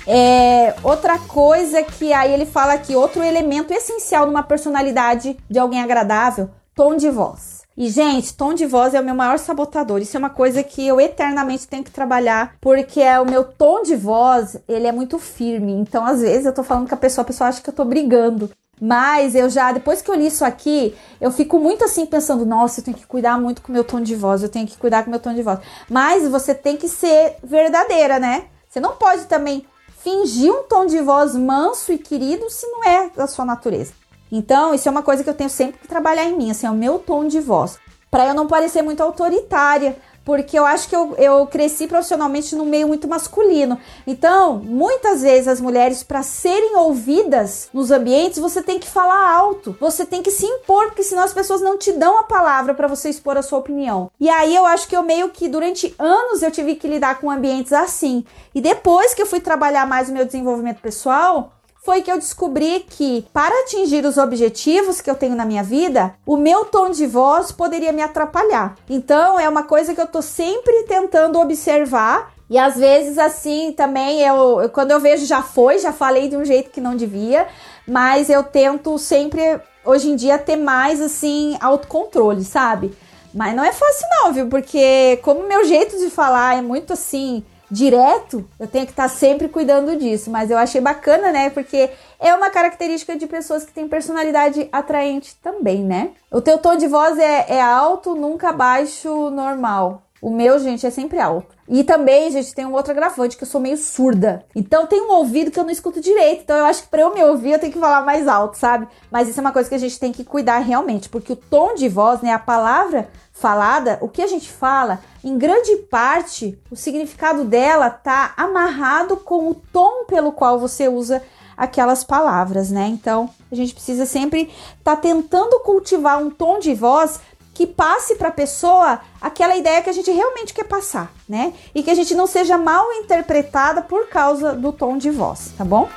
É, 0.08 0.76
outra 0.84 1.18
coisa 1.20 1.84
que 1.84 2.12
aí 2.12 2.34
ele 2.34 2.46
fala 2.46 2.74
aqui, 2.74 2.96
outro 2.96 3.24
elemento 3.24 3.72
essencial 3.72 4.26
numa 4.26 4.44
personalidade 4.44 5.38
de 5.50 5.60
alguém 5.60 5.82
agradável, 5.82 6.50
tom 6.76 6.96
de 6.96 7.10
voz. 7.10 7.62
E, 7.78 7.90
gente, 7.90 8.34
tom 8.34 8.54
de 8.54 8.66
voz 8.66 8.94
é 8.94 9.00
o 9.00 9.04
meu 9.04 9.16
maior 9.16 9.40
sabotador. 9.40 10.02
Isso 10.02 10.18
é 10.18 10.20
uma 10.20 10.30
coisa 10.30 10.62
que 10.62 10.86
eu 10.86 11.00
eternamente 11.00 11.68
tenho 11.68 11.84
que 11.84 11.92
trabalhar, 11.92 12.56
porque 12.60 13.00
é 13.02 13.20
o 13.20 13.26
meu 13.26 13.44
tom 13.44 13.82
de 13.82 13.96
voz, 13.96 14.58
ele 14.68 14.88
é 14.88 14.92
muito 14.92 15.18
firme. 15.18 15.72
Então, 15.72 16.06
às 16.06 16.22
vezes, 16.22 16.46
eu 16.46 16.54
tô 16.54 16.64
falando 16.64 16.90
com 16.90 16.96
a 16.96 16.98
pessoa, 16.98 17.24
a 17.24 17.28
pessoa 17.28 17.48
acha 17.48 17.62
que 17.62 17.70
eu 17.70 17.74
tô 17.74 17.86
brigando. 17.86 18.52
Mas 18.80 19.36
eu 19.36 19.50
já, 19.50 19.72
depois 19.72 20.02
que 20.02 20.10
eu 20.10 20.16
li 20.16 20.28
isso 20.28 20.44
aqui, 20.44 20.96
eu 21.20 21.32
fico 21.32 21.60
muito 21.60 21.84
assim 21.84 22.06
pensando, 22.06 22.46
nossa, 22.46 22.80
eu 22.80 22.84
tenho 22.84 22.98
que 22.98 23.06
cuidar 23.06 23.40
muito 23.40 23.62
com 23.62 23.70
o 23.70 23.72
meu 23.72 23.84
tom 23.84 24.02
de 24.02 24.16
voz, 24.16 24.42
eu 24.42 24.50
tenho 24.50 24.68
que 24.68 24.76
cuidar 24.76 25.04
com 25.04 25.08
o 25.08 25.12
meu 25.12 25.20
tom 25.20 25.34
de 25.34 25.44
voz. 25.44 25.60
Mas 25.88 26.28
você 26.28 26.54
tem 26.54 26.76
que 26.76 26.90
ser 26.90 27.36
verdadeira, 27.44 28.20
né? 28.20 28.46
Você 28.68 28.80
não 28.80 28.96
pode 28.96 29.26
também 29.26 29.66
fingir 30.04 30.52
um 30.52 30.64
tom 30.64 30.86
de 30.86 31.00
voz 31.00 31.36
manso 31.36 31.92
e 31.92 31.98
querido 31.98 32.50
se 32.50 32.66
não 32.68 32.84
é 32.84 33.10
da 33.10 33.28
sua 33.28 33.46
natureza. 33.46 33.94
Então, 34.32 34.74
isso 34.74 34.88
é 34.88 34.92
uma 34.92 35.04
coisa 35.04 35.24
que 35.24 35.30
eu 35.30 35.34
tenho 35.34 35.50
sempre 35.50 35.80
que 35.80 35.88
trabalhar 35.88 36.26
em 36.26 36.38
mim, 36.38 36.52
assim, 36.52 36.66
é 36.66 36.72
o 36.72 36.76
meu 36.76 37.00
tom 37.00 37.28
de 37.28 37.40
voz, 37.40 37.78
para 38.10 38.28
eu 38.28 38.34
não 38.34 38.48
parecer 38.48 38.82
muito 38.82 39.02
autoritária 39.02 39.98
porque 40.23 40.57
eu 40.57 40.65
acho 40.65 40.88
que 40.88 40.95
eu, 40.95 41.15
eu 41.17 41.47
cresci 41.47 41.88
profissionalmente 41.88 42.55
num 42.55 42.65
meio 42.65 42.88
muito 42.88 43.07
masculino. 43.07 43.77
Então, 44.05 44.57
muitas 44.57 45.21
vezes 45.21 45.47
as 45.47 45.62
mulheres, 45.62 46.03
para 46.03 46.23
serem 46.23 46.75
ouvidas 46.77 47.69
nos 47.73 47.91
ambientes, 47.91 48.39
você 48.39 48.62
tem 48.62 48.79
que 48.79 48.88
falar 48.88 49.31
alto, 49.31 49.75
você 49.79 50.05
tem 50.05 50.21
que 50.21 50.31
se 50.31 50.45
impor, 50.45 50.88
porque 50.88 51.03
senão 51.03 51.23
as 51.23 51.34
pessoas 51.34 51.62
não 51.62 51.77
te 51.77 51.91
dão 51.91 52.19
a 52.19 52.23
palavra 52.23 52.73
para 52.73 52.88
você 52.88 53.10
expor 53.10 53.38
a 53.38 53.41
sua 53.41 53.60
opinião. 53.60 54.12
E 54.19 54.29
aí 54.29 54.55
eu 54.55 54.65
acho 54.65 54.88
que 54.88 54.95
eu 54.95 55.03
meio 55.03 55.29
que 55.29 55.47
durante 55.47 55.93
anos 55.97 56.41
eu 56.41 56.51
tive 56.51 56.76
que 56.76 56.88
lidar 56.88 57.19
com 57.19 57.32
ambientes 57.32 57.74
assim. 57.74 58.24
E 58.53 58.61
depois 58.61 59.13
que 59.13 59.22
eu 59.22 59.26
fui 59.26 59.39
trabalhar 59.39 59.86
mais 59.88 60.09
o 60.09 60.13
meu 60.13 60.26
desenvolvimento 60.26 60.82
pessoal, 60.82 61.53
foi 61.84 62.01
que 62.01 62.11
eu 62.11 62.17
descobri 62.17 62.86
que 62.88 63.25
para 63.34 63.61
atingir 63.61 64.05
os 64.05 64.17
objetivos 64.17 65.01
que 65.01 65.09
eu 65.09 65.15
tenho 65.15 65.36
na 65.36 65.45
minha 65.45 65.63
vida, 65.63 66.13
o 66.25 66.38
meu 66.38 66.65
tom 66.65 66.91
de 66.91 67.07
voz 67.07 67.51
poderia 67.51 67.91
me 67.91 68.03
atrapalhar. 68.03 68.77
Então 68.89 69.39
é 69.39 69.49
uma 69.49 69.63
coisa 69.63 69.93
que 69.93 70.01
eu 70.01 70.07
tô 70.07 70.21
sempre 70.21 70.84
tentando 70.84 71.39
observar 71.39 72.34
e 72.49 72.57
às 72.57 72.77
vezes 72.77 73.17
assim 73.17 73.71
também 73.71 74.21
eu, 74.21 74.69
quando 74.73 74.91
eu 74.91 74.99
vejo 74.99 75.25
já 75.25 75.41
foi, 75.41 75.79
já 75.79 75.91
falei 75.91 76.27
de 76.27 76.38
um 76.38 76.45
jeito 76.45 76.69
que 76.69 76.82
não 76.82 76.95
devia, 76.95 77.47
mas 77.88 78.29
eu 78.29 78.43
tento 78.43 78.97
sempre 78.99 79.59
hoje 79.84 80.09
em 80.09 80.15
dia 80.15 80.38
ter 80.38 80.57
mais 80.57 81.01
assim 81.01 81.57
autocontrole, 81.59 82.43
sabe? 82.43 82.95
Mas 83.34 83.55
não 83.55 83.63
é 83.63 83.71
fácil 83.71 84.07
não, 84.11 84.34
viu? 84.34 84.47
Porque 84.49 85.17
como 85.23 85.47
meu 85.47 85.65
jeito 85.65 85.97
de 85.97 86.09
falar 86.09 86.57
é 86.57 86.61
muito 86.61 86.93
assim, 86.93 87.43
direto, 87.72 88.45
eu 88.59 88.67
tenho 88.67 88.86
que 88.86 88.91
estar 88.91 89.07
tá 89.07 89.09
sempre 89.09 89.47
cuidando 89.47 89.95
disso. 89.95 90.30
Mas 90.30 90.51
eu 90.51 90.57
achei 90.57 90.82
bacana, 90.82 91.32
né? 91.32 91.49
Porque 91.49 91.89
é 92.19 92.36
uma 92.36 92.49
característica 92.49 93.15
de 93.15 93.26
pessoas 93.26 93.63
que 93.63 93.72
têm 93.72 93.88
personalidade 93.88 94.67
atraente 94.72 95.36
também, 95.41 95.82
né? 95.82 96.11
O 96.30 96.41
teu 96.41 96.57
tom 96.57 96.76
de 96.76 96.88
voz 96.88 97.17
é, 97.17 97.45
é 97.47 97.61
alto, 97.61 98.13
nunca 98.13 98.51
baixo, 98.51 99.30
normal. 99.30 100.03
O 100.22 100.30
meu, 100.30 100.59
gente, 100.59 100.86
é 100.86 100.89
sempre 100.89 101.19
alto. 101.19 101.55
E 101.72 101.86
também, 101.86 102.30
gente, 102.30 102.53
tem 102.53 102.65
um 102.65 102.74
outro 102.74 102.91
agravante 102.91 103.38
que 103.38 103.43
eu 103.43 103.47
sou 103.47 103.61
meio 103.61 103.78
surda. 103.78 104.45
Então 104.53 104.86
tem 104.86 105.01
um 105.01 105.13
ouvido 105.13 105.49
que 105.49 105.57
eu 105.57 105.63
não 105.63 105.72
escuto 105.72 106.01
direito. 106.01 106.41
Então 106.41 106.57
eu 106.57 106.65
acho 106.65 106.84
que 106.84 106.89
para 106.89 107.03
eu 107.03 107.15
me 107.15 107.24
ouvir 107.24 107.53
eu 107.53 107.59
tenho 107.59 107.72
que 107.72 107.80
falar 107.80 108.01
mais 108.01 108.28
alto, 108.28 108.57
sabe? 108.57 108.89
Mas 109.09 109.30
isso 109.30 109.39
é 109.39 109.41
uma 109.41 109.53
coisa 109.53 109.69
que 109.69 109.76
a 109.76 109.78
gente 109.78 109.97
tem 109.97 110.11
que 110.11 110.26
cuidar 110.26 110.59
realmente, 110.59 111.07
porque 111.07 111.32
o 111.32 111.36
tom 111.36 111.74
de 111.74 111.88
voz, 111.88 112.22
né, 112.22 112.34
a 112.34 112.39
palavra 112.39 113.07
falada, 113.32 113.97
o 114.01 114.09
que 114.09 114.22
a 114.22 114.28
gente 114.28 114.51
fala, 114.51 114.99
em 115.24 115.38
grande 115.38 115.78
parte, 115.89 116.59
o 116.69 116.76
significado 116.76 117.45
dela 117.45 117.89
tá 117.89 118.34
amarrado 118.36 119.15
com 119.15 119.47
o 119.47 119.55
tom 119.55 120.03
pelo 120.03 120.34
qual 120.34 120.59
você 120.59 120.89
usa 120.89 121.24
aquelas 121.55 122.03
palavras, 122.03 122.69
né? 122.69 122.88
Então, 122.88 123.30
a 123.49 123.55
gente 123.55 123.74
precisa 123.74 124.05
sempre 124.05 124.51
estar 124.78 124.95
tá 124.95 124.97
tentando 124.97 125.59
cultivar 125.61 126.22
um 126.22 126.30
tom 126.30 126.59
de 126.59 126.74
voz 126.74 127.19
que 127.62 127.68
passe 127.68 128.16
para 128.16 128.30
a 128.30 128.32
pessoa 128.32 128.99
aquela 129.22 129.55
ideia 129.55 129.84
que 129.84 129.89
a 129.91 129.93
gente 129.93 130.09
realmente 130.09 130.51
quer 130.51 130.64
passar, 130.64 131.14
né? 131.30 131.53
E 131.76 131.84
que 131.84 131.91
a 131.91 131.93
gente 131.93 132.16
não 132.16 132.26
seja 132.26 132.57
mal 132.57 132.91
interpretada 132.93 133.84
por 133.84 134.07
causa 134.07 134.53
do 134.53 134.74
tom 134.74 134.97
de 134.97 135.12
voz, 135.12 135.51
tá 135.55 135.64
bom? 135.64 135.88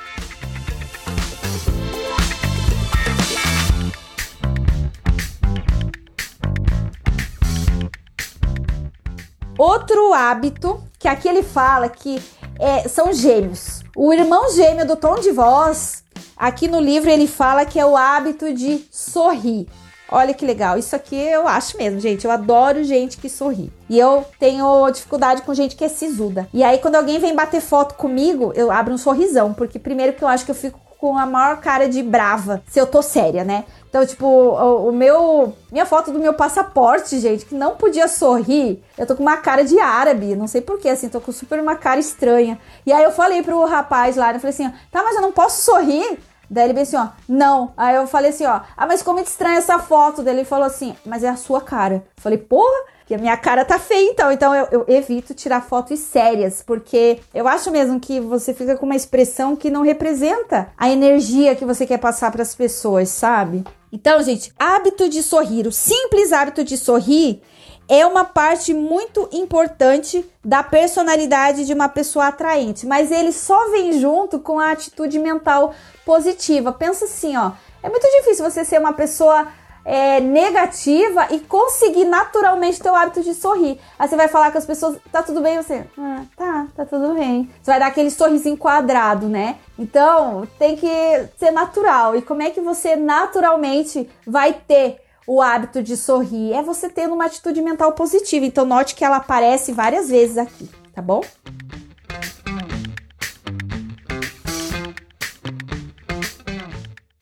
Outro 9.56 10.12
hábito 10.12 10.84
que 10.98 11.08
aqui 11.08 11.26
ele 11.26 11.42
fala 11.42 11.88
que 11.88 12.22
é, 12.58 12.86
são 12.88 13.10
gêmeos. 13.10 13.82
O 13.96 14.12
irmão 14.12 14.52
gêmeo 14.52 14.86
do 14.86 14.96
tom 14.96 15.14
de 15.14 15.30
voz, 15.30 16.04
aqui 16.36 16.68
no 16.68 16.78
livro 16.78 17.08
ele 17.08 17.26
fala 17.26 17.64
que 17.64 17.80
é 17.80 17.86
o 17.86 17.96
hábito 17.96 18.52
de 18.52 18.86
sorrir. 18.90 19.66
Olha 20.10 20.34
que 20.34 20.44
legal. 20.44 20.78
Isso 20.78 20.94
aqui 20.94 21.16
eu 21.16 21.48
acho 21.48 21.76
mesmo, 21.76 21.98
gente. 21.98 22.24
Eu 22.24 22.30
adoro 22.30 22.84
gente 22.84 23.16
que 23.16 23.28
sorri. 23.28 23.72
E 23.88 23.98
eu 23.98 24.24
tenho 24.38 24.90
dificuldade 24.90 25.42
com 25.42 25.54
gente 25.54 25.76
que 25.76 25.84
é 25.84 25.88
sisuda. 25.88 26.48
E 26.52 26.62
aí, 26.62 26.78
quando 26.78 26.96
alguém 26.96 27.18
vem 27.18 27.34
bater 27.34 27.60
foto 27.60 27.94
comigo, 27.94 28.52
eu 28.54 28.70
abro 28.70 28.92
um 28.92 28.98
sorrisão. 28.98 29.52
Porque, 29.54 29.78
primeiro, 29.78 30.12
que 30.12 30.22
eu 30.22 30.28
acho 30.28 30.44
que 30.44 30.50
eu 30.50 30.54
fico 30.54 30.78
com 30.98 31.18
a 31.18 31.26
maior 31.26 31.60
cara 31.60 31.86
de 31.86 32.02
brava 32.02 32.62
se 32.66 32.80
eu 32.80 32.86
tô 32.86 33.02
séria, 33.02 33.44
né? 33.44 33.64
Então, 33.90 34.06
tipo, 34.06 34.26
o, 34.26 34.88
o, 34.88 34.92
meu. 34.92 35.54
Minha 35.70 35.84
foto 35.84 36.10
do 36.10 36.18
meu 36.18 36.34
passaporte, 36.34 37.20
gente, 37.20 37.44
que 37.44 37.54
não 37.54 37.76
podia 37.76 38.08
sorrir. 38.08 38.82
Eu 38.96 39.06
tô 39.06 39.14
com 39.14 39.22
uma 39.22 39.36
cara 39.36 39.64
de 39.64 39.78
árabe. 39.78 40.34
Não 40.34 40.46
sei 40.46 40.60
porquê, 40.60 40.88
assim, 40.88 41.08
tô 41.08 41.20
com 41.20 41.30
super 41.30 41.60
uma 41.60 41.76
cara 41.76 42.00
estranha. 42.00 42.58
E 42.86 42.92
aí 42.92 43.04
eu 43.04 43.12
falei 43.12 43.42
pro 43.42 43.64
rapaz 43.66 44.16
lá, 44.16 44.32
eu 44.32 44.40
falei 44.40 44.54
assim: 44.54 44.72
tá, 44.90 45.02
mas 45.02 45.14
eu 45.14 45.22
não 45.22 45.32
posso 45.32 45.62
sorrir? 45.62 46.18
Daí 46.48 46.64
ele 46.64 46.72
bem 46.72 46.82
assim, 46.82 46.96
ó, 46.96 47.08
não. 47.28 47.72
Aí 47.76 47.96
eu 47.96 48.06
falei 48.06 48.30
assim, 48.30 48.46
ó, 48.46 48.60
ah, 48.76 48.86
mas 48.86 49.02
como 49.02 49.20
estranha 49.20 49.58
essa 49.58 49.78
foto. 49.78 50.22
Daí 50.22 50.34
ele 50.34 50.44
falou 50.44 50.66
assim, 50.66 50.94
mas 51.04 51.22
é 51.22 51.28
a 51.28 51.36
sua 51.36 51.60
cara. 51.60 52.04
Eu 52.16 52.22
falei, 52.22 52.38
porra, 52.38 52.84
que 53.06 53.14
a 53.14 53.18
minha 53.18 53.36
cara 53.36 53.64
tá 53.64 53.78
feia, 53.78 54.10
então. 54.10 54.32
Então 54.32 54.54
eu, 54.54 54.66
eu, 54.70 54.84
evito 54.88 55.34
tirar 55.34 55.62
fotos 55.62 55.98
sérias, 56.00 56.62
porque 56.62 57.20
eu 57.32 57.46
acho 57.46 57.70
mesmo 57.70 58.00
que 58.00 58.20
você 58.20 58.54
fica 58.54 58.76
com 58.76 58.86
uma 58.86 58.96
expressão 58.96 59.56
que 59.56 59.70
não 59.70 59.82
representa 59.82 60.68
a 60.76 60.90
energia 60.90 61.54
que 61.54 61.64
você 61.64 61.86
quer 61.86 61.98
passar 61.98 62.30
para 62.30 62.42
as 62.42 62.54
pessoas, 62.54 63.08
sabe? 63.08 63.64
Então, 63.92 64.20
gente, 64.22 64.52
hábito 64.58 65.08
de 65.08 65.22
sorrir, 65.22 65.68
o 65.68 65.72
simples 65.72 66.32
hábito 66.32 66.64
de 66.64 66.76
sorrir 66.76 67.40
é 67.88 68.06
uma 68.06 68.24
parte 68.24 68.72
muito 68.72 69.28
importante 69.32 70.24
da 70.44 70.62
personalidade 70.62 71.66
de 71.66 71.72
uma 71.72 71.88
pessoa 71.88 72.28
atraente, 72.28 72.86
mas 72.86 73.10
ele 73.10 73.32
só 73.32 73.70
vem 73.70 73.98
junto 74.00 74.38
com 74.38 74.58
a 74.58 74.72
atitude 74.72 75.18
mental 75.18 75.74
positiva. 76.04 76.72
Pensa 76.72 77.04
assim, 77.04 77.36
ó, 77.36 77.52
é 77.82 77.88
muito 77.88 78.06
difícil 78.18 78.48
você 78.48 78.64
ser 78.64 78.78
uma 78.78 78.92
pessoa 78.92 79.46
é, 79.84 80.18
negativa 80.18 81.28
e 81.30 81.40
conseguir 81.40 82.06
naturalmente 82.06 82.80
ter 82.80 82.90
o 82.90 82.94
hábito 82.94 83.22
de 83.22 83.34
sorrir. 83.34 83.78
Aí 83.98 84.08
você 84.08 84.16
vai 84.16 84.28
falar 84.28 84.50
com 84.50 84.58
as 84.58 84.64
pessoas, 84.64 84.96
tá 85.12 85.22
tudo 85.22 85.42
bem? 85.42 85.58
Você, 85.58 85.84
ah, 85.98 86.22
tá, 86.36 86.66
tá 86.74 86.84
tudo 86.86 87.14
bem. 87.14 87.50
Você 87.62 87.70
vai 87.70 87.78
dar 87.78 87.88
aquele 87.88 88.10
sorrisinho 88.10 88.56
quadrado, 88.56 89.28
né? 89.28 89.56
Então, 89.78 90.48
tem 90.58 90.76
que 90.76 91.28
ser 91.38 91.50
natural. 91.50 92.16
E 92.16 92.22
como 92.22 92.42
é 92.42 92.50
que 92.50 92.60
você 92.60 92.96
naturalmente 92.96 94.08
vai 94.26 94.54
ter 94.54 95.03
o 95.26 95.40
hábito 95.40 95.82
de 95.82 95.96
sorrir? 95.96 96.52
É 96.52 96.62
você 96.62 96.88
tendo 96.88 97.14
uma 97.14 97.26
atitude 97.26 97.60
mental 97.62 97.92
positiva. 97.92 98.44
Então, 98.44 98.64
note 98.64 98.94
que 98.94 99.04
ela 99.04 99.16
aparece 99.16 99.72
várias 99.72 100.08
vezes 100.08 100.38
aqui, 100.38 100.68
tá 100.94 101.02
bom? 101.02 101.22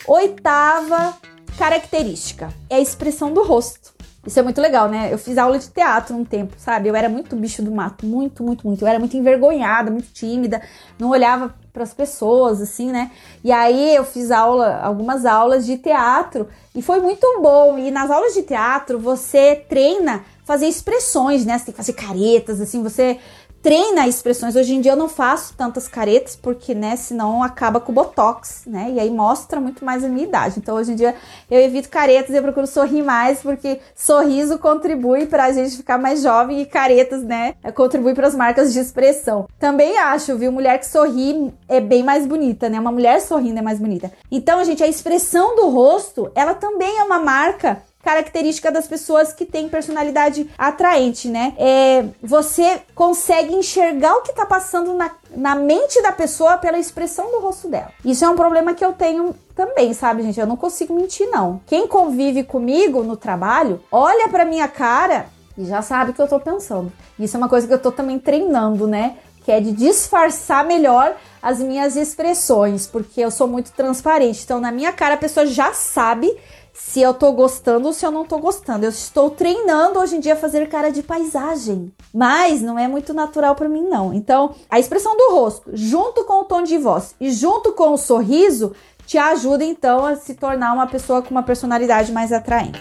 Oitava 0.06 1.16
característica 1.56 2.52
é 2.68 2.76
a 2.76 2.80
expressão 2.80 3.32
do 3.32 3.42
rosto. 3.44 3.92
Isso 4.26 4.38
é 4.38 4.42
muito 4.42 4.60
legal, 4.60 4.88
né? 4.88 5.12
Eu 5.12 5.18
fiz 5.18 5.36
aula 5.36 5.58
de 5.58 5.68
teatro 5.68 6.16
um 6.16 6.24
tempo, 6.24 6.54
sabe? 6.56 6.88
Eu 6.88 6.94
era 6.94 7.08
muito 7.08 7.34
bicho 7.34 7.62
do 7.62 7.72
mato, 7.72 8.06
muito, 8.06 8.42
muito, 8.44 8.66
muito. 8.66 8.82
Eu 8.82 8.88
era 8.88 8.98
muito 8.98 9.16
envergonhada, 9.16 9.90
muito 9.90 10.12
tímida, 10.12 10.62
não 10.98 11.10
olhava 11.10 11.54
para 11.72 11.82
as 11.82 11.94
pessoas, 11.94 12.60
assim, 12.60 12.90
né? 12.90 13.10
E 13.42 13.50
aí 13.50 13.94
eu 13.96 14.04
fiz 14.04 14.30
aula, 14.30 14.80
algumas 14.82 15.24
aulas 15.24 15.64
de 15.64 15.78
teatro 15.78 16.48
e 16.74 16.82
foi 16.82 17.00
muito 17.00 17.26
bom. 17.40 17.78
E 17.78 17.90
nas 17.90 18.10
aulas 18.10 18.34
de 18.34 18.42
teatro 18.42 18.98
você 18.98 19.64
treina 19.68 20.22
fazer 20.44 20.66
expressões, 20.66 21.46
né? 21.46 21.56
Você 21.58 21.66
tem 21.66 21.72
que 21.72 21.78
fazer 21.78 21.94
caretas, 21.94 22.60
assim, 22.60 22.82
você 22.82 23.18
treina 23.62 24.08
expressões. 24.08 24.56
Hoje 24.56 24.74
em 24.74 24.80
dia 24.80 24.92
eu 24.92 24.96
não 24.96 25.08
faço 25.08 25.54
tantas 25.56 25.86
caretas, 25.86 26.34
porque, 26.34 26.74
né, 26.74 26.96
senão 26.96 27.42
acaba 27.42 27.78
com 27.78 27.92
o 27.92 27.94
botox, 27.94 28.64
né? 28.66 28.90
E 28.92 29.00
aí 29.00 29.10
mostra 29.10 29.60
muito 29.60 29.84
mais 29.84 30.04
a 30.04 30.08
minha 30.08 30.26
idade. 30.26 30.58
Então, 30.58 30.76
hoje 30.76 30.92
em 30.92 30.96
dia 30.96 31.14
eu 31.50 31.60
evito 31.60 31.88
caretas 31.88 32.30
e 32.30 32.36
eu 32.36 32.42
procuro 32.42 32.66
sorrir 32.66 33.02
mais, 33.02 33.40
porque 33.40 33.80
sorriso 33.94 34.58
contribui 34.58 35.26
para 35.26 35.44
a 35.44 35.52
gente 35.52 35.76
ficar 35.76 35.96
mais 35.96 36.22
jovem 36.22 36.60
e 36.60 36.66
caretas, 36.66 37.22
né, 37.22 37.54
contribui 37.74 38.14
para 38.14 38.26
as 38.26 38.34
marcas 38.34 38.72
de 38.72 38.80
expressão. 38.80 39.46
Também 39.58 39.96
acho, 39.96 40.36
viu, 40.36 40.50
mulher 40.50 40.78
que 40.78 40.86
sorri 40.86 41.52
é 41.68 41.80
bem 41.80 42.02
mais 42.02 42.26
bonita, 42.26 42.68
né? 42.68 42.80
Uma 42.80 42.90
mulher 42.90 43.20
sorrindo 43.20 43.60
é 43.60 43.62
mais 43.62 43.78
bonita. 43.78 44.10
Então, 44.30 44.64
gente, 44.64 44.82
a 44.82 44.88
expressão 44.88 45.54
do 45.54 45.68
rosto, 45.68 46.30
ela 46.34 46.54
também 46.54 46.98
é 46.98 47.04
uma 47.04 47.20
marca 47.20 47.82
característica 48.02 48.70
das 48.70 48.86
pessoas 48.86 49.32
que 49.32 49.46
têm 49.46 49.68
personalidade 49.68 50.50
atraente, 50.58 51.28
né? 51.28 51.54
É, 51.56 52.04
você 52.22 52.82
consegue 52.94 53.54
enxergar 53.54 54.16
o 54.16 54.22
que 54.22 54.32
tá 54.32 54.44
passando 54.44 54.92
na, 54.94 55.10
na 55.36 55.54
mente 55.54 56.02
da 56.02 56.12
pessoa 56.12 56.58
pela 56.58 56.78
expressão 56.78 57.30
do 57.30 57.40
rosto 57.40 57.68
dela. 57.68 57.92
Isso 58.04 58.24
é 58.24 58.28
um 58.28 58.36
problema 58.36 58.74
que 58.74 58.84
eu 58.84 58.92
tenho 58.92 59.34
também, 59.54 59.94
sabe, 59.94 60.22
gente? 60.22 60.40
Eu 60.40 60.46
não 60.46 60.56
consigo 60.56 60.94
mentir, 60.94 61.28
não. 61.30 61.60
Quem 61.66 61.86
convive 61.86 62.42
comigo 62.42 63.02
no 63.02 63.16
trabalho, 63.16 63.80
olha 63.90 64.28
pra 64.28 64.44
minha 64.44 64.66
cara 64.66 65.26
e 65.56 65.64
já 65.64 65.82
sabe 65.82 66.10
o 66.10 66.14
que 66.14 66.20
eu 66.20 66.28
tô 66.28 66.40
pensando. 66.40 66.92
Isso 67.18 67.36
é 67.36 67.38
uma 67.38 67.48
coisa 67.48 67.66
que 67.66 67.74
eu 67.74 67.78
tô 67.78 67.92
também 67.92 68.18
treinando, 68.18 68.86
né? 68.86 69.16
Que 69.44 69.52
é 69.52 69.60
de 69.60 69.72
disfarçar 69.72 70.64
melhor 70.64 71.14
as 71.42 71.58
minhas 71.58 71.96
expressões, 71.96 72.86
porque 72.86 73.20
eu 73.20 73.30
sou 73.30 73.48
muito 73.48 73.72
transparente. 73.72 74.42
Então, 74.44 74.60
na 74.60 74.70
minha 74.70 74.92
cara, 74.92 75.14
a 75.14 75.18
pessoa 75.18 75.44
já 75.44 75.72
sabe 75.72 76.32
se 76.72 77.00
eu 77.00 77.12
tô 77.12 77.32
gostando 77.32 77.86
ou 77.86 77.92
se 77.92 78.04
eu 78.04 78.10
não 78.10 78.24
tô 78.24 78.38
gostando. 78.38 78.84
Eu 78.84 78.90
estou 78.90 79.30
treinando 79.30 79.98
hoje 79.98 80.16
em 80.16 80.20
dia 80.20 80.32
a 80.32 80.36
fazer 80.36 80.68
cara 80.68 80.90
de 80.90 81.02
paisagem, 81.02 81.92
mas 82.12 82.62
não 82.62 82.78
é 82.78 82.88
muito 82.88 83.12
natural 83.12 83.54
para 83.54 83.68
mim 83.68 83.82
não. 83.82 84.12
Então, 84.12 84.54
a 84.70 84.80
expressão 84.80 85.16
do 85.16 85.34
rosto, 85.34 85.70
junto 85.74 86.24
com 86.24 86.40
o 86.40 86.44
tom 86.44 86.62
de 86.62 86.78
voz 86.78 87.14
e 87.20 87.30
junto 87.30 87.72
com 87.72 87.92
o 87.92 87.98
sorriso, 87.98 88.72
te 89.06 89.18
ajuda 89.18 89.64
então 89.64 90.06
a 90.06 90.16
se 90.16 90.34
tornar 90.34 90.72
uma 90.72 90.86
pessoa 90.86 91.22
com 91.22 91.30
uma 91.30 91.42
personalidade 91.42 92.12
mais 92.12 92.32
atraente. 92.32 92.80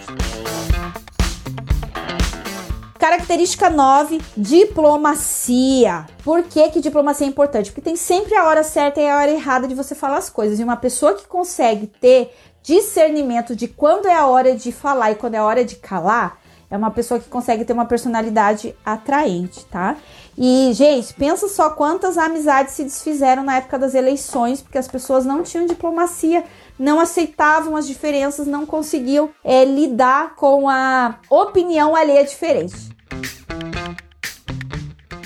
Característica 3.02 3.68
9, 3.68 4.20
diplomacia. 4.36 6.06
Por 6.22 6.44
que, 6.44 6.68
que 6.68 6.80
diplomacia 6.80 7.26
é 7.26 7.28
importante? 7.30 7.72
Porque 7.72 7.80
tem 7.80 7.96
sempre 7.96 8.36
a 8.36 8.44
hora 8.44 8.62
certa 8.62 9.00
e 9.00 9.08
a 9.08 9.16
hora 9.16 9.28
errada 9.32 9.66
de 9.66 9.74
você 9.74 9.92
falar 9.92 10.18
as 10.18 10.30
coisas. 10.30 10.60
E 10.60 10.62
uma 10.62 10.76
pessoa 10.76 11.14
que 11.14 11.26
consegue 11.26 11.88
ter 11.88 12.32
discernimento 12.62 13.56
de 13.56 13.68
quando 13.68 14.06
é 14.06 14.14
a 14.14 14.26
hora 14.26 14.54
de 14.54 14.70
falar 14.70 15.12
e 15.12 15.14
quando 15.16 15.34
é 15.34 15.38
a 15.38 15.44
hora 15.44 15.64
de 15.64 15.76
calar, 15.76 16.38
é 16.70 16.76
uma 16.76 16.90
pessoa 16.90 17.20
que 17.20 17.28
consegue 17.28 17.66
ter 17.66 17.74
uma 17.74 17.84
personalidade 17.84 18.74
atraente, 18.82 19.62
tá? 19.66 19.96
E, 20.38 20.70
gente, 20.72 21.12
pensa 21.12 21.46
só 21.46 21.68
quantas 21.68 22.16
amizades 22.16 22.72
se 22.72 22.82
desfizeram 22.82 23.42
na 23.42 23.58
época 23.58 23.78
das 23.78 23.94
eleições, 23.94 24.62
porque 24.62 24.78
as 24.78 24.88
pessoas 24.88 25.26
não 25.26 25.42
tinham 25.42 25.66
diplomacia, 25.66 26.42
não 26.78 26.98
aceitavam 26.98 27.76
as 27.76 27.86
diferenças, 27.86 28.46
não 28.46 28.64
conseguiam 28.64 29.28
é, 29.44 29.66
lidar 29.66 30.34
com 30.34 30.66
a 30.66 31.16
opinião 31.28 31.94
alheia 31.94 32.24
diferente. 32.24 32.90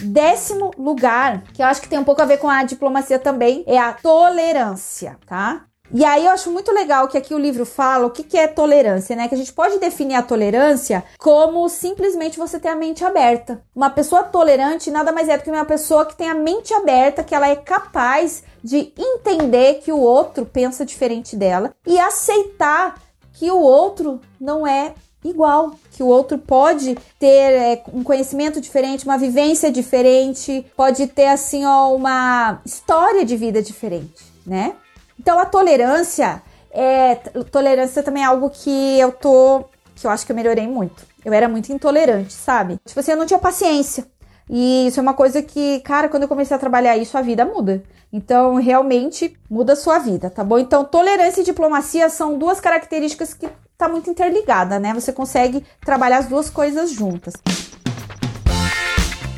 Décimo 0.02 0.72
lugar, 0.76 1.44
que 1.52 1.62
eu 1.62 1.66
acho 1.66 1.80
que 1.80 1.88
tem 1.88 1.98
um 1.98 2.04
pouco 2.04 2.22
a 2.22 2.26
ver 2.26 2.38
com 2.38 2.48
a 2.48 2.64
diplomacia 2.64 3.20
também, 3.20 3.62
é 3.68 3.78
a 3.78 3.92
tolerância, 3.92 5.16
tá? 5.24 5.64
E 5.92 6.04
aí 6.04 6.24
eu 6.24 6.32
acho 6.32 6.50
muito 6.50 6.72
legal 6.72 7.08
que 7.08 7.16
aqui 7.16 7.34
o 7.34 7.38
livro 7.38 7.64
fala 7.64 8.06
o 8.06 8.10
que, 8.10 8.22
que 8.22 8.36
é 8.36 8.46
tolerância, 8.46 9.14
né? 9.14 9.28
Que 9.28 9.34
a 9.34 9.38
gente 9.38 9.52
pode 9.52 9.78
definir 9.78 10.14
a 10.14 10.22
tolerância 10.22 11.04
como 11.18 11.68
simplesmente 11.68 12.38
você 12.38 12.58
ter 12.58 12.68
a 12.68 12.76
mente 12.76 13.04
aberta. 13.04 13.62
Uma 13.74 13.90
pessoa 13.90 14.24
tolerante 14.24 14.90
nada 14.90 15.12
mais 15.12 15.28
é 15.28 15.36
do 15.36 15.44
que 15.44 15.50
uma 15.50 15.64
pessoa 15.64 16.04
que 16.04 16.16
tem 16.16 16.28
a 16.28 16.34
mente 16.34 16.74
aberta, 16.74 17.22
que 17.22 17.34
ela 17.34 17.48
é 17.48 17.56
capaz 17.56 18.42
de 18.62 18.92
entender 18.98 19.80
que 19.84 19.92
o 19.92 20.00
outro 20.00 20.44
pensa 20.44 20.84
diferente 20.84 21.36
dela 21.36 21.72
e 21.86 21.98
aceitar 21.98 23.00
que 23.32 23.50
o 23.50 23.60
outro 23.60 24.20
não 24.40 24.66
é 24.66 24.94
igual, 25.24 25.74
que 25.92 26.02
o 26.02 26.06
outro 26.06 26.38
pode 26.38 26.96
ter 27.18 27.26
é, 27.26 27.82
um 27.92 28.02
conhecimento 28.02 28.60
diferente, 28.60 29.04
uma 29.04 29.18
vivência 29.18 29.70
diferente, 29.70 30.64
pode 30.76 31.06
ter 31.08 31.26
assim 31.26 31.64
ó, 31.64 31.94
uma 31.94 32.60
história 32.64 33.24
de 33.24 33.36
vida 33.36 33.60
diferente, 33.60 34.24
né? 34.46 34.74
Então 35.18 35.38
a 35.38 35.46
tolerância 35.46 36.42
é 36.70 37.14
tolerância 37.50 38.02
também 38.02 38.22
é 38.22 38.26
algo 38.26 38.50
que 38.50 38.98
eu 38.98 39.12
tô 39.12 39.64
que 39.94 40.06
eu 40.06 40.10
acho 40.10 40.26
que 40.26 40.32
eu 40.32 40.36
melhorei 40.36 40.66
muito. 40.68 41.06
Eu 41.24 41.32
era 41.32 41.48
muito 41.48 41.72
intolerante, 41.72 42.32
sabe? 42.32 42.78
Tipo 42.84 43.00
assim, 43.00 43.12
eu 43.12 43.16
não 43.16 43.26
tinha 43.26 43.38
paciência. 43.38 44.06
E 44.48 44.86
isso 44.86 45.00
é 45.00 45.02
uma 45.02 45.14
coisa 45.14 45.42
que, 45.42 45.80
cara, 45.80 46.08
quando 46.08 46.24
eu 46.24 46.28
comecei 46.28 46.54
a 46.54 46.60
trabalhar 46.60 46.96
isso, 46.96 47.18
a 47.18 47.22
vida 47.22 47.44
muda. 47.44 47.82
Então, 48.12 48.56
realmente 48.56 49.36
muda 49.50 49.72
a 49.72 49.76
sua 49.76 49.98
vida, 49.98 50.30
tá 50.30 50.44
bom? 50.44 50.58
Então, 50.58 50.84
tolerância 50.84 51.40
e 51.40 51.44
diplomacia 51.44 52.08
são 52.08 52.38
duas 52.38 52.60
características 52.60 53.34
que 53.34 53.48
tá 53.76 53.88
muito 53.88 54.08
interligada, 54.08 54.78
né? 54.78 54.94
Você 54.94 55.12
consegue 55.12 55.64
trabalhar 55.84 56.18
as 56.18 56.26
duas 56.26 56.48
coisas 56.48 56.90
juntas. 56.90 57.34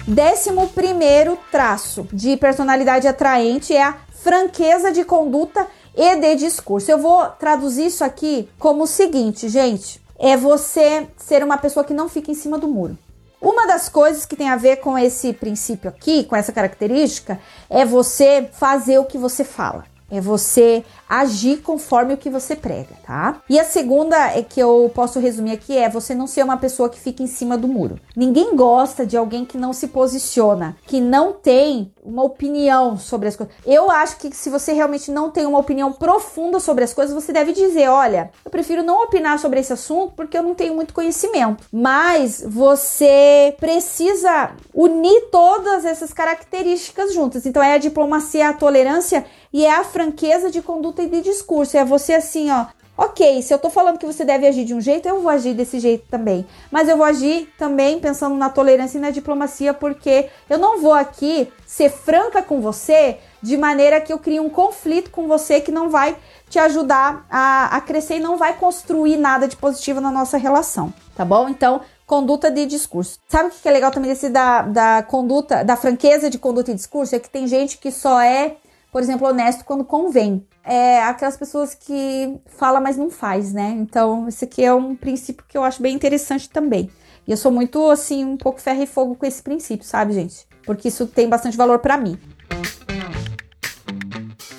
Décimo 0.06 0.68
primeiro 0.68 1.38
traço 1.50 2.06
de 2.12 2.36
personalidade 2.36 3.06
atraente 3.06 3.74
é 3.74 3.82
a 3.82 3.94
franqueza 4.28 4.92
de 4.92 5.04
conduta 5.04 5.66
e 5.96 6.16
de 6.16 6.34
discurso. 6.34 6.90
Eu 6.90 6.98
vou 6.98 7.26
traduzir 7.38 7.86
isso 7.86 8.04
aqui 8.04 8.46
como 8.58 8.82
o 8.82 8.86
seguinte, 8.86 9.48
gente: 9.48 10.02
é 10.18 10.36
você 10.36 11.08
ser 11.16 11.42
uma 11.42 11.56
pessoa 11.56 11.82
que 11.82 11.94
não 11.94 12.10
fica 12.10 12.30
em 12.30 12.34
cima 12.34 12.58
do 12.58 12.68
muro. 12.68 12.98
Uma 13.40 13.66
das 13.66 13.88
coisas 13.88 14.26
que 14.26 14.36
tem 14.36 14.50
a 14.50 14.56
ver 14.56 14.76
com 14.76 14.98
esse 14.98 15.32
princípio 15.32 15.88
aqui, 15.88 16.24
com 16.24 16.36
essa 16.36 16.52
característica, 16.52 17.40
é 17.70 17.86
você 17.86 18.50
fazer 18.52 18.98
o 18.98 19.06
que 19.06 19.16
você 19.16 19.44
fala. 19.44 19.84
É 20.10 20.20
você 20.20 20.84
agir 21.08 21.58
conforme 21.58 22.14
o 22.14 22.16
que 22.16 22.28
você 22.28 22.54
prega, 22.54 22.94
tá? 23.06 23.40
E 23.48 23.58
a 23.58 23.64
segunda 23.64 24.16
é 24.36 24.42
que 24.42 24.60
eu 24.60 24.90
posso 24.94 25.18
resumir 25.18 25.52
aqui 25.52 25.76
é 25.76 25.88
você 25.88 26.14
não 26.14 26.26
ser 26.26 26.44
uma 26.44 26.56
pessoa 26.56 26.88
que 26.88 27.00
fica 27.00 27.22
em 27.22 27.26
cima 27.26 27.56
do 27.56 27.66
muro. 27.66 27.98
Ninguém 28.14 28.54
gosta 28.54 29.06
de 29.06 29.16
alguém 29.16 29.44
que 29.44 29.56
não 29.56 29.72
se 29.72 29.88
posiciona, 29.88 30.76
que 30.86 31.00
não 31.00 31.32
tem 31.32 31.92
uma 32.04 32.22
opinião 32.22 32.98
sobre 32.98 33.28
as 33.28 33.36
coisas. 33.36 33.54
Eu 33.64 33.90
acho 33.90 34.16
que 34.18 34.34
se 34.34 34.50
você 34.50 34.72
realmente 34.72 35.10
não 35.10 35.30
tem 35.30 35.46
uma 35.46 35.58
opinião 35.58 35.92
profunda 35.92 36.60
sobre 36.60 36.84
as 36.84 36.92
coisas, 36.92 37.14
você 37.14 37.32
deve 37.32 37.52
dizer, 37.52 37.88
olha, 37.88 38.30
eu 38.44 38.50
prefiro 38.50 38.82
não 38.82 39.04
opinar 39.04 39.38
sobre 39.38 39.60
esse 39.60 39.72
assunto 39.72 40.12
porque 40.14 40.36
eu 40.36 40.42
não 40.42 40.54
tenho 40.54 40.74
muito 40.74 40.94
conhecimento. 40.94 41.64
Mas 41.72 42.42
você 42.46 43.54
precisa 43.58 44.52
unir 44.74 45.28
todas 45.30 45.84
essas 45.84 46.12
características 46.12 47.14
juntas. 47.14 47.46
Então 47.46 47.62
é 47.62 47.74
a 47.74 47.78
diplomacia, 47.78 48.48
a 48.48 48.52
tolerância 48.52 49.24
e 49.52 49.64
é 49.64 49.74
a 49.74 49.84
franqueza 49.84 50.50
de 50.50 50.60
conduta 50.60 50.97
e 51.02 51.08
de 51.08 51.22
discurso. 51.22 51.76
É 51.76 51.84
você 51.84 52.14
assim, 52.14 52.50
ó. 52.50 52.66
Ok, 53.00 53.42
se 53.42 53.54
eu 53.54 53.60
tô 53.60 53.70
falando 53.70 53.96
que 53.96 54.04
você 54.04 54.24
deve 54.24 54.44
agir 54.44 54.64
de 54.64 54.74
um 54.74 54.80
jeito, 54.80 55.06
eu 55.06 55.20
vou 55.20 55.30
agir 55.30 55.54
desse 55.54 55.78
jeito 55.78 56.04
também. 56.10 56.44
Mas 56.68 56.88
eu 56.88 56.96
vou 56.96 57.06
agir 57.06 57.48
também 57.56 58.00
pensando 58.00 58.34
na 58.34 58.50
tolerância 58.50 58.98
e 58.98 59.00
na 59.00 59.10
diplomacia, 59.10 59.72
porque 59.72 60.28
eu 60.50 60.58
não 60.58 60.80
vou 60.80 60.92
aqui 60.92 61.48
ser 61.64 61.90
franca 61.90 62.42
com 62.42 62.60
você 62.60 63.18
de 63.40 63.56
maneira 63.56 64.00
que 64.00 64.12
eu 64.12 64.18
crie 64.18 64.40
um 64.40 64.50
conflito 64.50 65.12
com 65.12 65.28
você 65.28 65.60
que 65.60 65.70
não 65.70 65.88
vai 65.88 66.16
te 66.50 66.58
ajudar 66.58 67.24
a, 67.30 67.76
a 67.76 67.80
crescer 67.80 68.16
e 68.16 68.20
não 68.20 68.36
vai 68.36 68.54
construir 68.54 69.16
nada 69.16 69.46
de 69.46 69.56
positivo 69.56 70.00
na 70.00 70.10
nossa 70.10 70.36
relação, 70.36 70.92
tá 71.14 71.24
bom? 71.24 71.48
Então, 71.48 71.82
conduta 72.04 72.50
de 72.50 72.66
discurso. 72.66 73.20
Sabe 73.28 73.50
o 73.50 73.52
que 73.52 73.68
é 73.68 73.70
legal 73.70 73.92
também 73.92 74.10
desse 74.10 74.28
da, 74.28 74.62
da 74.62 75.02
conduta, 75.04 75.62
da 75.62 75.76
franqueza 75.76 76.28
de 76.28 76.38
conduta 76.38 76.72
e 76.72 76.74
discurso? 76.74 77.14
É 77.14 77.20
que 77.20 77.30
tem 77.30 77.46
gente 77.46 77.78
que 77.78 77.92
só 77.92 78.20
é 78.20 78.56
por 78.90 79.02
exemplo, 79.02 79.28
honesto 79.28 79.64
quando 79.64 79.84
convém. 79.84 80.46
É 80.70 81.02
aquelas 81.04 81.34
pessoas 81.34 81.72
que 81.72 82.38
fala, 82.44 82.78
mas 82.78 82.98
não 82.98 83.08
faz, 83.08 83.54
né? 83.54 83.74
Então, 83.78 84.28
esse 84.28 84.44
aqui 84.44 84.62
é 84.62 84.74
um 84.74 84.94
princípio 84.94 85.42
que 85.48 85.56
eu 85.56 85.64
acho 85.64 85.80
bem 85.80 85.94
interessante 85.94 86.50
também. 86.50 86.90
E 87.26 87.30
eu 87.30 87.38
sou 87.38 87.50
muito, 87.50 87.88
assim, 87.88 88.22
um 88.22 88.36
pouco 88.36 88.60
ferro 88.60 88.82
e 88.82 88.86
fogo 88.86 89.14
com 89.14 89.24
esse 89.24 89.42
princípio, 89.42 89.86
sabe, 89.86 90.12
gente? 90.12 90.46
Porque 90.66 90.88
isso 90.88 91.06
tem 91.06 91.26
bastante 91.26 91.56
valor 91.56 91.78
para 91.78 91.96
mim. 91.96 92.18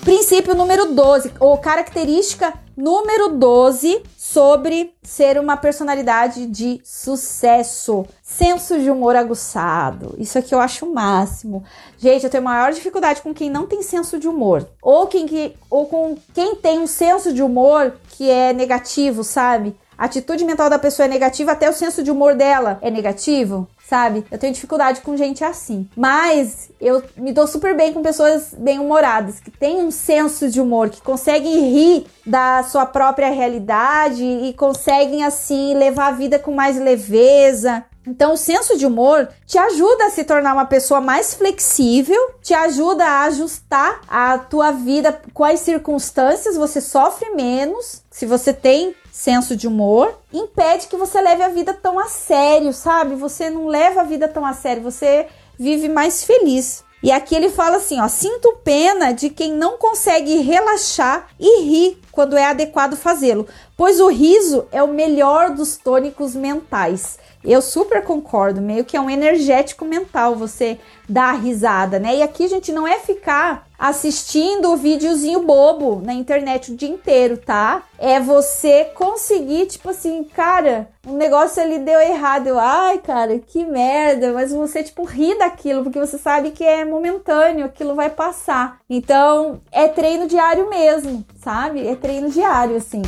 Princípio 0.01 0.55
número 0.55 0.95
12, 0.95 1.32
ou 1.39 1.55
característica 1.60 2.55
número 2.76 3.38
12 3.38 4.01
sobre 4.32 4.94
ser 5.02 5.40
uma 5.40 5.58
personalidade 5.58 6.46
de 6.46 6.80
sucesso. 6.84 8.06
Senso 8.22 8.80
de 8.80 8.92
humor 8.92 9.16
aguçado. 9.16 10.16
Isso 10.20 10.38
aqui 10.38 10.54
eu 10.54 10.60
acho 10.60 10.86
o 10.86 10.94
máximo. 10.94 11.64
Gente, 11.98 12.26
eu 12.26 12.30
tenho 12.30 12.44
maior 12.44 12.72
dificuldade 12.72 13.24
com 13.24 13.34
quem 13.34 13.50
não 13.50 13.66
tem 13.66 13.82
senso 13.82 14.20
de 14.20 14.28
humor. 14.28 14.70
Ou, 14.84 15.08
quem 15.08 15.26
que, 15.26 15.56
ou 15.68 15.88
com 15.88 16.16
quem 16.32 16.56
tem 16.56 16.78
um 16.78 16.86
senso 16.86 17.34
de 17.34 17.42
humor 17.42 17.96
que 18.12 18.30
é 18.30 18.54
negativo, 18.54 19.24
sabe? 19.24 19.76
A 20.00 20.06
atitude 20.06 20.45
mental 20.45 20.70
da 20.70 20.80
pessoa 20.80 21.06
é 21.06 21.10
negativa, 21.10 21.52
até 21.52 21.70
o 21.70 21.74
senso 21.74 22.02
de 22.02 22.10
humor 22.10 22.34
dela 22.34 22.80
é 22.82 22.89
negativo 22.89 23.68
sabe? 23.89 24.24
Eu 24.30 24.38
tenho 24.38 24.54
dificuldade 24.54 25.02
com 25.02 25.18
gente 25.18 25.43
assim. 25.43 25.89
Mas 25.97 26.70
eu 26.80 27.02
me 27.18 27.34
dou 27.34 27.47
super 27.47 27.76
bem 27.76 27.91
com 27.91 28.04
pessoas 28.04 28.54
bem-humoradas, 28.56 29.39
que 29.39 29.50
têm 29.50 29.78
um 29.78 29.89
senso 29.89 30.47
de 30.47 30.62
humor, 30.62 30.89
que 30.91 31.02
conseguem 31.02 31.72
rir 31.72 32.06
da 32.24 32.62
sua 32.62 32.86
própria 32.86 33.32
realidade 33.32 34.24
e 34.24 34.54
conseguem, 34.54 35.24
assim, 35.24 35.74
levar 35.74 36.10
a 36.10 36.12
vida 36.12 36.38
com 36.38 36.54
mais 36.54 36.78
leveza. 36.78 37.84
Então, 38.08 38.34
o 38.34 38.38
senso 38.38 38.78
de 38.78 38.86
humor 38.86 39.28
te 39.45 39.58
ajuda 39.58 40.06
a 40.06 40.10
se 40.10 40.24
tornar 40.24 40.54
uma 40.54 40.66
pessoa 40.66 41.02
mais 41.02 41.34
flexível, 41.34 42.20
te 42.41 42.54
ajuda 42.54 43.06
a 43.06 43.24
ajustar 43.26 44.02
a 44.08 44.38
tua 44.38 44.72
vida 44.72 45.20
as 45.43 45.60
circunstâncias, 45.60 46.56
você 46.56 46.80
sofre 46.80 47.32
menos 47.32 48.04
se 48.12 48.26
você 48.26 48.54
tem 48.54 48.95
senso 49.12 49.55
de 49.55 49.68
humor, 49.68 50.18
impede 50.34 50.88
que 50.88 50.97
você 50.97 51.20
leve 51.22 51.43
a 51.43 51.49
vida 51.49 51.74
tão 51.74 51.99
a 51.99 52.05
sério, 52.05 52.74
sabe? 52.74 53.16
Você 53.16 53.49
não 53.49 53.68
leva 53.68 54.01
a 54.01 54.05
vida 54.05 54.28
tão 54.28 54.45
a 54.45 54.53
sério, 54.53 54.84
você 54.84 55.28
vive 55.57 55.89
mais 55.89 56.24
feliz. 56.24 56.84
E 57.01 57.12
aqui 57.12 57.34
ele 57.34 57.49
fala 57.49 57.78
assim, 57.78 57.99
ó, 58.01 58.07
sinto 58.10 58.57
pena 58.64 59.14
de 59.14 59.30
quem 59.30 59.53
não 59.53 59.78
consegue 59.78 60.41
relaxar 60.41 61.28
e 61.39 61.62
rir 61.62 62.01
quando 62.12 62.36
é 62.36 62.43
adequado 62.45 62.97
fazê-lo, 62.97 63.47
pois 63.80 64.02
o 64.02 64.10
riso 64.10 64.68
é 64.74 64.84
o 64.84 64.90
melhor 64.90 65.52
dos 65.52 65.78
tônicos 65.78 66.36
mentais. 66.36 67.18
Eu 67.42 67.62
super 67.62 68.04
concordo, 68.04 68.62
meio 68.62 68.84
que 68.84 68.98
é 68.98 69.00
um 69.00 69.10
energético 69.10 69.86
mental 69.86 70.36
você 70.36 70.78
dar 71.08 71.32
risada, 71.32 71.98
né? 71.98 72.18
E 72.18 72.22
aqui, 72.22 72.50
gente, 72.50 72.74
não 72.74 72.86
é 72.86 73.00
ficar 73.00 73.66
assistindo 73.80 74.70
o 74.70 74.76
videozinho 74.76 75.44
bobo 75.44 76.02
na 76.04 76.14
internet 76.14 76.74
o 76.74 76.76
dia 76.76 76.90
inteiro, 76.90 77.38
tá? 77.38 77.84
É 77.98 78.20
você 78.20 78.84
conseguir, 78.94 79.68
tipo 79.68 79.92
assim, 79.92 80.26
cara, 80.26 80.90
um 81.08 81.16
negócio 81.16 81.64
ali 81.64 81.80
deu 81.80 82.02
errado. 82.02 82.48
Eu, 82.48 82.60
ai, 82.60 82.98
cara, 82.98 83.40
que 83.40 83.64
merda. 83.64 84.34
Mas 84.34 84.52
você, 84.52 84.84
tipo, 84.84 85.06
ri 85.06 85.38
daquilo, 85.38 85.84
porque 85.84 86.02
você 86.02 86.18
sabe 86.18 86.52
que 86.52 86.66
é 86.66 86.84
momentâneo, 86.84 87.68
aquilo 87.68 87.96
vai 87.96 88.10
passar. 88.10 88.82
Então, 88.90 89.62
é 89.72 89.88
treino 89.88 90.28
diário 90.28 90.70
mesmo, 90.70 91.26
sabe? 91.42 91.88
É 91.88 91.96
treino 91.96 92.30
diário, 92.30 92.76
assim. 92.76 93.02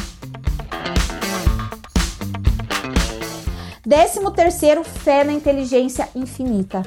Décimo 3.92 4.32
terceiro, 4.32 4.86
fé 4.86 5.22
na 5.26 5.34
inteligência 5.34 6.08
infinita. 6.16 6.82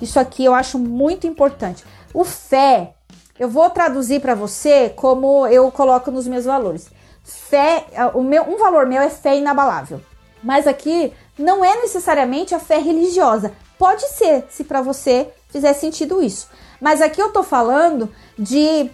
Isso 0.00 0.18
aqui 0.18 0.42
eu 0.42 0.54
acho 0.54 0.78
muito 0.78 1.26
importante. 1.26 1.84
O 2.14 2.24
fé, 2.24 2.94
eu 3.38 3.46
vou 3.46 3.68
traduzir 3.68 4.22
para 4.22 4.34
você 4.34 4.88
como 4.88 5.46
eu 5.48 5.70
coloco 5.70 6.10
nos 6.10 6.26
meus 6.26 6.46
valores. 6.46 6.88
Fé, 7.22 7.84
o 8.14 8.22
meu, 8.22 8.44
um 8.44 8.56
valor 8.56 8.86
meu 8.86 9.02
é 9.02 9.10
fé 9.10 9.36
inabalável. 9.36 10.00
Mas 10.42 10.66
aqui 10.66 11.12
não 11.38 11.62
é 11.62 11.82
necessariamente 11.82 12.54
a 12.54 12.58
fé 12.58 12.78
religiosa. 12.78 13.52
Pode 13.78 14.08
ser, 14.08 14.46
se 14.48 14.64
para 14.64 14.80
você 14.80 15.28
fizer 15.50 15.74
sentido 15.74 16.22
isso. 16.22 16.48
Mas 16.80 17.02
aqui 17.02 17.20
eu 17.20 17.34
tô 17.34 17.42
falando 17.42 18.10
de 18.38 18.90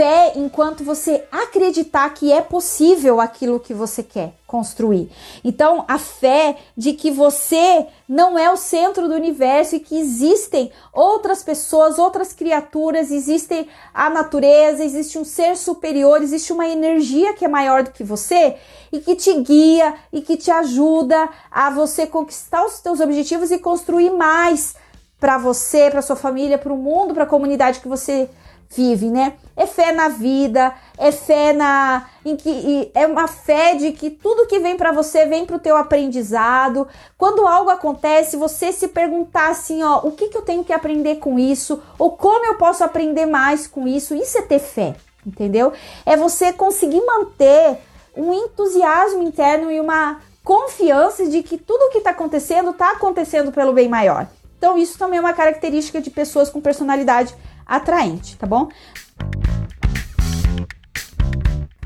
fé 0.00 0.32
enquanto 0.34 0.82
você 0.82 1.24
acreditar 1.30 2.08
que 2.14 2.32
é 2.32 2.40
possível 2.40 3.20
aquilo 3.20 3.60
que 3.60 3.74
você 3.74 4.02
quer 4.02 4.32
construir. 4.46 5.10
Então, 5.44 5.84
a 5.86 5.98
fé 5.98 6.56
de 6.74 6.94
que 6.94 7.10
você 7.10 7.86
não 8.08 8.38
é 8.38 8.50
o 8.50 8.56
centro 8.56 9.06
do 9.06 9.14
universo 9.14 9.76
e 9.76 9.80
que 9.80 10.00
existem 10.00 10.72
outras 10.90 11.42
pessoas, 11.42 11.98
outras 11.98 12.32
criaturas, 12.32 13.10
existe 13.10 13.68
a 13.92 14.08
natureza, 14.08 14.82
existe 14.82 15.18
um 15.18 15.24
ser 15.24 15.54
superior, 15.54 16.22
existe 16.22 16.50
uma 16.50 16.66
energia 16.66 17.34
que 17.34 17.44
é 17.44 17.48
maior 17.48 17.82
do 17.82 17.90
que 17.90 18.02
você 18.02 18.56
e 18.90 19.00
que 19.00 19.14
te 19.14 19.34
guia 19.42 19.96
e 20.10 20.22
que 20.22 20.34
te 20.34 20.50
ajuda 20.50 21.28
a 21.50 21.68
você 21.68 22.06
conquistar 22.06 22.64
os 22.64 22.72
seus 22.72 23.00
objetivos 23.00 23.50
e 23.50 23.58
construir 23.58 24.08
mais 24.08 24.74
para 25.20 25.36
você, 25.36 25.90
para 25.90 26.00
sua 26.00 26.16
família, 26.16 26.56
para 26.56 26.72
o 26.72 26.78
mundo, 26.78 27.12
para 27.12 27.24
a 27.24 27.26
comunidade 27.26 27.80
que 27.80 27.88
você 27.88 28.30
vive, 28.72 29.10
né? 29.10 29.34
É 29.56 29.66
fé 29.66 29.92
na 29.92 30.08
vida, 30.08 30.72
é 30.96 31.10
fé 31.10 31.52
na 31.52 32.08
em 32.24 32.36
que 32.36 32.90
é 32.94 33.06
uma 33.06 33.26
fé 33.26 33.74
de 33.74 33.92
que 33.92 34.10
tudo 34.10 34.46
que 34.46 34.60
vem 34.60 34.76
para 34.76 34.92
você 34.92 35.26
vem 35.26 35.44
para 35.44 35.56
o 35.56 35.60
teu 35.60 35.76
aprendizado. 35.76 36.86
Quando 37.18 37.46
algo 37.46 37.70
acontece, 37.70 38.36
você 38.36 38.72
se 38.72 38.88
perguntar 38.88 39.50
assim, 39.50 39.82
ó, 39.82 40.00
o 40.04 40.12
que, 40.12 40.28
que 40.28 40.36
eu 40.36 40.42
tenho 40.42 40.64
que 40.64 40.72
aprender 40.72 41.16
com 41.16 41.38
isso? 41.38 41.82
Ou 41.98 42.12
como 42.12 42.46
eu 42.46 42.54
posso 42.54 42.84
aprender 42.84 43.26
mais 43.26 43.66
com 43.66 43.88
isso? 43.88 44.14
Isso 44.14 44.38
é 44.38 44.42
ter 44.42 44.60
fé, 44.60 44.94
entendeu? 45.26 45.72
É 46.06 46.16
você 46.16 46.52
conseguir 46.52 47.04
manter 47.04 47.78
um 48.16 48.32
entusiasmo 48.32 49.22
interno 49.22 49.70
e 49.70 49.80
uma 49.80 50.20
confiança 50.44 51.26
de 51.28 51.42
que 51.42 51.58
tudo 51.58 51.90
que 51.90 51.98
está 51.98 52.10
acontecendo 52.10 52.70
está 52.70 52.92
acontecendo 52.92 53.50
pelo 53.50 53.72
bem 53.72 53.88
maior. 53.88 54.26
Então, 54.60 54.76
isso 54.76 54.98
também 54.98 55.16
é 55.16 55.20
uma 55.20 55.32
característica 55.32 56.02
de 56.02 56.10
pessoas 56.10 56.50
com 56.50 56.60
personalidade 56.60 57.34
atraente, 57.70 58.36
tá 58.36 58.46
bom? 58.46 58.68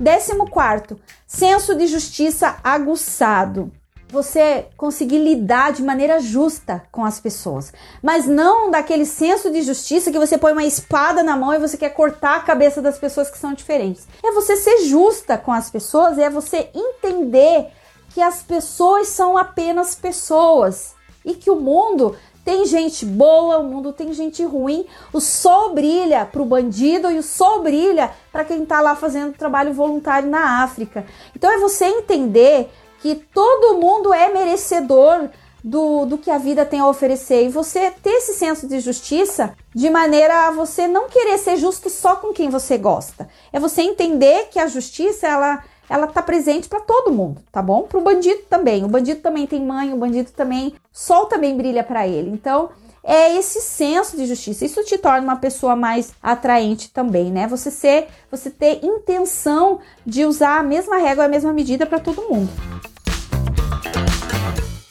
Décimo 0.01 0.51
quarto, 0.51 0.99
senso 1.27 1.75
de 1.75 1.87
justiça 1.87 2.57
aguçado. 2.65 3.71
Você 4.09 4.67
conseguir 4.77 5.19
lidar 5.19 5.73
de 5.73 5.83
maneira 5.83 6.21
justa 6.21 6.85
com 6.91 7.05
as 7.05 7.19
pessoas, 7.19 7.73
mas 8.03 8.27
não 8.27 8.71
daquele 8.71 9.05
senso 9.05 9.51
de 9.51 9.63
justiça 9.63 10.11
que 10.13 10.19
você 10.19 10.39
põe 10.39 10.53
uma 10.53 10.65
espada 10.65 11.23
na 11.23 11.37
mão 11.37 11.53
e 11.53 11.59
você 11.59 11.77
quer 11.77 11.91
cortar 11.91 12.37
a 12.37 12.43
cabeça 12.43 12.81
das 12.81 12.97
pessoas 12.97 13.31
que 13.31 13.39
são 13.39 13.55
diferentes. 13.55 14.07
É 14.23 14.31
você 14.33 14.57
ser 14.57 14.85
justa 14.85 15.37
com 15.37 15.53
as 15.53 15.69
pessoas, 15.69 16.17
é 16.17 16.31
você 16.31 16.71
entender 16.75 17.69
que 18.11 18.23
as 18.23 18.43
pessoas 18.43 19.09
são 19.09 19.37
apenas 19.37 19.97
pessoas 19.97 20.95
e 21.25 21.35
que 21.35 21.51
o 21.51 21.61
mundo 21.61 22.15
tem 22.45 22.67
gente 22.67 23.07
boa, 23.07 23.59
o 23.59 23.65
mundo 23.65 23.93
tem 23.93 24.13
gente 24.13 24.45
ruim. 24.45 24.85
O 25.13 25.21
sol 25.21 25.73
brilha 25.73 26.27
para 26.27 26.43
o 26.43 26.45
bandido 26.45 27.11
e 27.11 27.19
o 27.19 27.23
sol 27.23 27.63
brilha 27.63 28.11
para 28.31 28.45
quem 28.45 28.63
está 28.63 28.81
lá 28.81 28.95
fazendo 28.95 29.37
trabalho 29.37 29.73
voluntário 29.73 30.29
na 30.29 30.63
África. 30.63 31.07
Então 31.35 31.51
é 31.51 31.59
você 31.59 31.87
entender 31.87 32.71
que 33.01 33.15
todo 33.15 33.79
mundo 33.79 34.13
é 34.13 34.33
merecedor 34.33 35.31
do, 35.63 36.05
do 36.05 36.19
que 36.19 36.31
a 36.31 36.37
vida 36.37 36.67
tem 36.67 36.81
a 36.81 36.87
oferecer 36.87 37.47
e 37.47 37.49
você 37.49 37.91
ter 37.91 38.11
esse 38.11 38.35
senso 38.35 38.69
de 38.69 38.81
justiça 38.81 39.55
de 39.75 39.89
maneira 39.89 40.47
a 40.47 40.51
você 40.51 40.87
não 40.87 41.09
querer 41.09 41.39
ser 41.39 41.57
justo 41.57 41.89
só 41.89 42.17
com 42.17 42.35
quem 42.35 42.51
você 42.51 42.77
gosta. 42.77 43.27
É 43.51 43.59
você 43.59 43.81
entender 43.81 44.49
que 44.51 44.59
a 44.59 44.67
justiça 44.67 45.27
ela 45.27 45.65
ela 45.89 46.07
tá 46.07 46.23
presente 46.23 46.69
para 46.69 46.81
todo 46.81 47.13
mundo, 47.13 47.43
tá 47.53 47.61
bom? 47.61 47.83
Para 47.83 47.99
o 47.99 48.03
bandido 48.03 48.43
também. 48.49 48.85
O 48.85 48.89
bandido 48.89 49.21
também 49.21 49.47
tem 49.47 49.65
mãe, 49.65 49.93
o 49.93 49.97
bandido 49.97 50.31
também, 50.33 50.75
sol 50.93 51.27
também 51.27 51.57
brilha 51.57 51.85
para 51.85 52.07
ele. 52.07 52.31
Então, 52.31 52.71
é 53.03 53.37
esse 53.37 53.61
senso 53.61 54.17
de 54.17 54.27
justiça. 54.27 54.65
Isso 54.65 54.83
te 54.83 54.97
torna 54.97 55.21
uma 55.21 55.37
pessoa 55.37 55.77
mais 55.77 56.13
atraente 56.23 56.91
também, 56.91 57.31
né? 57.31 57.47
Você 57.47 57.71
ser, 57.71 58.09
você 58.31 58.51
ter 58.51 58.83
intenção 58.83 59.79
de 60.07 60.25
usar 60.25 60.59
a 60.59 60.63
mesma 60.63 60.97
régua, 60.97 61.25
a 61.25 61.29
mesma 61.29 61.53
medida 61.53 61.85
para 61.85 62.01
todo 62.01 62.29
mundo. 62.29 62.51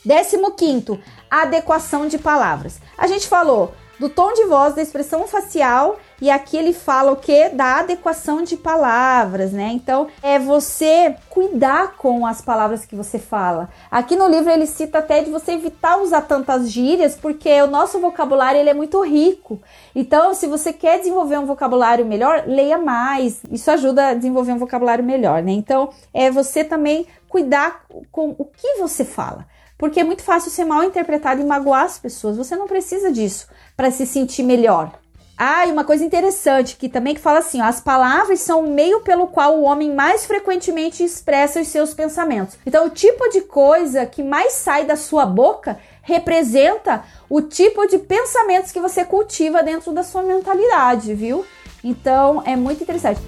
Décimo 0.05 0.51
quinto, 0.51 0.99
adequação 1.29 2.07
de 2.07 2.19
palavras. 2.19 2.79
A 2.97 3.07
gente 3.07 3.27
falou 3.27 3.73
do 3.99 4.09
tom 4.09 4.33
de 4.33 4.45
voz, 4.45 4.75
da 4.75 4.81
expressão 4.81 5.27
facial 5.27 5.97
e 6.23 6.31
aqui 6.31 6.55
ele 6.55 6.71
fala 6.71 7.11
o 7.11 7.17
que? 7.17 7.49
Da 7.49 7.79
adequação 7.79 8.43
de 8.43 8.55
palavras, 8.55 9.51
né? 9.51 9.71
Então 9.73 10.07
é 10.21 10.39
você 10.39 11.17
cuidar 11.29 11.97
com 11.97 12.25
as 12.25 12.39
palavras 12.39 12.85
que 12.85 12.95
você 12.95 13.19
fala. 13.19 13.67
Aqui 13.91 14.15
no 14.15 14.29
livro 14.29 14.49
ele 14.49 14.65
cita 14.65 14.99
até 14.99 15.21
de 15.21 15.29
você 15.29 15.51
evitar 15.51 15.97
usar 15.97 16.21
tantas 16.21 16.71
gírias, 16.71 17.13
porque 17.13 17.61
o 17.61 17.67
nosso 17.67 17.99
vocabulário 17.99 18.57
ele 18.57 18.69
é 18.69 18.73
muito 18.73 19.03
rico. 19.03 19.59
Então, 19.93 20.33
se 20.33 20.47
você 20.47 20.71
quer 20.71 20.97
desenvolver 20.99 21.37
um 21.39 21.45
vocabulário 21.45 22.05
melhor, 22.05 22.45
leia 22.47 22.77
mais. 22.77 23.41
Isso 23.51 23.69
ajuda 23.69 24.07
a 24.07 24.13
desenvolver 24.13 24.53
um 24.53 24.57
vocabulário 24.57 25.03
melhor, 25.03 25.43
né? 25.43 25.51
Então, 25.51 25.89
é 26.13 26.31
você 26.31 26.63
também 26.63 27.05
cuidar 27.27 27.83
com 28.13 28.33
o 28.37 28.45
que 28.45 28.77
você 28.77 29.03
fala. 29.03 29.45
Porque 29.77 29.99
é 29.99 30.05
muito 30.05 30.23
fácil 30.23 30.49
ser 30.49 30.63
mal 30.63 30.85
interpretado 30.85 31.41
e 31.41 31.45
magoar 31.45 31.83
as 31.83 31.99
pessoas. 31.99 32.37
Você 32.37 32.55
não 32.55 32.65
precisa 32.65 33.11
disso 33.11 33.49
para 33.75 33.91
se 33.91 34.05
sentir 34.05 34.43
melhor. 34.43 35.02
Ah, 35.37 35.65
e 35.65 35.71
uma 35.71 35.83
coisa 35.83 36.05
interessante 36.05 36.75
que 36.75 36.87
também 36.87 37.15
que 37.15 37.21
fala 37.21 37.39
assim, 37.39 37.59
ó, 37.59 37.65
as 37.65 37.81
palavras 37.81 38.39
são 38.39 38.65
o 38.65 38.69
meio 38.69 39.01
pelo 39.01 39.27
qual 39.27 39.57
o 39.57 39.63
homem 39.63 39.93
mais 39.93 40.25
frequentemente 40.25 41.03
expressa 41.03 41.59
os 41.59 41.67
seus 41.67 41.93
pensamentos. 41.93 42.55
Então, 42.65 42.85
o 42.85 42.89
tipo 42.89 43.27
de 43.29 43.41
coisa 43.41 44.05
que 44.05 44.21
mais 44.21 44.53
sai 44.53 44.85
da 44.85 44.95
sua 44.95 45.25
boca 45.25 45.79
representa 46.03 47.03
o 47.27 47.41
tipo 47.41 47.87
de 47.87 47.97
pensamentos 47.97 48.71
que 48.71 48.79
você 48.79 49.03
cultiva 49.03 49.63
dentro 49.63 49.91
da 49.91 50.03
sua 50.03 50.21
mentalidade, 50.21 51.15
viu? 51.15 51.43
Então, 51.83 52.43
é 52.45 52.55
muito 52.55 52.83
interessante. 52.83 53.19